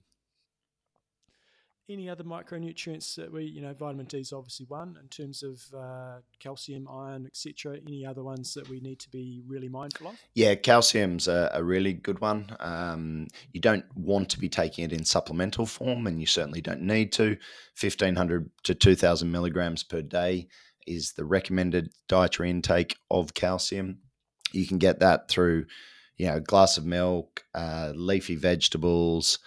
[1.90, 5.62] Any other micronutrients that we, you know, vitamin D is obviously one in terms of
[5.78, 7.78] uh, calcium, iron, etc.
[7.86, 10.16] Any other ones that we need to be really mindful of?
[10.34, 12.56] Yeah, calcium's a, a really good one.
[12.60, 16.82] Um, you don't want to be taking it in supplemental form, and you certainly don't
[16.82, 17.38] need to.
[17.80, 20.48] 1500 to 2000 milligrams per day
[20.86, 24.00] is the recommended dietary intake of calcium.
[24.52, 25.66] You can get that through,
[26.18, 29.40] you know, a glass of milk, uh, leafy vegetables,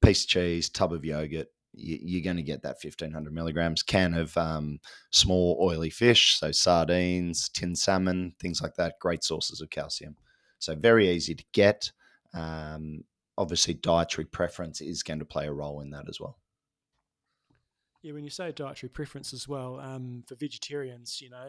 [0.00, 1.48] piece of cheese, tub of yogurt,
[1.78, 3.82] you, are going to get that 1500 milligrams.
[3.82, 8.98] Can of um, small oily fish, so sardines, tinned salmon, things like that.
[9.00, 10.16] Great sources of calcium.
[10.58, 11.90] So very easy to get.
[12.34, 13.04] Um,
[13.36, 16.38] obviously, dietary preference is going to play a role in that as well.
[18.02, 21.48] Yeah, when you say dietary preference as well, um, for vegetarians, you know,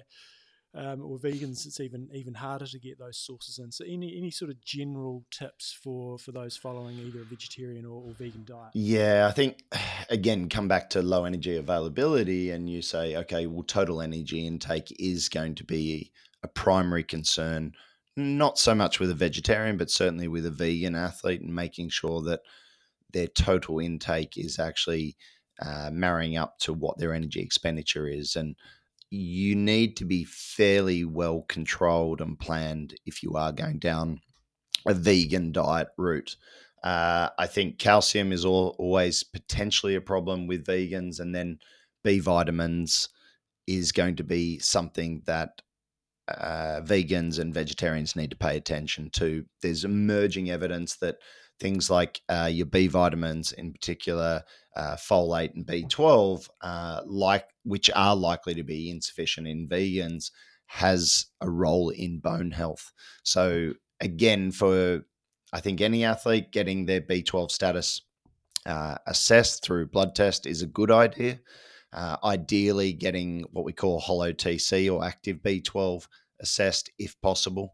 [0.76, 3.72] um, or vegans, it's even even harder to get those sources in.
[3.72, 8.04] So, any any sort of general tips for for those following either a vegetarian or,
[8.04, 8.72] or vegan diet?
[8.74, 9.64] Yeah, I think
[10.10, 14.96] again, come back to low energy availability, and you say, okay, well, total energy intake
[15.00, 16.12] is going to be
[16.44, 17.74] a primary concern.
[18.16, 22.22] Not so much with a vegetarian, but certainly with a vegan athlete, and making sure
[22.24, 22.42] that
[23.12, 25.18] their total intake is actually
[25.60, 28.56] uh, marrying up to what their energy expenditure is, and
[29.10, 34.22] you need to be fairly well controlled and planned if you are going down
[34.88, 36.36] a vegan diet route.
[36.84, 41.60] Uh, I think calcium is all, always potentially a problem with vegans, and then
[42.04, 43.10] B vitamins
[43.68, 45.62] is going to be something that
[46.28, 49.46] uh, vegans and vegetarians need to pay attention to.
[49.62, 51.18] There's emerging evidence that
[51.60, 54.44] things like uh, your B vitamins, in particular
[54.76, 60.32] uh, folate and B12, uh, like which are likely to be insufficient in vegans,
[60.68, 62.92] has a role in bone health.
[63.24, 65.06] So again, for
[65.52, 68.02] I think any athlete getting their B12 status
[68.66, 71.40] uh, assessed through blood test is a good idea.
[71.92, 76.08] Uh, ideally, getting what we call holoTC or active B12
[76.40, 77.74] assessed if possible.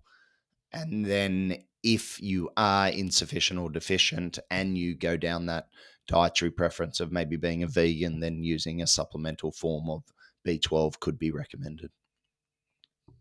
[0.71, 5.67] And then if you are insufficient or deficient and you go down that
[6.07, 10.03] dietary preference of maybe being a vegan, then using a supplemental form of
[10.47, 11.91] B12 could be recommended.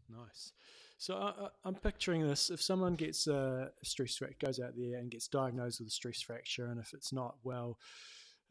[0.09, 0.53] Nice.
[0.97, 5.11] So I, am picturing this: if someone gets a stress fracture, goes out there and
[5.11, 7.79] gets diagnosed with a stress fracture, and if it's not well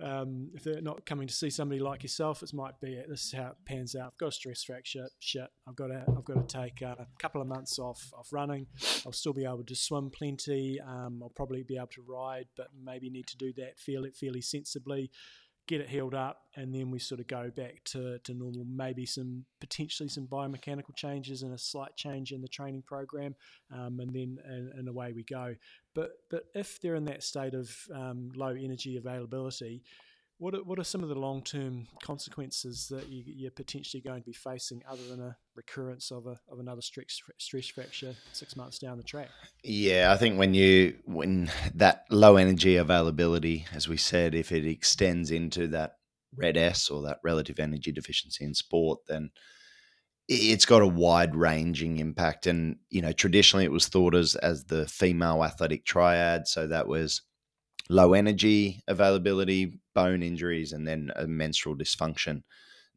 [0.04, 3.34] um, if they're not coming to see somebody like yourself, it might be this is
[3.34, 4.08] how it pans out.
[4.08, 5.08] I've got a stress fracture.
[5.20, 8.68] Shit, I've got to I've got to take a couple of months off off running.
[9.06, 10.80] I'll still be able to swim plenty.
[10.82, 14.42] Um, I'll probably be able to ride, but maybe need to do that fairly fairly
[14.42, 15.10] sensibly
[15.68, 18.66] get it healed up, and then we sort of go back to, to normal.
[18.66, 23.36] Maybe some potentially some biomechanical changes and a slight change in the training program,
[23.72, 25.56] um, and then and, and, away we go.
[25.94, 29.84] But but if they're in that state of um, low energy availability,
[30.44, 34.20] what are, what are some of the long term consequences that you, are potentially going
[34.20, 38.58] to be facing other than a recurrence of a of another stress stress fracture six
[38.58, 39.30] months down the track?
[39.64, 44.68] Yeah, I think when you when that low energy availability, as we said, if it
[44.68, 45.94] extends into that
[46.36, 49.30] RED-S or that relative energy deficiency in sport, then
[50.28, 52.48] it's got a wide ranging impact.
[52.48, 56.90] And you know, traditionally it was thought as as the female athletic triad, so that
[56.90, 57.22] was
[57.90, 62.44] low energy availability, bone injuries, and then a menstrual dysfunction.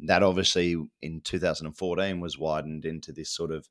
[0.01, 3.69] That obviously in 2014 was widened into this sort of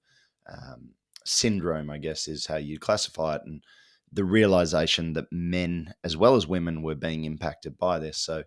[0.51, 0.91] um,
[1.25, 3.41] syndrome, I guess is how you classify it.
[3.45, 3.63] And
[4.11, 8.17] the realization that men as well as women were being impacted by this.
[8.17, 8.43] So,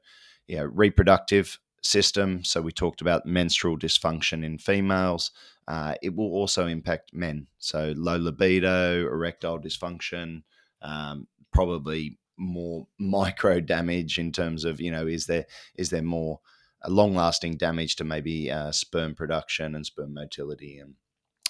[0.47, 2.43] yeah, reproductive system.
[2.45, 5.31] So, we talked about menstrual dysfunction in females.
[5.67, 7.49] Uh, it will also impact men.
[7.59, 10.43] So, low libido, erectile dysfunction,
[10.81, 16.41] um, probably more micro damage in terms of you know is there is there more
[16.85, 20.95] uh, long lasting damage to maybe uh, sperm production and sperm motility and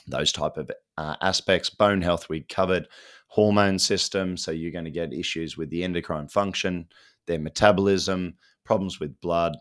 [0.07, 1.71] those type of uh, aspects?
[1.71, 2.89] Bone health we covered
[3.29, 6.89] hormone system so you're going to get issues with the endocrine function
[7.29, 8.35] their metabolism
[8.65, 9.57] problems with blood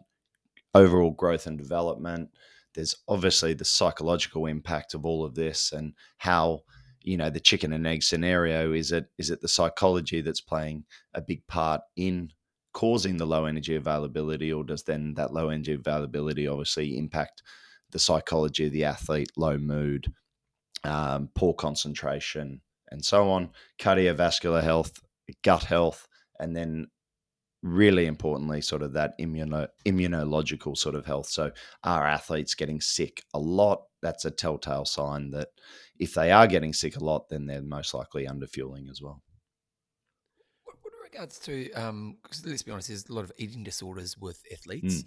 [0.73, 2.29] overall growth and development.
[2.73, 6.61] There's obviously the psychological impact of all of this and how
[7.07, 10.83] you know the chicken and egg scenario is it is it the psychology that's playing
[11.13, 12.29] a big part in
[12.73, 17.41] causing the low energy availability or does then that low energy availability obviously impact
[17.91, 20.11] the psychology of the athlete low mood
[20.83, 23.49] um, poor concentration and so on
[23.79, 24.99] cardiovascular health
[25.43, 26.07] gut health
[26.39, 26.87] and then
[27.63, 31.27] really importantly sort of that immuno, immunological sort of health?
[31.27, 31.51] So
[31.83, 35.49] are athletes getting sick a lot that's a telltale sign that
[35.99, 39.21] if they are getting sick a lot then they're most likely under fueling as well
[40.65, 44.41] what, what regards to, um, let's be honest, there's a lot of eating disorders with
[44.51, 45.03] athletes,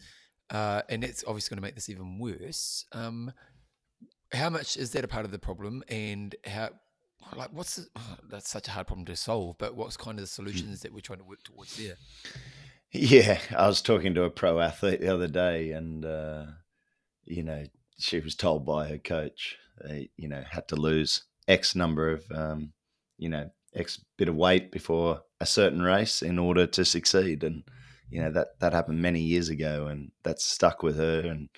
[0.50, 2.84] uh, and it's obviously going to make this even worse.
[2.92, 3.32] Um,
[4.32, 6.70] how much is that a part of the problem, and how,
[7.36, 7.86] like, what's the,
[8.28, 9.56] that's such a hard problem to solve?
[9.58, 11.96] But what's kind of the solutions that we're trying to work towards there?
[12.92, 16.46] Yeah, I was talking to a pro athlete the other day, and uh,
[17.24, 17.64] you know,
[18.00, 22.24] she was told by her coach, they, you know, had to lose X number of,
[22.34, 22.72] um,
[23.18, 27.62] you know, X bit of weight before a certain race in order to succeed, and
[28.10, 31.20] you know that that happened many years ago, and that's stuck with her.
[31.20, 31.48] And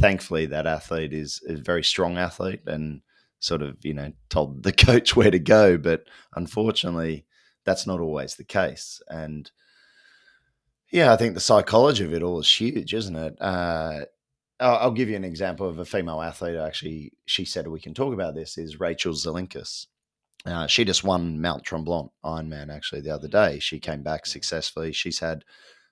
[0.00, 3.02] thankfully, that athlete is, is a very strong athlete, and
[3.40, 7.26] sort of you know told the coach where to go, but unfortunately,
[7.64, 9.50] that's not always the case, and
[10.90, 13.40] yeah, I think the psychology of it all is huge, isn't it?
[13.40, 14.06] Uh,
[14.60, 16.56] I'll, I'll give you an example of a female athlete.
[16.56, 18.58] Actually, she said we can talk about this.
[18.58, 19.86] Is Rachel Zilinskas?
[20.46, 23.58] Uh, she just won Mont Tremblant Ironman actually the other day.
[23.58, 24.92] She came back successfully.
[24.92, 25.44] She's had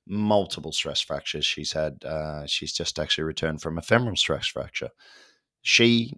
[0.07, 1.45] multiple stress fractures.
[1.45, 4.91] She's had uh, she's just actually returned from a femoral stress fracture.
[5.63, 6.15] She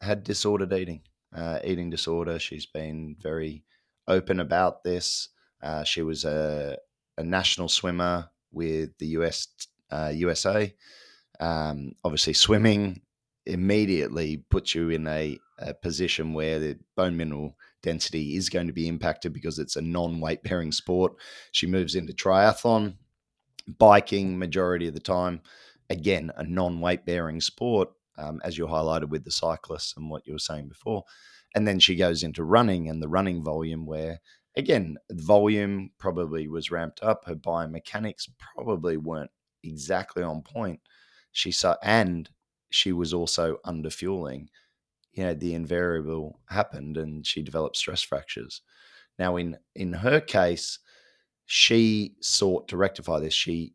[0.00, 1.02] had disordered eating,
[1.34, 2.38] uh, eating disorder.
[2.38, 3.64] She's been very
[4.08, 5.28] open about this.
[5.62, 6.78] Uh, she was a
[7.18, 9.48] a national swimmer with the US
[9.90, 10.74] uh, USA.
[11.40, 13.02] Um, obviously, swimming
[13.46, 18.72] immediately puts you in a, a, position where the bone mineral density is going to
[18.72, 21.12] be impacted because it's a non-weight bearing sport.
[21.52, 22.94] She moves into triathlon,
[23.78, 25.42] biking majority of the time.
[25.90, 30.32] Again, a non-weight bearing sport, um, as you highlighted with the cyclists and what you
[30.32, 31.04] were saying before.
[31.54, 34.20] And then she goes into running and the running volume where
[34.56, 37.24] again, volume probably was ramped up.
[37.26, 39.30] Her biomechanics probably weren't
[39.62, 40.80] exactly on point.
[41.36, 42.30] She saw, and
[42.70, 44.48] she was also under fueling.
[45.12, 48.62] You know, the invariable happened, and she developed stress fractures.
[49.18, 50.78] Now, in in her case,
[51.44, 53.34] she sought to rectify this.
[53.34, 53.74] She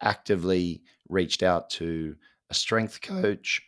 [0.00, 2.14] actively reached out to
[2.48, 3.60] a strength coach.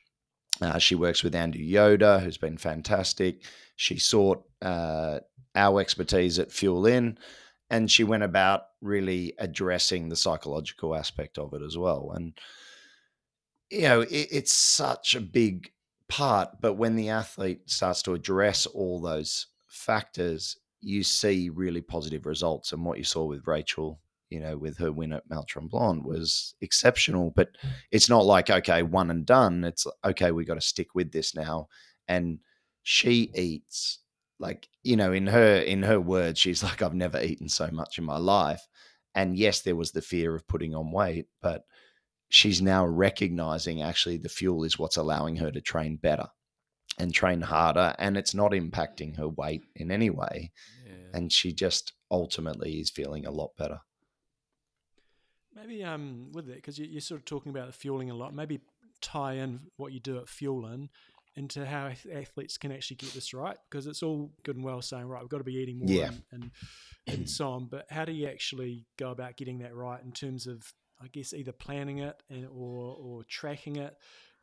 [0.61, 3.43] Uh, she works with Andrew Yoder, who's been fantastic.
[3.75, 5.19] She sought uh,
[5.57, 7.19] our expertise at Fuelin,
[7.71, 12.13] and she went about really addressing the psychological aspect of it as well.
[12.15, 12.39] And
[13.71, 15.71] you know, it, it's such a big
[16.09, 22.27] part, but when the athlete starts to address all those factors, you see really positive
[22.27, 22.73] results.
[22.73, 24.01] And what you saw with Rachel,
[24.31, 27.33] you know, with her win at Mont Tremblant was exceptional.
[27.35, 27.69] But hmm.
[27.91, 29.65] it's not like okay, one and done.
[29.65, 31.69] It's okay, we got to stick with this now.
[32.07, 32.39] And
[32.83, 34.01] she eats
[34.39, 37.99] like you know in her in her words she's like i've never eaten so much
[37.99, 38.67] in my life
[39.15, 41.65] and yes there was the fear of putting on weight but
[42.35, 46.27] she's now recognizing actually the fuel is what's allowing her to train better
[46.99, 50.51] and train harder and it's not impacting her weight in any way
[50.85, 51.17] yeah.
[51.17, 53.79] and she just ultimately is feeling a lot better
[55.55, 58.35] maybe um with it because you, are sort of talking about the fueling a lot
[58.35, 58.61] maybe
[59.01, 60.89] tie in what you do at Fuelin
[61.37, 65.07] into how athletes can actually get this right because it's all good and well saying
[65.07, 66.07] right we've got to be eating more yeah.
[66.07, 66.51] and, and,
[67.07, 70.49] and so on but how do you actually go about getting that right in terms
[70.49, 70.73] of
[71.05, 73.97] i guess either planning it and, or or tracking it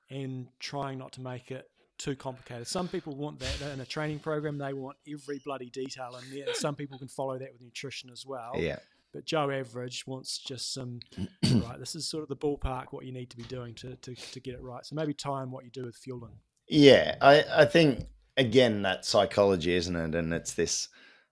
[0.09, 4.19] and trying not to make it too complicated some people want that in a training
[4.19, 8.09] program they want every bloody detail in there some people can follow that with nutrition
[8.09, 8.77] as well yeah
[9.13, 10.99] but Joe Average wants just some
[11.43, 11.77] right.
[11.77, 14.39] This is sort of the ballpark what you need to be doing to, to, to
[14.39, 14.85] get it right.
[14.85, 16.37] So maybe time what you do with fueling.
[16.67, 18.05] Yeah, I, I think
[18.37, 20.15] again that psychology, isn't it?
[20.15, 20.87] And it's this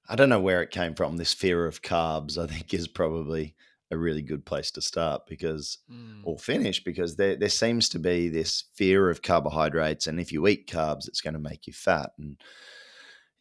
[0.09, 3.55] I don't know where it came from, this fear of carbs, I think is probably
[3.91, 6.21] a really good place to start because mm.
[6.23, 10.47] or finish because there there seems to be this fear of carbohydrates and if you
[10.47, 12.37] eat carbs it's going to make you fat and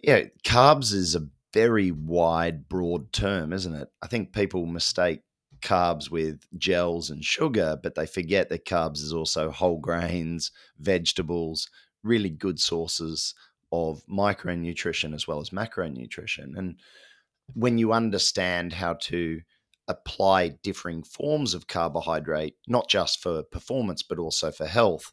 [0.00, 5.20] yeah carbs is a very wide broad term isn't it i think people mistake
[5.60, 11.68] carbs with gels and sugar but they forget that carbs is also whole grains vegetables
[12.02, 13.34] really good sources
[13.72, 16.56] of micronutrition as well as macronutrition.
[16.56, 16.76] And
[17.54, 19.40] when you understand how to
[19.88, 25.12] apply differing forms of carbohydrate, not just for performance, but also for health,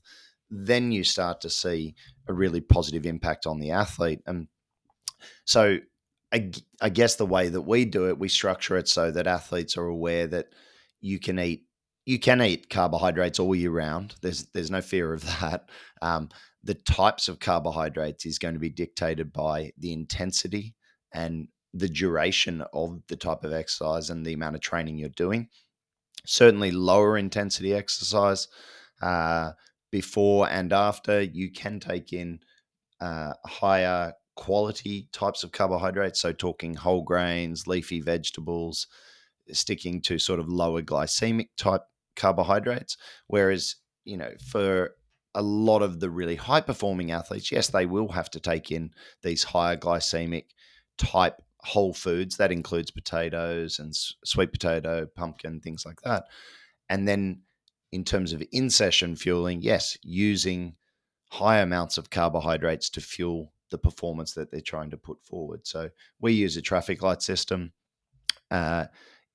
[0.50, 1.96] then you start to see
[2.28, 4.22] a really positive impact on the athlete.
[4.26, 4.48] And
[5.46, 5.80] so,
[6.34, 6.52] I,
[6.82, 9.86] I guess the way that we do it, we structure it so that athletes are
[9.86, 10.48] aware that
[11.00, 11.64] you can eat
[12.06, 14.16] you can eat carbohydrates all year round.
[14.22, 15.70] There's there's no fear of that.
[16.02, 16.30] Um,
[16.64, 20.76] the types of carbohydrates is going to be dictated by the intensity
[21.14, 25.50] and the duration of the type of exercise and the amount of training you're doing.
[26.26, 28.48] Certainly, lower intensity exercise
[29.02, 29.52] uh,
[29.92, 32.40] before and after, you can take in
[33.02, 36.22] uh, higher quality types of carbohydrates.
[36.22, 38.88] So, talking whole grains, leafy vegetables,
[39.52, 41.82] sticking to sort of lower glycemic type
[42.16, 42.98] carbohydrates.
[43.28, 44.96] Whereas, you know, for
[45.36, 48.92] a lot of the really high performing athletes, yes, they will have to take in
[49.24, 50.46] these higher glycemic
[50.98, 52.38] type whole foods.
[52.38, 56.26] That includes potatoes and sweet potato, pumpkin, things like that.
[56.90, 57.42] And then
[57.92, 60.76] in terms of in session fueling, yes, using
[61.30, 65.66] high amounts of carbohydrates to fuel the performance that they're trying to put forward.
[65.66, 65.90] So
[66.20, 67.74] we use a traffic light system.
[68.52, 68.86] Uh,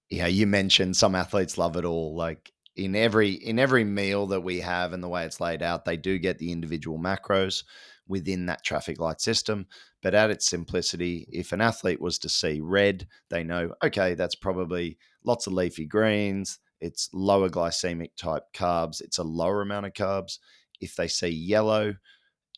[0.08, 2.14] yeah, you mentioned some athletes love it all.
[2.14, 5.84] Like in every in every meal that we have and the way it's laid out,
[5.84, 7.64] they do get the individual macros
[8.10, 9.66] within that traffic light system.
[10.02, 14.34] But at its simplicity, if an athlete was to see red, they know, okay, that's
[14.34, 19.92] probably lots of leafy greens, it's lower glycemic type carbs, it's a lower amount of
[19.92, 20.38] carbs.
[20.80, 21.94] If they see yellow,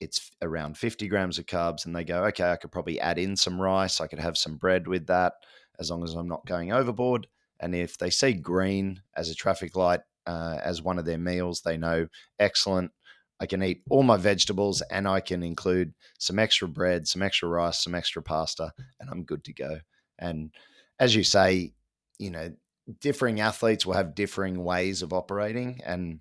[0.00, 3.36] it's around 50 grams of carbs, and they go, okay, I could probably add in
[3.36, 5.34] some rice, I could have some bread with that,
[5.78, 7.26] as long as I'm not going overboard.
[7.61, 11.61] And if they see green as a traffic light uh, as one of their meals,
[11.61, 12.90] they know, excellent,
[13.43, 17.49] I can eat all my vegetables and I can include some extra bread, some extra
[17.49, 19.80] rice, some extra pasta, and I'm good to go.
[20.20, 20.53] And
[21.01, 21.72] as you say,
[22.20, 22.53] you know,
[23.01, 25.80] differing athletes will have differing ways of operating.
[25.84, 26.20] And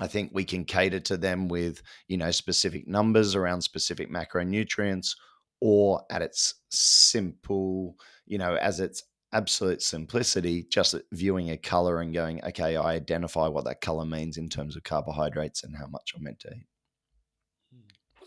[0.00, 5.14] I think we can cater to them with, you know, specific numbers around specific macronutrients
[5.60, 7.94] or at its simple,
[8.26, 13.48] you know, as its absolute simplicity, just viewing a color and going, okay, I identify
[13.48, 16.66] what that color means in terms of carbohydrates and how much I'm meant to eat.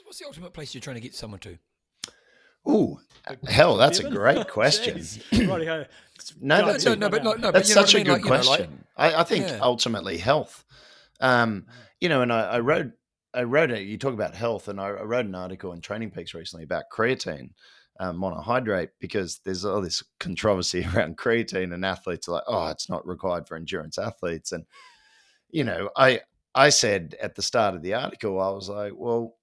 [0.04, 1.58] What's the ultimate place you're trying to get someone to?
[2.68, 3.00] Ooh,
[3.48, 5.02] hell, that's a great question.
[6.42, 8.84] no, that's no, no, but no, no, that's such a good question.
[8.98, 9.60] I, I, think yeah.
[9.62, 10.66] ultimately health.
[11.22, 11.66] Um,
[12.00, 12.92] you know, and I, I wrote,
[13.34, 13.84] I wrote it.
[13.84, 16.86] You talk about health, and I, I wrote an article in Training Peaks recently about
[16.94, 17.52] creatine,
[18.02, 22.90] um, monohydrate because there's all this controversy around creatine and athletes are like, oh, it's
[22.90, 24.52] not required for endurance athletes.
[24.52, 24.66] And,
[25.52, 26.22] you know, I,
[26.56, 29.38] I said at the start of the article, I was like, well,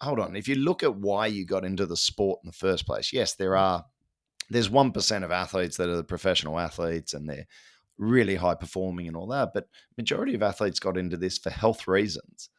[0.00, 0.36] hold on.
[0.36, 3.34] If you look at why you got into the sport in the first place, yes,
[3.34, 3.60] there mm.
[3.60, 3.84] are,
[4.50, 7.46] there's 1% of athletes that are the professional athletes and they're
[7.98, 9.50] really high performing and all that.
[9.52, 12.50] But majority of athletes got into this for health reasons.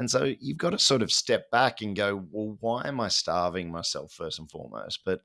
[0.00, 3.08] And so you've got to sort of step back and go, well, why am I
[3.08, 5.00] starving myself first and foremost?
[5.04, 5.20] But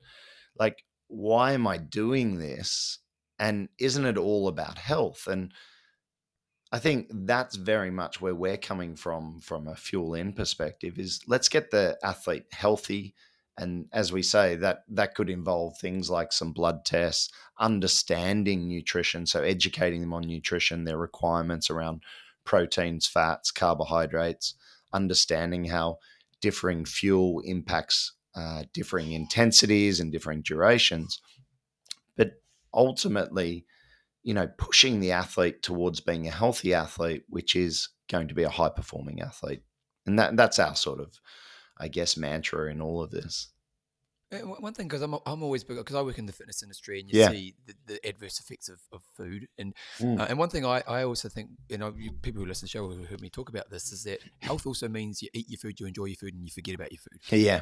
[0.58, 2.98] like, why am I doing this?
[3.38, 5.28] And isn't it all about health?
[5.28, 5.54] And
[6.72, 11.48] I think that's very much where we're coming from, from a Fuelin perspective, is let's
[11.48, 13.14] get the athlete healthy.
[13.56, 19.24] And as we say, that that could involve things like some blood tests, understanding nutrition,
[19.24, 22.02] so educating them on nutrition, their requirements around
[22.46, 24.54] proteins, fats, carbohydrates,
[24.92, 25.98] understanding how
[26.40, 31.20] differing fuel impacts uh, differing intensities and differing durations.
[32.16, 32.32] But
[32.72, 33.64] ultimately,
[34.22, 38.42] you know, pushing the athlete towards being a healthy athlete, which is going to be
[38.42, 39.62] a high performing athlete.
[40.04, 41.18] And that that's our sort of,
[41.78, 43.48] I guess, mantra in all of this.
[44.32, 47.08] Uh, one thing, because I'm I'm always because I work in the fitness industry, and
[47.08, 47.30] you yeah.
[47.30, 50.18] see the, the, adverse effects of, of food, and mm.
[50.18, 52.72] uh, and one thing I, I also think you know you, people who listen to
[52.72, 55.48] the show who heard me talk about this is that health also means you eat
[55.48, 57.20] your food, you enjoy your food, and you forget about your food.
[57.38, 57.60] Yeah,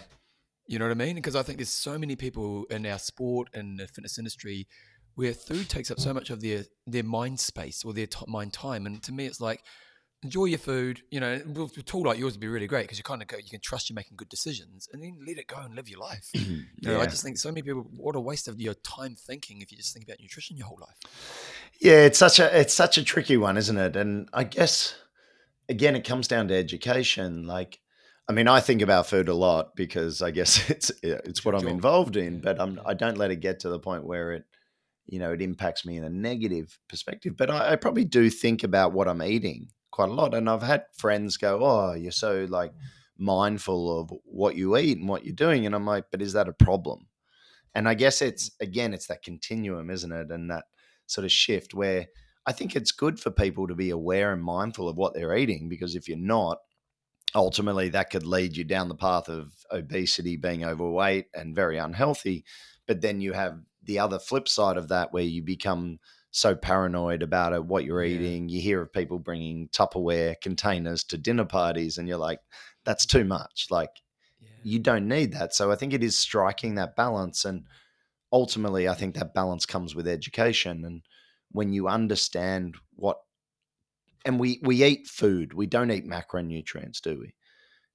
[0.66, 1.16] you know what I mean?
[1.16, 4.66] Because I think there's so many people in our sport and the fitness industry
[5.16, 8.54] where food takes up so much of their their mind space or their t- mind
[8.54, 9.62] time, and to me, it's like
[10.24, 11.02] enjoy your food.
[11.10, 13.28] You know, with a tool like yours would be really great because you kind of
[13.28, 15.88] go, you can trust you're making good decisions, and then let it go and live
[15.88, 16.28] your life.
[16.34, 19.60] you know, I just think so many people, what a waste of your time thinking
[19.60, 20.96] if you just think about nutrition your whole life.
[21.80, 23.94] Yeah, it's such a it's such a tricky one, isn't it?
[23.94, 24.96] And I guess
[25.68, 27.46] again, it comes down to education.
[27.46, 27.80] Like,
[28.28, 31.68] I mean, I think about food a lot because I guess it's it's what I'm
[31.68, 34.44] involved in, but I'm I don't let it get to the point where it
[35.06, 37.36] you know it impacts me in a negative perspective.
[37.36, 40.34] But I, I probably do think about what I'm eating quite a lot.
[40.34, 42.78] And I've had friends go, "Oh, you're so like mm.
[43.16, 46.48] mindful of what you eat and what you're doing," and I'm like, "But is that
[46.48, 47.06] a problem?"
[47.76, 48.54] And I guess it's mm.
[48.60, 50.30] again, it's that continuum, isn't it?
[50.30, 50.64] And that
[51.06, 52.08] sort of shift where
[52.44, 55.68] I think it's good for people to be aware and mindful of what they're eating
[55.68, 56.58] because if you're not,
[57.34, 62.44] ultimately that could lead you down the path of obesity, being overweight, and very unhealthy.
[62.86, 66.00] But then you have the other flip side of that where you become
[66.34, 68.16] so paranoid about it, what you're yeah.
[68.16, 68.48] eating.
[68.48, 72.40] You hear of people bringing Tupperware containers to dinner parties, and you're like,
[72.84, 73.28] that's too mm.
[73.28, 73.68] much.
[73.70, 73.90] Like,
[74.40, 74.48] yeah.
[74.64, 75.54] you don't need that.
[75.54, 77.44] So I think it is striking that balance.
[77.44, 77.66] And
[78.32, 80.84] ultimately, I think that balance comes with education.
[80.84, 81.02] And
[81.52, 83.18] when you understand what,
[84.24, 87.34] and we, we eat food, we don't eat macronutrients, do we?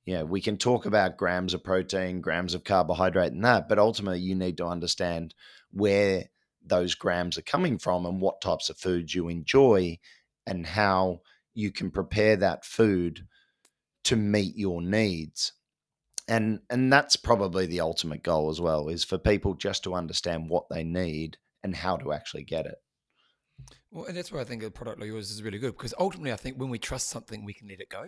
[0.05, 4.21] Yeah, we can talk about grams of protein, grams of carbohydrate, and that, but ultimately,
[4.21, 5.35] you need to understand
[5.71, 6.29] where
[6.65, 9.97] those grams are coming from and what types of foods you enjoy
[10.45, 11.19] and how
[11.53, 13.25] you can prepare that food
[14.03, 15.53] to meet your needs
[16.27, 20.49] and and that's probably the ultimate goal as well is for people just to understand
[20.49, 22.77] what they need and how to actually get it
[23.91, 26.31] Well, and that's where I think a product like yours is really good because ultimately,
[26.31, 28.07] I think when we trust something, we can let it go.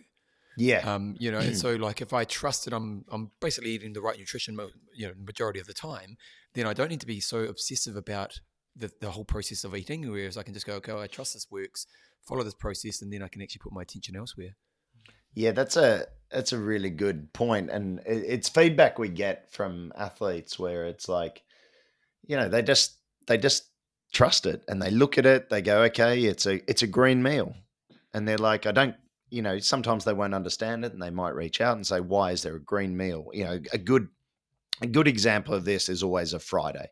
[0.57, 3.93] Yeah Um, you know, and so like if I trust that I'm I'm basically eating
[3.93, 6.17] the right nutrition, mo- you know, majority of the time,
[6.53, 8.39] then I don't need to be so obsessive about
[8.75, 10.09] the the whole process of eating.
[10.09, 11.87] Whereas I can just go, okay, I trust this works,
[12.27, 14.55] follow this process, and then I can actually put my attention elsewhere.
[15.33, 19.93] Yeah, that's a that's a really good point, and it, it's feedback we get from
[19.95, 21.43] athletes where it's like,
[22.25, 22.97] you know, they just
[23.27, 23.69] they just
[24.11, 27.23] trust it and they look at it, they go, okay, it's a it's a green
[27.23, 27.55] meal,
[28.13, 28.95] and they're like, I don't,
[29.31, 32.31] you know, sometimes they won't understand it, and they might reach out and say, why
[32.31, 33.29] is there a green meal?
[33.33, 34.07] You know, a good
[34.81, 36.89] a good example of this is always a Friday.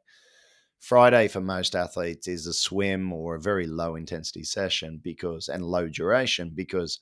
[0.80, 5.64] Friday for most athletes is a swim or a very low intensity session because and
[5.66, 7.00] low duration because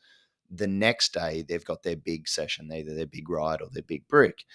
[0.49, 4.07] the next day they've got their big session, either their big ride or their big
[4.07, 4.45] brick.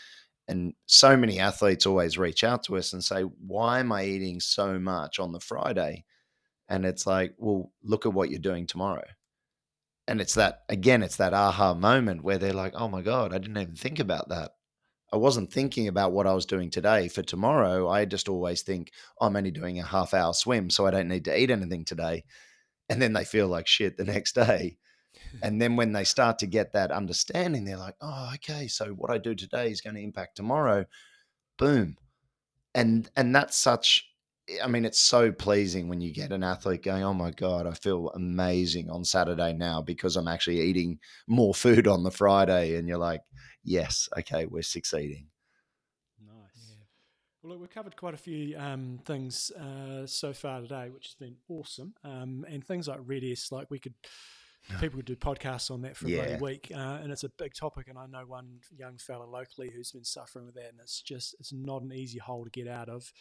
[0.48, 4.40] And so many athletes always reach out to us and say, Why am I eating
[4.40, 6.04] so much on the Friday?
[6.68, 9.04] And it's like, Well, look at what you're doing tomorrow.
[10.08, 13.38] And it's that, again, it's that aha moment where they're like, Oh my God, I
[13.38, 14.52] didn't even think about that.
[15.12, 17.88] I wasn't thinking about what I was doing today for tomorrow.
[17.88, 21.26] I just always think I'm only doing a half hour swim, so I don't need
[21.26, 22.24] to eat anything today.
[22.88, 24.78] And then they feel like shit the next day.
[25.42, 29.10] And then when they start to get that understanding, they're like, oh, okay, so what
[29.10, 30.84] I do today is going to impact tomorrow.
[31.58, 31.96] Boom.
[32.74, 34.11] And and that's such
[34.62, 37.72] I mean, it's so pleasing when you get an athlete going, oh my God, I
[37.74, 42.76] feel amazing on Saturday now because I'm actually eating more food on the Friday.
[42.76, 43.22] And you're like,
[43.64, 45.28] yes, okay, we're succeeding.
[46.24, 46.76] Nice.
[47.42, 51.14] Well, look, we've covered quite a few um, things uh, so far today, which has
[51.14, 51.94] been awesome.
[52.04, 53.94] Um, and things like RED-S, like we could,
[54.80, 56.26] people could do podcasts on that for a Yeah.
[56.26, 57.88] bloody week, uh, and it's a big topic.
[57.88, 61.34] And I know one young fella locally who's been suffering with that, and it's just
[61.40, 63.12] it's not an easy hole to get out of.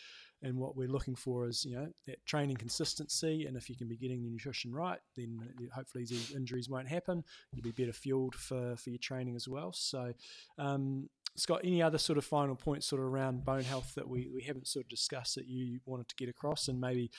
[0.44, 3.46] And what we're looking for is, you know, that training consistency.
[3.46, 5.39] And if you can be getting the nutrition right, then
[5.74, 7.24] hopefully these injuries won't happen.
[7.54, 9.72] You'll be better fueled for, for your training as well.
[9.72, 10.14] So,
[10.58, 14.30] um, Scott, any other sort of final points sort of around bone health that we,
[14.34, 17.10] we haven't sort of discussed that you wanted to get across, and maybe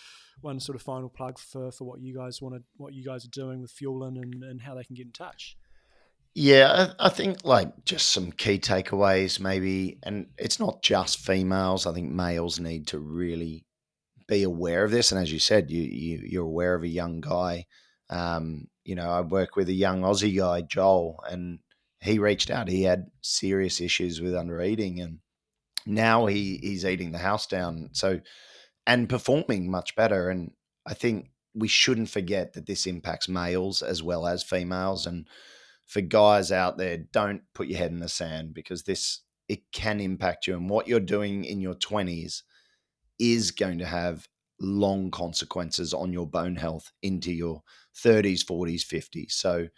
[0.43, 3.31] one sort of final plug for, for what you guys wanted, what you guys are
[3.31, 5.57] doing with Fuelin and, and how they can get in touch.
[6.35, 11.87] Yeah, I, I think like just some key takeaways, maybe, and it's not just females.
[11.87, 13.67] I think males need to really
[14.29, 15.13] be aware of this.
[15.13, 17.67] And as you said, you, you you're aware of a young guy.
[18.11, 21.59] Um, you know, I work with a young Aussie guy, Joel, and
[22.01, 22.69] he reached out.
[22.69, 25.19] He had serious issues with undereating, and
[25.87, 27.91] now he he's eating the house down.
[27.93, 28.21] So
[28.87, 30.31] and performing much better.
[30.31, 30.53] And
[30.87, 35.07] I think we shouldn't forget that this impacts males as well as females.
[35.07, 35.29] And
[35.93, 40.01] for guys out there, don't put your head in the sand because this it can
[40.01, 40.55] impact you.
[40.55, 42.45] And what you're doing in your twenties
[43.19, 44.27] is going to have
[44.59, 47.63] long consequences on your bone health into your
[48.03, 49.33] 30s, 40s, 50s.
[49.33, 49.69] So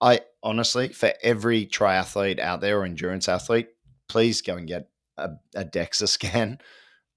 [0.00, 3.68] I honestly, for every triathlete out there or endurance athlete,
[4.08, 6.58] please go and get a, a DEXA scan.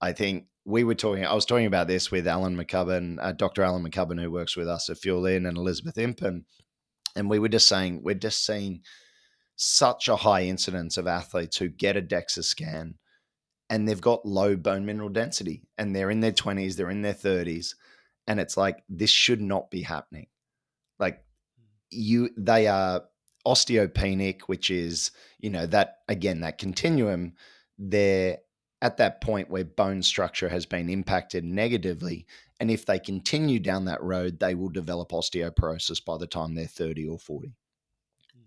[0.02, 3.64] I think we were talking, I was talking about this with Alan McCubbin, uh, Dr.
[3.64, 6.26] Alan McCubbin, who works with us at Fuelin and Elizabeth Impen.
[6.28, 6.46] And
[7.28, 8.82] we were just saying, we're just seeing
[9.56, 12.96] such a high incidence of athletes who get a DEXA scan
[13.70, 17.14] and they've got low bone mineral density and they're in their 20s, they're in their
[17.14, 17.76] 30s.
[18.28, 20.28] And it's like, this should not be happening.
[21.00, 21.24] Like,
[21.90, 23.04] you, they are
[23.46, 27.34] osteopenic, which is, you know, that again, that continuum,
[27.78, 28.38] they're
[28.82, 32.26] at that point where bone structure has been impacted negatively.
[32.60, 36.68] And if they continue down that road, they will develop osteoporosis by the time they're
[36.68, 37.54] 30 or 40.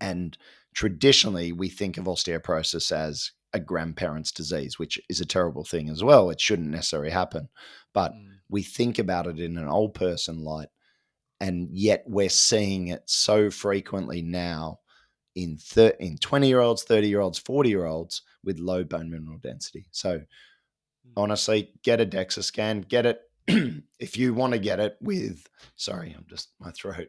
[0.01, 0.37] And
[0.75, 6.03] traditionally, we think of osteoporosis as a grandparent's disease, which is a terrible thing as
[6.03, 6.31] well.
[6.31, 7.49] It shouldn't necessarily happen.
[7.93, 8.39] But Mm.
[8.49, 10.69] we think about it in an old person light.
[11.41, 14.81] And yet we're seeing it so frequently now
[15.35, 19.11] in thir- in 20 year olds, 30 year olds, 40 year olds with low bone
[19.11, 19.87] mineral density.
[19.91, 20.23] So
[21.17, 23.21] honestly, get a DEXA scan, get it
[23.99, 25.47] if you want to get it with
[25.77, 27.09] sorry, I'm just my throat.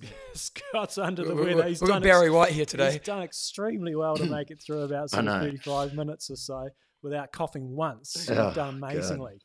[0.34, 1.68] Scott's under the We- we- weather.
[1.68, 2.92] He's We've got done Barry ex- White here today.
[2.92, 6.68] He's done extremely well to make it through about sort of 35 minutes or so
[7.02, 8.10] without coughing once.
[8.10, 8.92] So Oh, You've done God.
[8.92, 9.40] amazingly.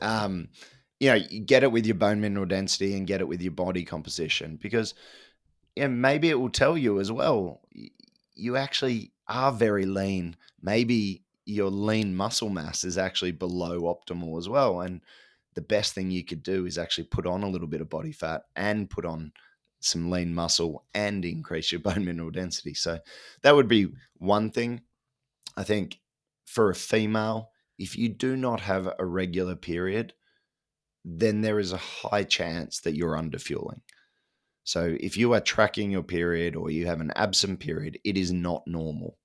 [0.00, 0.48] um,
[1.00, 3.52] you know, you get it with your bone mineral density and get it with your
[3.52, 4.94] body composition because
[5.74, 7.60] yeah, maybe it will tell you as well.
[8.34, 10.36] you actually are very lean.
[10.62, 14.80] Maybe your lean muscle mass is actually below optimal as well.
[14.80, 15.00] And
[15.54, 18.12] the best thing you could do is actually put on a little bit of body
[18.12, 19.32] fat and put on
[19.80, 22.74] some lean muscle and increase your bone mineral density.
[22.74, 22.98] So
[23.42, 23.88] that would be
[24.18, 24.82] one thing.
[25.56, 25.98] I think
[26.44, 30.14] for a female, if you do not have a regular period,
[31.04, 33.80] then there is a high chance that you're underfueling.
[34.64, 38.32] So if you are tracking your period or you have an absent period, it is
[38.32, 39.18] not normal.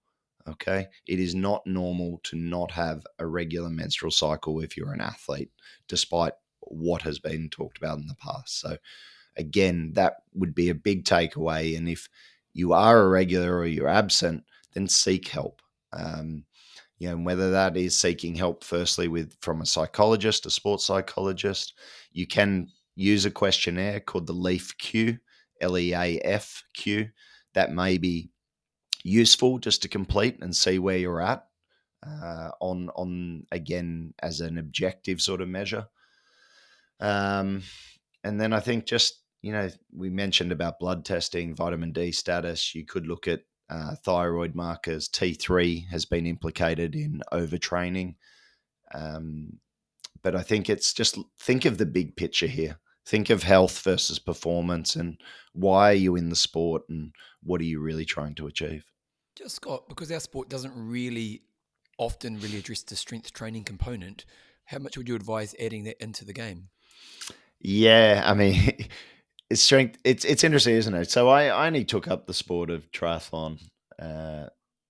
[0.47, 0.87] Okay.
[1.07, 5.51] It is not normal to not have a regular menstrual cycle if you're an athlete,
[5.87, 8.59] despite what has been talked about in the past.
[8.61, 8.77] So,
[9.35, 11.77] again, that would be a big takeaway.
[11.77, 12.07] And if
[12.53, 14.43] you are irregular or you're absent,
[14.73, 15.61] then seek help.
[15.91, 16.45] Um,
[16.97, 21.73] you know, whether that is seeking help firstly with from a psychologist, a sports psychologist,
[22.11, 25.17] you can use a questionnaire called the LEAF-Q,
[25.61, 27.09] L E A F Q.
[27.53, 28.31] That may be
[29.03, 31.45] useful just to complete and see where you're at
[32.05, 35.87] uh, on on again as an objective sort of measure.
[36.99, 37.63] Um,
[38.23, 42.75] and then I think just you know we mentioned about blood testing, vitamin D status.
[42.75, 45.09] You could look at uh, thyroid markers.
[45.09, 48.15] T3 has been implicated in overtraining.
[48.93, 49.59] Um,
[50.23, 52.79] but I think it's just think of the big picture here.
[53.07, 55.17] Think of health versus performance and
[55.53, 58.83] why are you in the sport and what are you really trying to achieve?
[59.37, 61.43] Just Scott, because our sport doesn't really
[61.97, 64.25] often really address the strength training component,
[64.65, 66.69] how much would you advise adding that into the game?
[67.59, 68.87] Yeah, I mean,
[69.49, 69.99] it's strength.
[70.03, 71.09] It's it's interesting, isn't it?
[71.09, 73.59] So I, I only took up the sport of triathlon,
[73.99, 74.47] uh,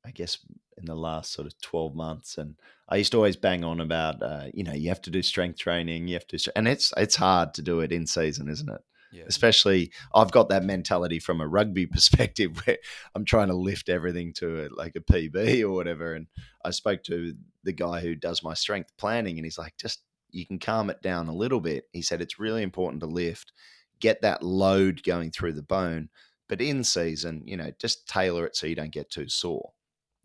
[0.07, 0.37] I guess,
[0.77, 2.55] in the last sort of twelve months, and
[2.89, 5.59] I used to always bang on about, uh, you know, you have to do strength
[5.59, 8.81] training, you have to, and it's it's hard to do it in season, isn't it?
[9.11, 9.23] Yeah.
[9.27, 12.77] Especially, I've got that mentality from a rugby perspective where
[13.15, 16.13] I'm trying to lift everything to a, like a PB or whatever.
[16.13, 16.27] And
[16.63, 20.01] I spoke to the guy who does my strength planning, and he's like, just
[20.31, 21.85] you can calm it down a little bit.
[21.93, 23.53] He said it's really important to lift
[23.99, 26.09] get that load going through the bone.
[26.47, 29.71] But in season, you know, just tailor it so you don't get too sore.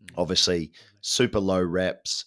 [0.05, 0.19] Mm-hmm.
[0.19, 0.71] Obviously,
[1.01, 2.25] super low reps,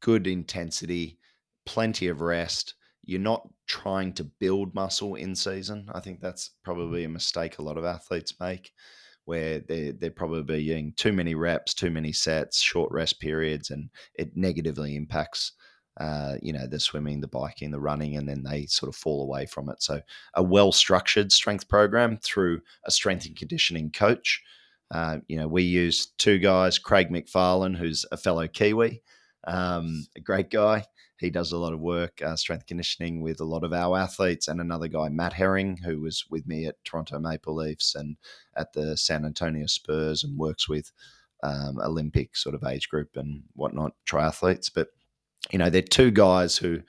[0.00, 1.18] good intensity,
[1.64, 2.74] plenty of rest.
[3.04, 5.88] You're not trying to build muscle in season.
[5.92, 8.72] I think that's probably a mistake a lot of athletes make,
[9.24, 13.90] where they're, they're probably doing too many reps, too many sets, short rest periods, and
[14.14, 15.52] it negatively impacts
[15.98, 19.22] uh, you know, the swimming, the biking, the running, and then they sort of fall
[19.22, 19.82] away from it.
[19.82, 20.00] So,
[20.34, 24.42] a well structured strength program through a strength and conditioning coach.
[24.90, 29.02] Uh, you know, we use two guys, Craig McFarlane, who's a fellow Kiwi,
[29.46, 30.84] um, a great guy.
[31.18, 34.48] He does a lot of work, uh, strength conditioning with a lot of our athletes,
[34.48, 38.16] and another guy, Matt Herring, who was with me at Toronto Maple Leafs and
[38.56, 40.92] at the San Antonio Spurs and works with
[41.42, 44.70] um, Olympic sort of age group and whatnot triathletes.
[44.72, 44.88] But
[45.50, 46.82] you know, they're two guys who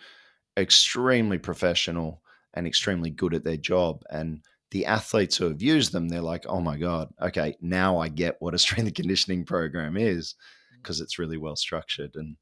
[0.58, 2.22] are extremely professional
[2.54, 4.04] and extremely good at their job.
[4.10, 4.42] And
[4.72, 8.38] the athletes who have used them, they're like, oh my God, okay, now I get
[8.40, 10.36] what a strength and conditioning program is
[10.82, 11.04] because mm.
[11.04, 12.16] it's really well structured.
[12.16, 12.38] And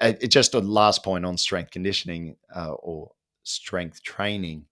[0.00, 3.10] it, just a last point on strength conditioning uh, or
[3.42, 4.66] strength training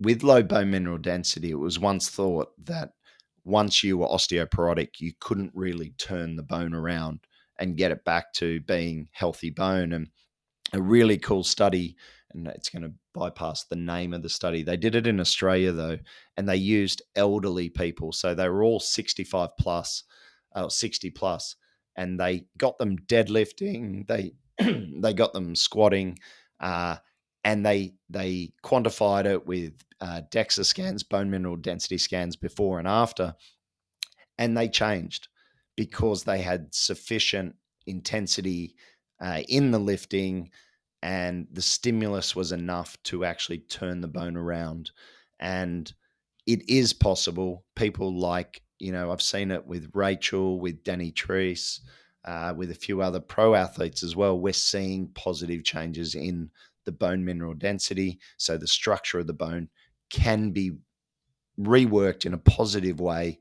[0.00, 2.92] with low bone mineral density, it was once thought that
[3.44, 7.20] once you were osteoporotic, you couldn't really turn the bone around
[7.58, 9.92] and get it back to being healthy bone.
[9.92, 10.08] And
[10.72, 11.96] a really cool study,
[12.32, 14.62] and it's going to bypass the name of the study.
[14.62, 15.98] They did it in Australia though,
[16.36, 18.12] and they used elderly people.
[18.12, 20.04] So they were all 65 plus,
[20.54, 21.56] uh, 60 plus,
[21.96, 24.06] and they got them deadlifting.
[24.06, 24.32] They
[25.00, 26.18] they got them squatting,
[26.60, 26.96] uh,
[27.44, 32.88] and they they quantified it with uh, DEXA scans, bone mineral density scans before and
[32.88, 33.34] after,
[34.38, 35.28] and they changed
[35.76, 37.54] because they had sufficient
[37.86, 38.74] intensity
[39.20, 40.50] uh, in the lifting
[41.02, 44.90] and the stimulus was enough to actually turn the bone around.
[45.38, 45.92] And
[46.46, 47.64] it is possible.
[47.74, 51.80] People like, you know, I've seen it with Rachel, with Danny Treese,
[52.24, 54.38] uh, with a few other pro athletes as well.
[54.38, 56.50] We're seeing positive changes in
[56.84, 58.18] the bone mineral density.
[58.36, 59.68] So the structure of the bone
[60.10, 60.72] can be
[61.58, 63.38] reworked in a positive way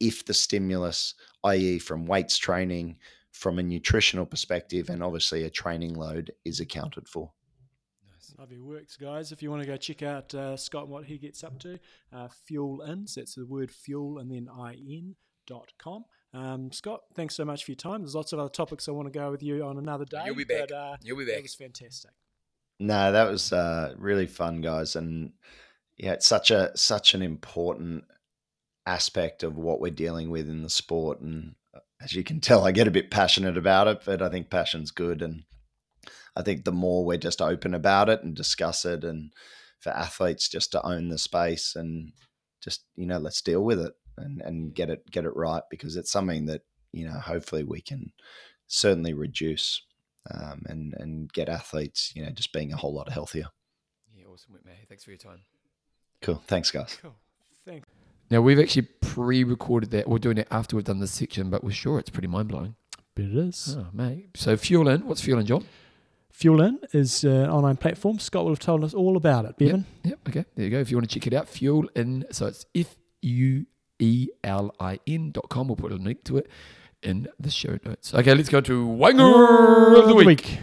[0.00, 1.14] if the stimulus,
[1.44, 2.96] i.e., from weights training,
[3.32, 7.32] from a nutritional perspective, and obviously a training load is accounted for.
[8.06, 8.34] Nice.
[8.38, 9.32] Lovely works, guys.
[9.32, 11.78] If you want to go check out uh, Scott and what he gets up to,
[12.12, 14.48] uh, Fuelin, so that's the word fuel and then
[14.86, 16.04] in.com.
[16.34, 18.02] Um, Scott, thanks so much for your time.
[18.02, 20.22] There's lots of other topics I want to go with you on another day.
[20.24, 20.68] You'll be back.
[20.68, 21.38] But, uh, You'll be back.
[21.38, 22.12] It was fantastic.
[22.80, 25.32] No, that was uh, really fun, guys, and
[25.98, 28.04] yeah, it's such a such an important
[28.86, 31.20] aspect of what we're dealing with in the sport.
[31.20, 31.54] And
[32.02, 34.90] as you can tell, I get a bit passionate about it, but I think passion's
[34.90, 35.22] good.
[35.22, 35.44] And
[36.36, 39.32] I think the more we're just open about it and discuss it, and
[39.82, 42.12] for athletes just to own the space and
[42.62, 45.96] just you know let's deal with it and and get it get it right because
[45.96, 46.62] it's something that
[46.92, 48.12] you know hopefully we can
[48.68, 49.82] certainly reduce
[50.30, 53.46] um, and and get athletes you know just being a whole lot healthier.
[54.16, 54.74] Yeah, awesome, Whitman.
[54.88, 55.40] Thanks for your time.
[56.20, 56.42] Cool.
[56.46, 56.96] Thanks, guys.
[57.02, 57.16] Cool.
[57.66, 57.88] Thanks.
[58.32, 60.08] Now we've actually pre-recorded that.
[60.08, 62.74] We're doing it after we've done this section, but we're sure it's pretty mind-blowing.
[63.14, 63.76] But it is.
[63.78, 64.30] Oh, mate.
[64.34, 65.02] So Fuelin.
[65.02, 65.66] What's Fuelin, John?
[66.32, 68.18] Fuelin is uh, an online platform.
[68.18, 69.84] Scott will have told us all about it, Bevan.
[70.02, 70.18] Yep.
[70.30, 70.44] Okay.
[70.54, 70.78] There you go.
[70.78, 72.24] If you want to check it out, Fuelin.
[72.34, 73.66] So it's F U
[73.98, 75.68] E L I N dot com.
[75.68, 76.48] We'll put a link to it
[77.02, 78.14] in the show notes.
[78.14, 80.58] Okay, let's go to Wanger of the week.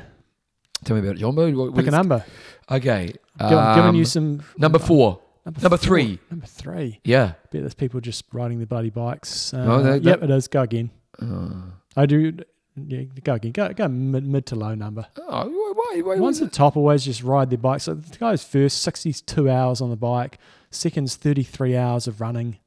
[0.85, 1.35] Tell me about it, John.
[1.75, 2.25] Pick a number.
[2.71, 3.13] Okay.
[3.39, 5.21] Gi- giving you um, some number four.
[5.45, 6.19] Number, number three.
[6.29, 6.99] Number three.
[7.03, 7.33] Yeah.
[7.51, 9.53] Bet there's people just riding their bloody bikes.
[9.53, 10.47] Uh, No, they- yep, it is.
[10.47, 10.89] Go again.
[11.21, 11.61] Uh,
[11.95, 12.33] I do.
[12.75, 13.51] Yeah, go again.
[13.51, 15.07] Go, go mid, mid to low number.
[15.17, 16.01] oh, why?
[16.01, 16.01] Why?
[16.01, 17.81] why Ones at the top always just ride their bike.
[17.81, 20.37] So the guy's first 62 hours on the bike.
[20.71, 22.57] Second's 33 hours of running.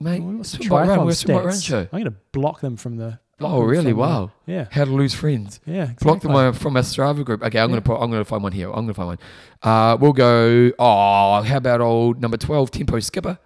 [0.00, 1.70] Mate, Oh, what's the triathlon We're a run stats?
[1.84, 3.18] I'm going to block them from the.
[3.40, 3.92] Oh, really?
[3.92, 4.30] the- Wow.
[4.46, 4.66] yeah.
[4.70, 5.60] How to lose friends.
[5.66, 5.90] Yeah.
[6.00, 6.58] Block them exactly.
[6.60, 7.42] from our Strava group.
[7.42, 7.76] Okay, I'm Yeah.
[7.76, 7.96] gonna put.
[8.02, 8.68] I'm gonna find one here.
[8.70, 9.18] I'm gonna find one.
[9.62, 10.70] Uh, we'll go.
[10.78, 13.38] Oh, how about old number twelve, Tempo Skipper?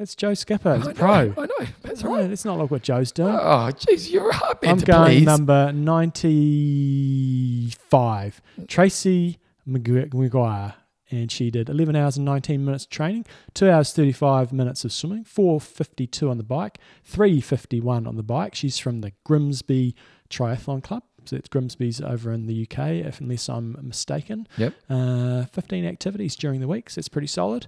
[0.00, 0.76] It's Joe Skipper.
[0.76, 1.34] He's I a know, pro.
[1.42, 1.66] I know.
[1.82, 2.28] That's No, right.
[2.30, 3.34] let's not like what Joe's doing.
[3.34, 4.62] Oh, jeez, you're up.
[4.64, 5.26] I'm going please.
[5.26, 8.40] number 95.
[8.68, 10.74] Tracy Maguire.
[11.10, 13.24] And she did 11 hours and 19 minutes training,
[13.54, 18.54] 2 hours 35 minutes of swimming, 452 on the bike, 351 on the bike.
[18.54, 19.94] She's from the Grimsby
[20.30, 21.02] Triathlon Club.
[21.24, 24.46] So it's Grimsby's over in the UK, if unless I'm mistaken.
[24.56, 24.74] Yep.
[24.88, 27.66] Uh, 15 activities during the week, so it's pretty solid.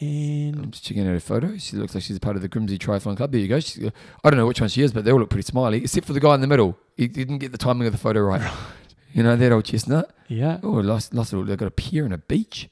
[0.00, 1.56] And I'm just checking out her photo.
[1.56, 3.32] She looks like she's a part of the Grimsby Triathlon Club.
[3.32, 3.60] There you go.
[3.60, 3.90] She's, uh,
[4.22, 6.12] I don't know which one she is, but they all look pretty smiley, except for
[6.12, 6.78] the guy in the middle.
[6.96, 8.50] He didn't get the timing of the photo right.
[9.14, 10.14] You know that old chestnut.
[10.28, 11.42] yeah, Oh, lost, lost it all.
[11.42, 12.68] They've got a pier and a beach.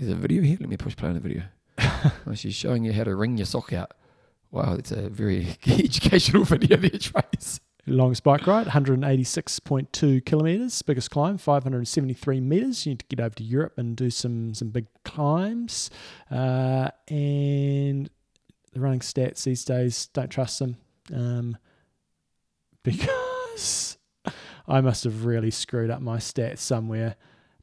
[0.00, 0.56] There's a video here.
[0.58, 1.42] Let me push play on the video.
[1.78, 3.92] oh, she's showing you how to wring your sock out.
[4.50, 7.60] Wow, it's a very educational video there, Trace.
[7.86, 10.80] Longest bike ride, 186.2 kilometers.
[10.80, 12.86] Biggest climb, 573 meters.
[12.86, 15.90] You need to get over to Europe and do some some big climbs.
[16.30, 18.08] Uh, and
[18.72, 20.78] the running stats these days, don't trust them
[21.14, 21.58] um,
[22.82, 23.98] because
[24.66, 27.16] I must have really screwed up my stats somewhere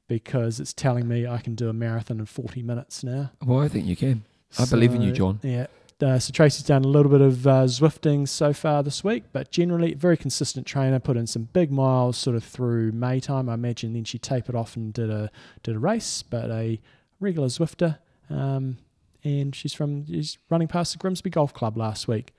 [0.08, 3.32] because it's telling me I can do a marathon in 40 minutes now.
[3.46, 4.24] Well, I think you can.
[4.58, 5.40] I believe in you, John.
[5.44, 5.68] Yeah.
[6.00, 9.50] Uh, so Tracy's done a little bit of uh, Zwifting so far this week, but
[9.50, 11.00] generally very consistent trainer.
[11.00, 13.94] Put in some big miles sort of through May time, I imagine.
[13.94, 15.32] Then she tapered off and did a
[15.64, 16.80] did a race, but a
[17.20, 17.98] regular Zwifter.
[18.30, 18.78] Um,
[19.24, 22.32] and she's from she's running past the Grimsby Golf Club last week.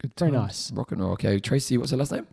[0.00, 0.70] Good Very times.
[0.70, 0.72] nice.
[0.72, 1.12] Rock and roll.
[1.14, 2.28] Okay, Tracy, what's her last name?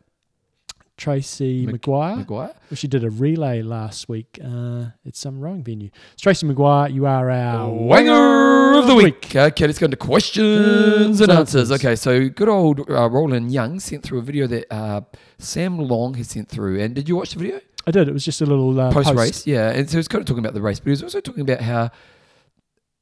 [0.97, 2.15] Tracy Mc- Maguire.
[2.17, 2.53] Maguire.
[2.69, 5.89] Well, she did a relay last week uh, at some rowing venue.
[6.13, 9.35] It's Tracy McGuire, You are our Wanger of the week.
[9.35, 11.71] Okay, let's go into questions and answers.
[11.71, 15.01] Okay, so good old uh, Roland Young sent through a video that uh,
[15.37, 16.79] Sam Long has sent through.
[16.79, 17.59] And did you watch the video?
[17.87, 18.07] I did.
[18.07, 19.69] It was just a little uh, post race, yeah.
[19.71, 21.61] And so he's kind of talking about the race, but he was also talking about
[21.61, 21.91] how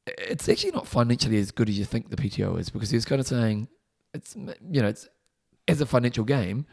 [0.06, 3.06] it's actually not financially as good as you think the PTO is because he was
[3.06, 3.70] kind of saying
[4.14, 5.08] it's you know it's
[5.68, 6.66] as a financial game.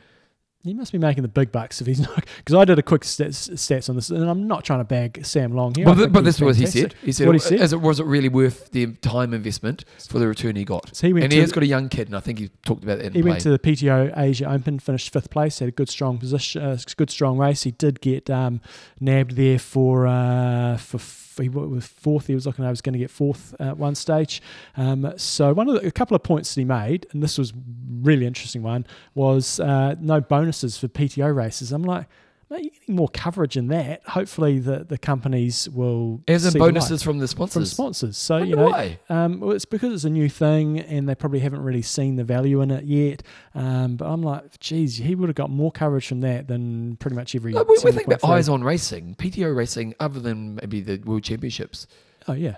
[0.62, 2.27] He must be making the big bucks if he's not.
[2.37, 5.24] Because I did a quick stats, stats on this, and I'm not trying to bag
[5.24, 5.87] Sam Long here.
[5.87, 6.95] Well, but this was what he said.
[7.03, 7.61] He said, What he said?
[7.61, 10.95] Is it, was it really worth the time investment for the return he got?
[10.95, 12.82] So he went And he has got a young kid, and I think he talked
[12.85, 13.31] about that in he play.
[13.31, 16.77] went to the PTO Asia Open, finished fifth place, had a good strong position, uh,
[16.97, 17.62] good strong race.
[17.62, 18.61] He did get um,
[19.01, 20.99] nabbed there for uh, for
[21.39, 22.27] he was fourth.
[22.27, 24.43] He was looking, I was going to get fourth at one stage.
[24.77, 27.52] Um, so one of the, a couple of points that he made, and this was
[28.01, 31.73] really interesting one, was uh, no bonuses for PTO races.
[31.73, 32.07] I'm like.
[32.51, 34.02] Mate, you're getting more coverage in that.
[34.06, 37.55] Hopefully, the, the companies will as in see the light bonuses from the sponsors.
[37.55, 38.16] from sponsors.
[38.16, 38.98] So you know, why?
[39.09, 42.24] um, well, it's because it's a new thing, and they probably haven't really seen the
[42.24, 43.22] value in it yet.
[43.55, 47.14] Um, but I'm like, geez, he would have got more coverage from that than pretty
[47.14, 47.52] much every.
[47.52, 51.22] No, we, we think about eyes on racing, PTO racing, other than maybe the World
[51.22, 51.86] Championships.
[52.31, 52.57] Oh yeah,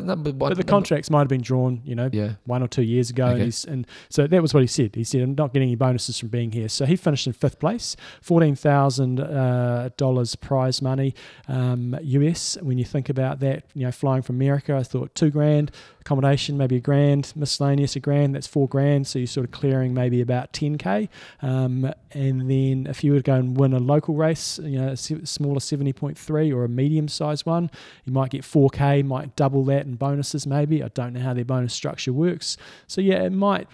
[0.00, 0.38] number one.
[0.38, 2.32] but the number- contracts might have been drawn, you know, Yeah.
[2.44, 3.34] one or two years ago, Okay.
[3.34, 4.94] and, he's, and so that was what he said.
[4.94, 7.58] He said, "I'm not getting any bonuses from being here." So he finished in fifth
[7.58, 11.14] place, fourteen thousand uh, dollars prize money,
[11.48, 12.58] um, US.
[12.60, 15.70] When you think about that, you know, flying from America, I thought two grand
[16.00, 18.34] accommodation, maybe a grand miscellaneous, a grand.
[18.34, 19.06] That's four grand.
[19.08, 21.08] So you're sort of clearing maybe about ten k.
[21.42, 24.88] Um, and then if you were to go and win a local race, you know,
[24.88, 27.70] a smaller seventy point three or a medium sized one,
[28.04, 30.82] you might get four k might double that in bonuses maybe.
[30.82, 32.56] I don't know how their bonus structure works.
[32.86, 33.68] So yeah, it might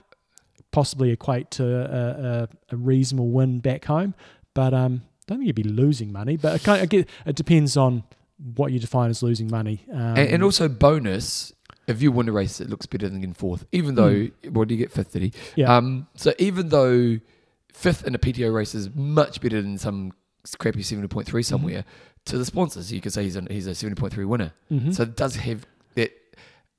[0.70, 4.14] possibly equate to a, a, a reasonable win back home,
[4.54, 6.36] but um, I don't think you'd be losing money.
[6.36, 8.02] But it, kind of, I get, it depends on
[8.56, 9.84] what you define as losing money.
[9.92, 11.52] Um, and, and also bonus.
[11.86, 13.64] If you win a race, it looks better than getting fourth.
[13.72, 15.12] Even though, what do you get fifth?
[15.12, 15.28] Did he?
[15.28, 15.60] Hmm.
[15.60, 15.76] Yeah.
[15.76, 17.18] Um, so even though
[17.72, 20.12] fifth in a PTO race is much better than some
[20.58, 21.84] crappy seventy point three somewhere,
[22.26, 24.52] to the sponsors, you could say he's a, he's a seventy point three winner.
[24.70, 24.94] mhm.
[24.94, 26.12] So it does have that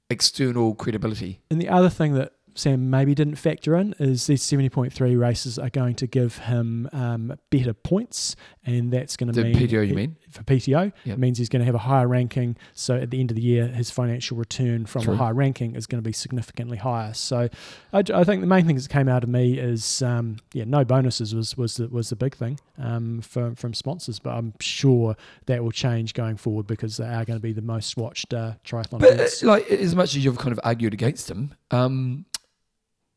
[0.10, 1.41] external credibility.
[1.49, 5.69] And the other thing that Sam maybe didn't factor in is these 70.3 races are
[5.69, 8.35] going to give him um, better points,
[8.65, 10.15] and that's going to The mean PTO, you mean?
[10.30, 10.91] for PTO.
[11.03, 11.13] Yep.
[11.13, 12.55] It means he's going to have a higher ranking.
[12.73, 15.13] So at the end of the year, his financial return from True.
[15.13, 17.13] a high ranking is going to be significantly higher.
[17.13, 17.49] So
[17.91, 20.84] I, I think the main things that came out of me is um, yeah, no
[20.85, 25.15] bonuses was was the, was the big thing um, from from sponsors, but I'm sure
[25.47, 28.53] that will change going forward because they are going to be the most watched uh,
[28.65, 29.43] triathlon But uh, events.
[29.43, 31.53] like, as much as you've kind of argued against them.
[31.71, 32.25] um,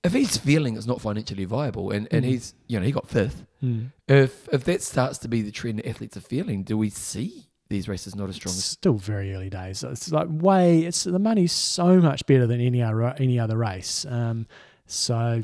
[0.06, 2.28] if he's feeling it's not financially viable, and, and Mhm.
[2.28, 3.86] he's you know he got fifth, Hmm.
[4.08, 7.48] if if that starts to be the trend that athletes are feeling, do we see
[7.68, 8.64] these races not as strong It's as?
[8.64, 9.82] still very early days.
[9.82, 10.80] It's like way.
[10.84, 14.06] It's the money's so much better than any other any other race.
[14.08, 14.46] Um,
[14.86, 15.42] so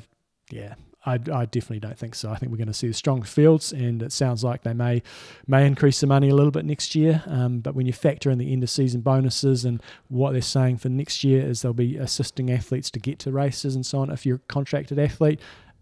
[0.50, 0.74] yeah,
[1.04, 2.30] I, I definitely don't think so.
[2.30, 5.02] I think we're going to see the strong fields, and it sounds like they may
[5.46, 7.22] may increase the money a little bit next year.
[7.26, 10.78] Um, but when you factor in the end of season bonuses and what they're saying
[10.78, 14.10] for next year is they'll be assisting athletes to get to races and so on.
[14.10, 15.40] If you're a contracted athlete.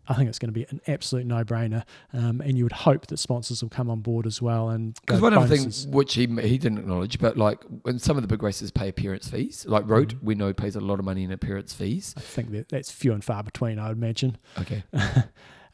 [0.08, 3.18] I think it's going to be an absolute no-brainer, um, and you would hope that
[3.18, 4.70] sponsors will come on board as well.
[4.70, 8.16] And Because one of the things which he he didn't acknowledge, but like when some
[8.16, 11.04] of the big races pay appearance fees, like Roth, we know pays a lot of
[11.04, 12.14] money in appearance fees.
[12.16, 13.78] I think that that's few and far between.
[13.78, 14.38] I would imagine.
[14.58, 14.82] Okay,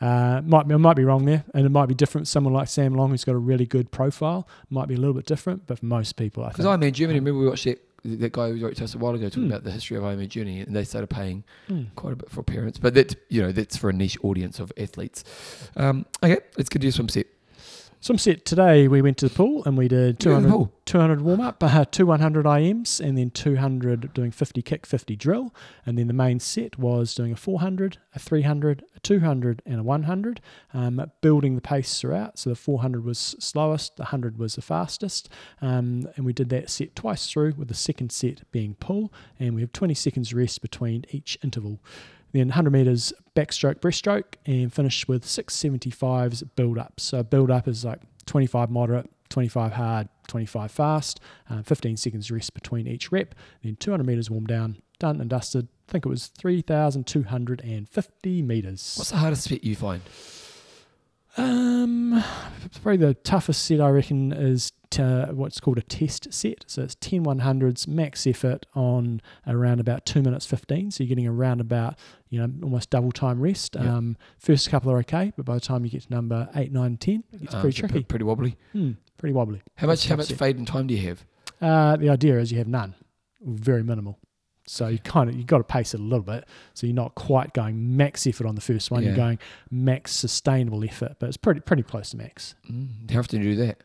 [0.01, 2.29] Uh, might be, I might be wrong there, and it might be different.
[2.29, 5.27] Someone like Sam Long, who's got a really good profile, might be a little bit
[5.27, 5.67] different.
[5.67, 6.59] But for most people, I think.
[6.59, 6.83] because think.
[6.83, 9.29] Ironman Germany, remember we watched that that guy who wrote to us a while ago
[9.29, 9.51] talking Hmm.
[9.51, 11.83] about the history of Ironman Germany, and they started paying Hmm.
[11.97, 14.73] quite a bit for appearance, but that you know that's for a niche audience of
[14.77, 15.25] athletes.
[15.77, 17.27] Um, okay, let's get to some set.
[18.01, 20.49] Swim set today, we went to the pool and we did You go to the
[20.49, 20.73] 200, pool.
[20.85, 25.55] 200 warm up, uh, two 100 IMs, and then 200 doing 50 kick, 50 drill.
[25.85, 29.83] And then the main set was doing a 400, a 300, a 200, and a
[29.83, 30.41] 100,
[30.75, 32.39] um, building the pace throughout.
[32.39, 35.29] So the 400 was slowest, the 100 was the fastest.
[35.61, 39.13] Um, and we did that set twice through, with the second set being pull.
[39.41, 41.81] And we have 20 seconds rest between each interval.
[42.37, 47.01] Then 100 meters backstroke, breaststroke, and finish with 675s build up.
[47.01, 51.19] So build up is like 25 moderate, 25 hard, 25 fast,
[51.49, 53.35] uh, 15 seconds rest between each rep.
[53.63, 55.69] Then 200 meters warm down, done and dusted.
[55.89, 58.95] I think it was 3,250 meters.
[58.99, 60.03] What's the hardest set you find?
[61.39, 62.23] Um,
[62.83, 66.65] probably the toughest set I reckon is to what's called a test set.
[66.67, 70.91] So it's 10 100s max effort on around about two minutes 15.
[70.91, 71.99] So you're getting around about
[72.31, 73.77] you know almost double time rest.
[73.79, 73.97] Yeah.
[73.97, 76.97] Um, first couple are okay, but by the time you get to number eight, nine,
[76.97, 78.05] 10, it gets Um, pretty tricky.
[78.05, 78.57] pretty wobbly.
[78.73, 79.63] Hmm, pretty wobbly.
[79.77, 80.07] How much?
[80.09, 81.25] How much fade in time do you have?
[81.61, 82.95] Uh, the idea is you have none,
[83.41, 84.19] very minimal.
[84.69, 86.45] So you kind of you got to pace it a little bit.
[86.75, 89.05] So you're not quite going max effort on the first one.
[89.05, 89.39] You're going
[89.71, 92.57] max sustainable effort, but it's pretty pretty close to max.
[92.69, 93.81] Mm, how often do you do that?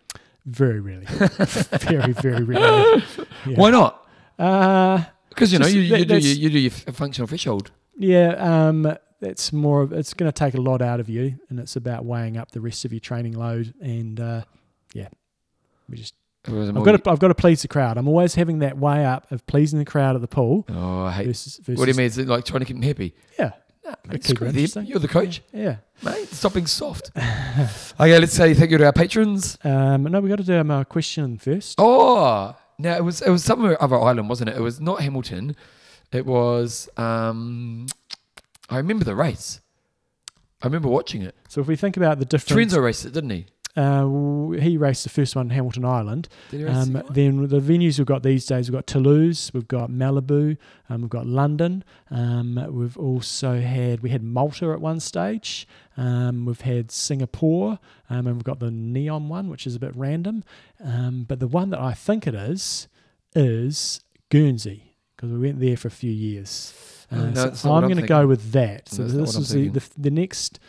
[0.46, 1.06] Very rarely.
[1.06, 3.04] very, very rarely.
[3.46, 3.56] Yeah.
[3.56, 4.08] Why not?
[4.40, 7.72] Uh, Because you know you, you that- do your, you do your functional threshold.
[7.98, 8.30] yeah,
[8.68, 11.76] um, that's more of it's going to take a lot out of you, and it's
[11.76, 13.74] about weighing up the rest of your training load.
[13.80, 14.44] And uh,
[14.96, 15.10] yeah,
[15.88, 16.16] we just
[16.48, 17.98] I've got, to, I've got to please the crowd.
[18.00, 21.12] I'm always having that weigh up of pleasing the crowd at the pool Oh, I
[21.12, 21.28] hate.
[21.28, 22.08] versus, versus What do you mean?
[22.08, 23.14] Is it like trying to keep them happy?
[23.38, 23.52] Yeah,
[24.08, 24.86] Mate, screw them.
[24.86, 25.78] You're the coach, yeah.
[26.04, 26.28] mate.
[26.30, 27.12] Stop being soft.
[27.18, 29.58] okay, let's say thank you to our patrons.
[29.64, 31.76] Um, no, we got to do our question first.
[31.78, 34.58] Oh, now it was it was somewhere other island, wasn't it?
[34.58, 35.56] It was not Hamilton.
[36.12, 36.90] It was.
[36.98, 37.88] um
[38.70, 39.60] I remember the race.
[40.62, 41.36] I remember watching it.
[41.50, 43.48] So if we think about the different, Trenzo raced it, didn't he?
[43.76, 46.28] Uh, he raced the first one in Hamilton Island.
[46.50, 49.68] Did he race Um, then the venues we've got these days, we've got Toulouse, we've
[49.68, 50.58] got Malibu,
[50.90, 51.84] um, we've got London.
[52.10, 55.68] Um, we've also had we had Malta at one stage.
[55.96, 57.80] Um, we've had Singapore,
[58.10, 60.44] um, and we've got the NEOM one, which is a bit random.
[60.84, 62.88] Um, but the one that I think it is
[63.36, 66.74] is Guernsey because we went there for a few years.
[67.12, 68.90] Oh, Uh, no, so it's not what I'm going to go with that.
[68.90, 70.60] So not this is the, the the next.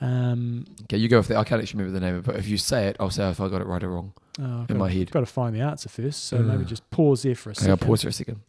[0.00, 1.36] Um, Okay, you go with that.
[1.38, 3.28] I can't actually remember the name of it, but if you say it, I'll say
[3.30, 4.12] if I got it right or wrong.
[4.38, 5.10] oh, I've In got my head.
[5.10, 6.24] got to find the answer first.
[6.24, 6.66] So maybe Uh.
[6.66, 7.70] just pause there for a second.
[7.70, 8.40] I'll pause for a second.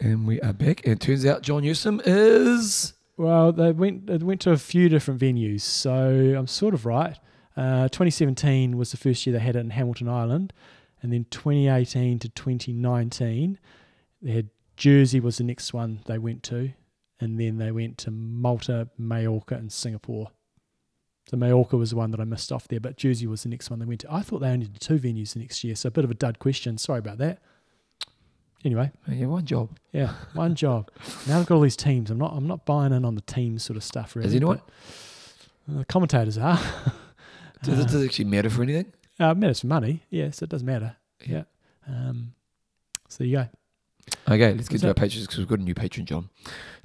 [0.00, 0.84] And we are back.
[0.84, 2.92] And it turns out John Newson is.
[3.16, 7.16] Well, they went they went to a few different venues, so I'm sort of right.
[7.56, 10.52] Uh, 2017 was the first year they had it in Hamilton Island.
[11.02, 13.58] and then 2018 to 2019,
[14.22, 16.72] they had Jersey was the next one they went to,
[17.20, 20.30] and then they went to Malta, Majorca, and Singapore.
[21.28, 23.68] So Majorca was the one that I missed off there, but Jersey was the next
[23.70, 24.12] one they went to.
[24.12, 26.14] I thought they only did two venues the next year, so a bit of a
[26.14, 26.78] dud question.
[26.78, 27.40] Sorry about that.
[28.64, 29.78] Anyway, Yeah, one job.
[29.92, 30.90] yeah, one job.
[31.28, 32.10] Now they've got all these teams.
[32.10, 32.32] I'm not.
[32.34, 34.16] I'm not buying in on the team sort of stuff.
[34.16, 34.28] Really.
[34.28, 34.60] Is anyone?
[35.66, 36.58] but, uh, The commentators are.
[37.62, 38.92] Does it, does it actually matter for anything?
[39.18, 40.04] Uh, it matters for money.
[40.10, 40.94] Yes, it does matter.
[41.26, 41.42] Yeah.
[41.88, 42.34] Um,
[43.08, 43.48] so there you go.
[44.28, 46.28] Okay, let's get to our patrons because we've got a new patron, John.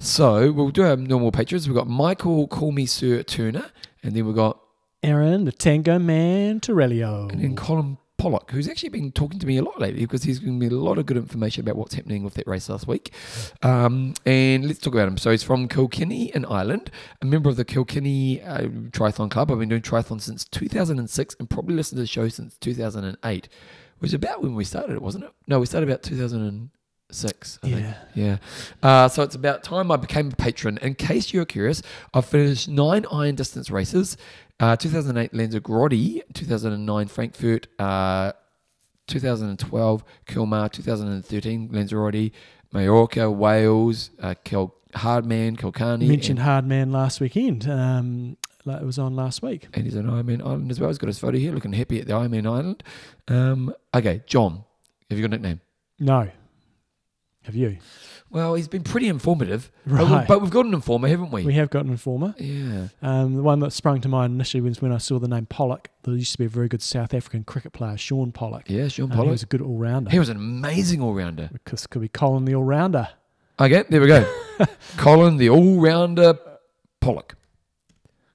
[0.00, 1.68] So we'll do our normal patrons.
[1.68, 3.70] We've got Michael Call Me Sir Turner,
[4.02, 4.60] and then we've got
[5.02, 7.28] Aaron, the Tango Man, Torello.
[7.30, 10.38] and then Colin Pollock, who's actually been talking to me a lot lately because he's
[10.38, 13.12] given me a lot of good information about what's happening with that race last week.
[13.62, 15.18] Um, and let's talk about him.
[15.18, 16.90] So he's from Kilkenny in Ireland,
[17.20, 19.50] a member of the Kilkenny uh, Triathlon Club.
[19.50, 23.48] I've been doing triathlon since 2006 and probably listened to the show since 2008,
[23.98, 25.32] which is about when we started wasn't it?
[25.46, 26.02] No, we started about
[27.14, 27.58] 2006.
[27.62, 27.80] I think.
[27.80, 27.94] yeah.
[28.14, 28.36] Yeah.
[28.82, 30.78] Uh, so it's about time I became a patron.
[30.82, 31.82] In case you're curious,
[32.12, 34.16] I've finished nine iron distance races.
[34.60, 38.32] Uh, 2008 Lanzarote, 2009 Frankfurt, uh,
[39.08, 42.30] 2012 Kalmar, 2013 Lanzarote,
[42.72, 46.06] Majorca, Wales, uh, Kil- Hardman, Killarney.
[46.08, 47.68] Mentioned and, Hard last weekend.
[47.68, 49.68] Um, like it was on last week.
[49.74, 50.88] and he's on Ironman Ireland as well.
[50.88, 52.82] He's got his photo here, looking happy at the Ironman Ireland.
[53.28, 54.64] Um, okay, John,
[55.10, 55.60] have you got a nickname?
[55.98, 56.30] No.
[57.44, 57.78] Have you?
[58.30, 59.70] Well, he's been pretty informative.
[59.86, 60.26] But, we, Right.
[60.26, 61.44] but we've got an informer, haven't we?
[61.44, 62.34] We have got an informer.
[62.38, 62.88] yeah.
[63.02, 65.88] Um, the one that sprung to mind initially was when I saw the name Pollock.
[66.02, 68.68] There used to be a very good South African cricket player, Shaun Pollock.
[68.68, 69.30] Yeah, Shaun Um, he Pollock.
[69.32, 70.10] was a good all rounder.
[70.10, 71.50] He was an amazing all rounder.
[71.52, 73.08] Because could be Colin the all rounder.
[73.60, 74.26] Okay, there we go.
[74.96, 76.36] Colin, the all rounder
[77.00, 77.36] Pollock.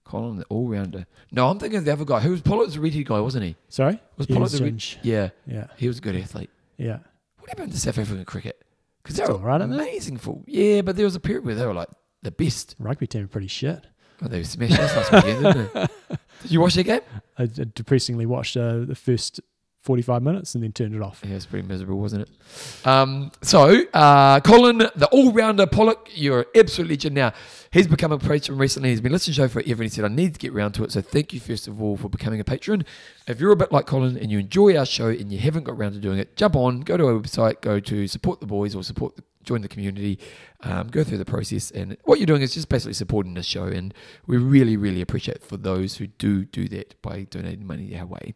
[0.06, 1.06] Colin, the all rounder.
[1.31, 2.19] No, I'm thinking of the other guy.
[2.22, 2.68] Who was Pollock?
[2.68, 3.56] Was a redhead guy, wasn't he?
[3.69, 3.99] Sorry?
[4.18, 4.84] Was Pollock the red?
[5.03, 6.49] Yeah, Yeah, he was a good athlete.
[6.77, 6.99] yeah.
[7.40, 8.64] What happened to South African cricket?
[9.03, 9.80] Because they It's were all right, aren't they?
[9.89, 11.89] amazing for yeah, but there was a period where they were like
[12.21, 12.76] the best.
[12.80, 13.85] Rugby team are pretty shit.
[14.21, 15.85] Oh, they smashed us last weekend, didn't they?
[16.41, 17.01] Did you watch that game?
[17.38, 19.39] I depressingly watched uh, the first
[19.81, 21.22] 45 minutes and then turned it off.
[21.23, 22.88] Yeah, it was pretty miserable, wasn't it?
[22.88, 27.34] Um, so, uh, Colin, the all-rounder Pollock, you're absolutely legend now.
[27.72, 28.89] He's become a patron recently.
[28.89, 30.73] He's been listening to the show forever, and he said, I need to get round
[30.76, 30.91] to it.
[30.91, 32.84] So thank you, first of all, for becoming a patron.
[33.27, 35.77] If you're a bit like Colin and you enjoy our show and you haven't got
[35.77, 38.76] round to doing it, jump on, go to our website, go to support the boys
[38.76, 40.20] or support the, join the community,
[40.61, 41.72] um, go through the process.
[41.72, 43.66] And what you're doing is just basically supporting the show.
[43.66, 43.94] And
[44.28, 48.34] we really, really appreciate for those who do do that by donating money our way.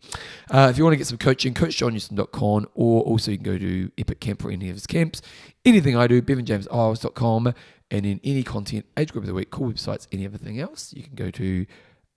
[0.50, 3.92] Uh, if you want to get some coaching, coachjohnnewson.com, or also you can go to
[3.98, 5.22] Epic Camp or any of his camps.
[5.66, 7.54] Anything I do, bevanjameseyles.com,
[7.92, 11.04] and in any content, age group of the week, cool websites, any everything else, you
[11.04, 11.66] can go to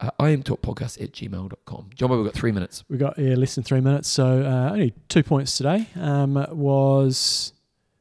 [0.01, 1.91] uh, imtalkpodcast at gmail.com.
[1.95, 2.85] John, we've got three minutes.
[2.89, 5.87] We've got yeah, less than three minutes, so uh, only two points today.
[5.97, 7.53] Um, was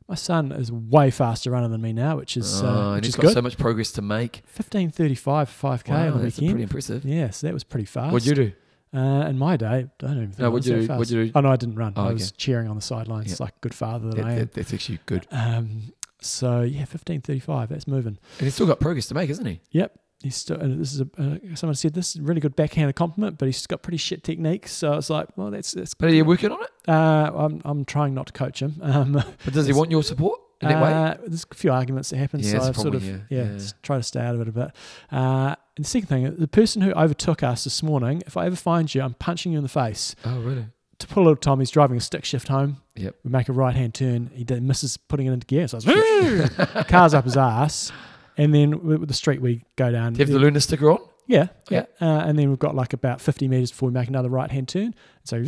[0.08, 3.06] my son is way faster runner than me now, which is Uh, uh, and which
[3.06, 3.34] he's is c good.
[3.34, 4.44] so much progress to make.
[4.46, 6.52] Fifteen thirty five five k Wow, on the that's weekend.
[6.52, 7.06] pretty impressive.
[7.06, 8.14] yeah, so that was pretty fast.
[8.14, 8.52] What'd you do?
[8.94, 10.88] Uh, in my day, I don't even think No, I what'd was you that do?
[10.88, 10.98] fast.
[11.00, 11.32] What'd you do?
[11.36, 11.94] Oh no, I didn't run.
[11.98, 12.14] Oh, I okay.
[12.14, 13.38] was cheering on the sidelines, Yeah.
[13.46, 14.40] like good father that That- I am.
[14.40, 15.28] that- that's actually good.
[15.32, 15.92] Um,
[16.22, 17.70] so yeah, fifteen thirty five.
[17.70, 18.18] That's moving.
[18.40, 19.60] And he's still got progress to make, isn't he?
[19.72, 20.00] Yep.
[20.26, 22.96] He's still, and this is a, uh, someone said this is a really good backhanded
[22.96, 24.72] compliment, but he's got pretty shit techniques.
[24.72, 25.94] So it's like, well, that's that's.
[25.94, 26.70] But are you working on it?
[26.90, 28.74] Uh, I'm I'm trying not to coach him.
[28.82, 29.12] Um,
[29.46, 30.92] But does he want your support in that way?
[30.92, 33.60] uh, There's a few arguments that happen, Yeah, so I've sort of yeah, yeah, yeah.
[33.84, 34.72] try to stay out of it a bit.
[35.12, 38.56] Uh, and the second thing, the person who overtook us this morning, if I ever
[38.56, 40.16] find you, I'm punching you in the face.
[40.26, 40.66] Oh, really?
[41.00, 42.78] To put a little Tom, he's driving a stick shift home.
[42.96, 43.16] Yep.
[43.24, 44.32] We make a right hand turn.
[44.34, 45.68] He misses putting it into gear.
[45.68, 46.50] So I was
[46.88, 47.92] cars up his ass.
[48.38, 50.14] And then with the street we go down.
[50.14, 51.00] Do you have the Luna sticker on?
[51.28, 51.86] Yeah, yeah.
[52.00, 54.68] Uh, and then we've got like about 50 meters before we make another right hand
[54.68, 54.94] turn.
[55.24, 55.44] So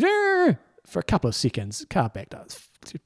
[0.86, 2.50] for a couple of seconds, car backed up,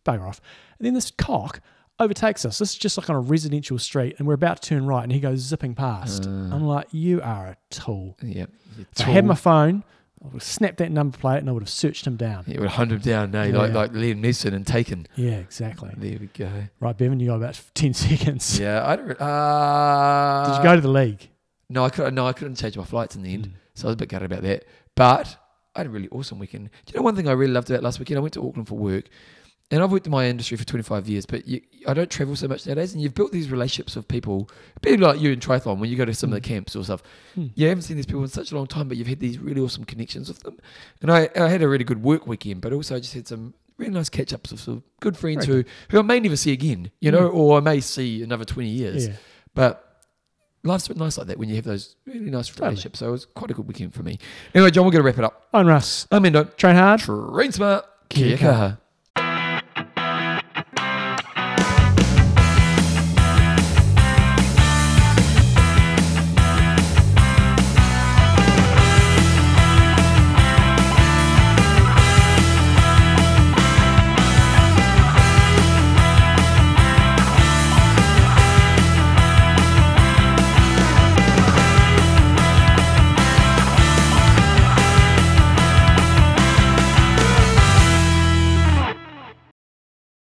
[0.05, 0.39] bugger off.
[0.79, 1.59] And then this cock
[1.99, 2.59] overtakes us.
[2.59, 5.11] This is just like on a residential street, and we're about to turn right, and
[5.11, 6.25] he goes zipping past.
[6.25, 6.29] Uh.
[6.29, 8.17] I'm like, you are a tool.
[8.21, 8.49] Yep.
[8.79, 9.83] If I had my phone,
[10.21, 12.43] I would have snapped that number plate and I would have searched him down.
[12.47, 13.75] It would hunt him down, no, like Yeah.
[13.79, 15.07] like Liam Neeson and Taken.
[15.15, 15.89] Yeah, exactly.
[15.97, 16.49] There we go.
[16.79, 18.59] Right, Bevan, you got about 10 seconds.
[18.59, 19.19] Yeah, I don't.
[19.19, 21.29] Uh, Did you go to the league?
[21.69, 23.51] No, I couldn't, No, I couldn't change my flights in the end, Mm.
[23.73, 24.65] so I was a bit gutted about that.
[24.95, 25.37] But
[25.75, 26.69] I had a really awesome weekend.
[26.85, 28.17] Do you know one thing I really loved about last weekend?
[28.17, 29.05] I went to Auckland for work,
[29.71, 32.47] and I've worked in my industry for 25 years, but you, I don't travel so
[32.47, 32.93] much nowadays.
[32.93, 34.49] And you've built these relationships with people,
[34.81, 36.51] people like you in triathlon when you go to some of the Mm.
[36.51, 37.01] camps or stuff.
[37.37, 37.51] Mm.
[37.55, 39.61] You haven't seen these people in such a long time, but you've had these really
[39.61, 40.57] awesome connections with them.
[41.01, 43.53] And I, I had a really good work weekend, but also I just had some
[43.77, 46.51] really nice catch ups with some good friends Very who, who I may never see
[46.51, 49.07] again, you know, or I may see another 20 years.
[49.07, 49.13] Yeah.
[49.55, 49.87] But
[50.63, 52.67] life's nice like that when you have those really nice Totally.
[52.67, 52.99] relationships.
[52.99, 54.19] So it was quite a good weekend for me.
[54.53, 55.47] Anyway, John, we're going to wrap it up.
[55.53, 56.07] I'm Russ.
[56.11, 56.43] I'm Endo.
[56.43, 56.99] Train hard.
[56.99, 57.85] Train smart.
[58.09, 58.77] Kia.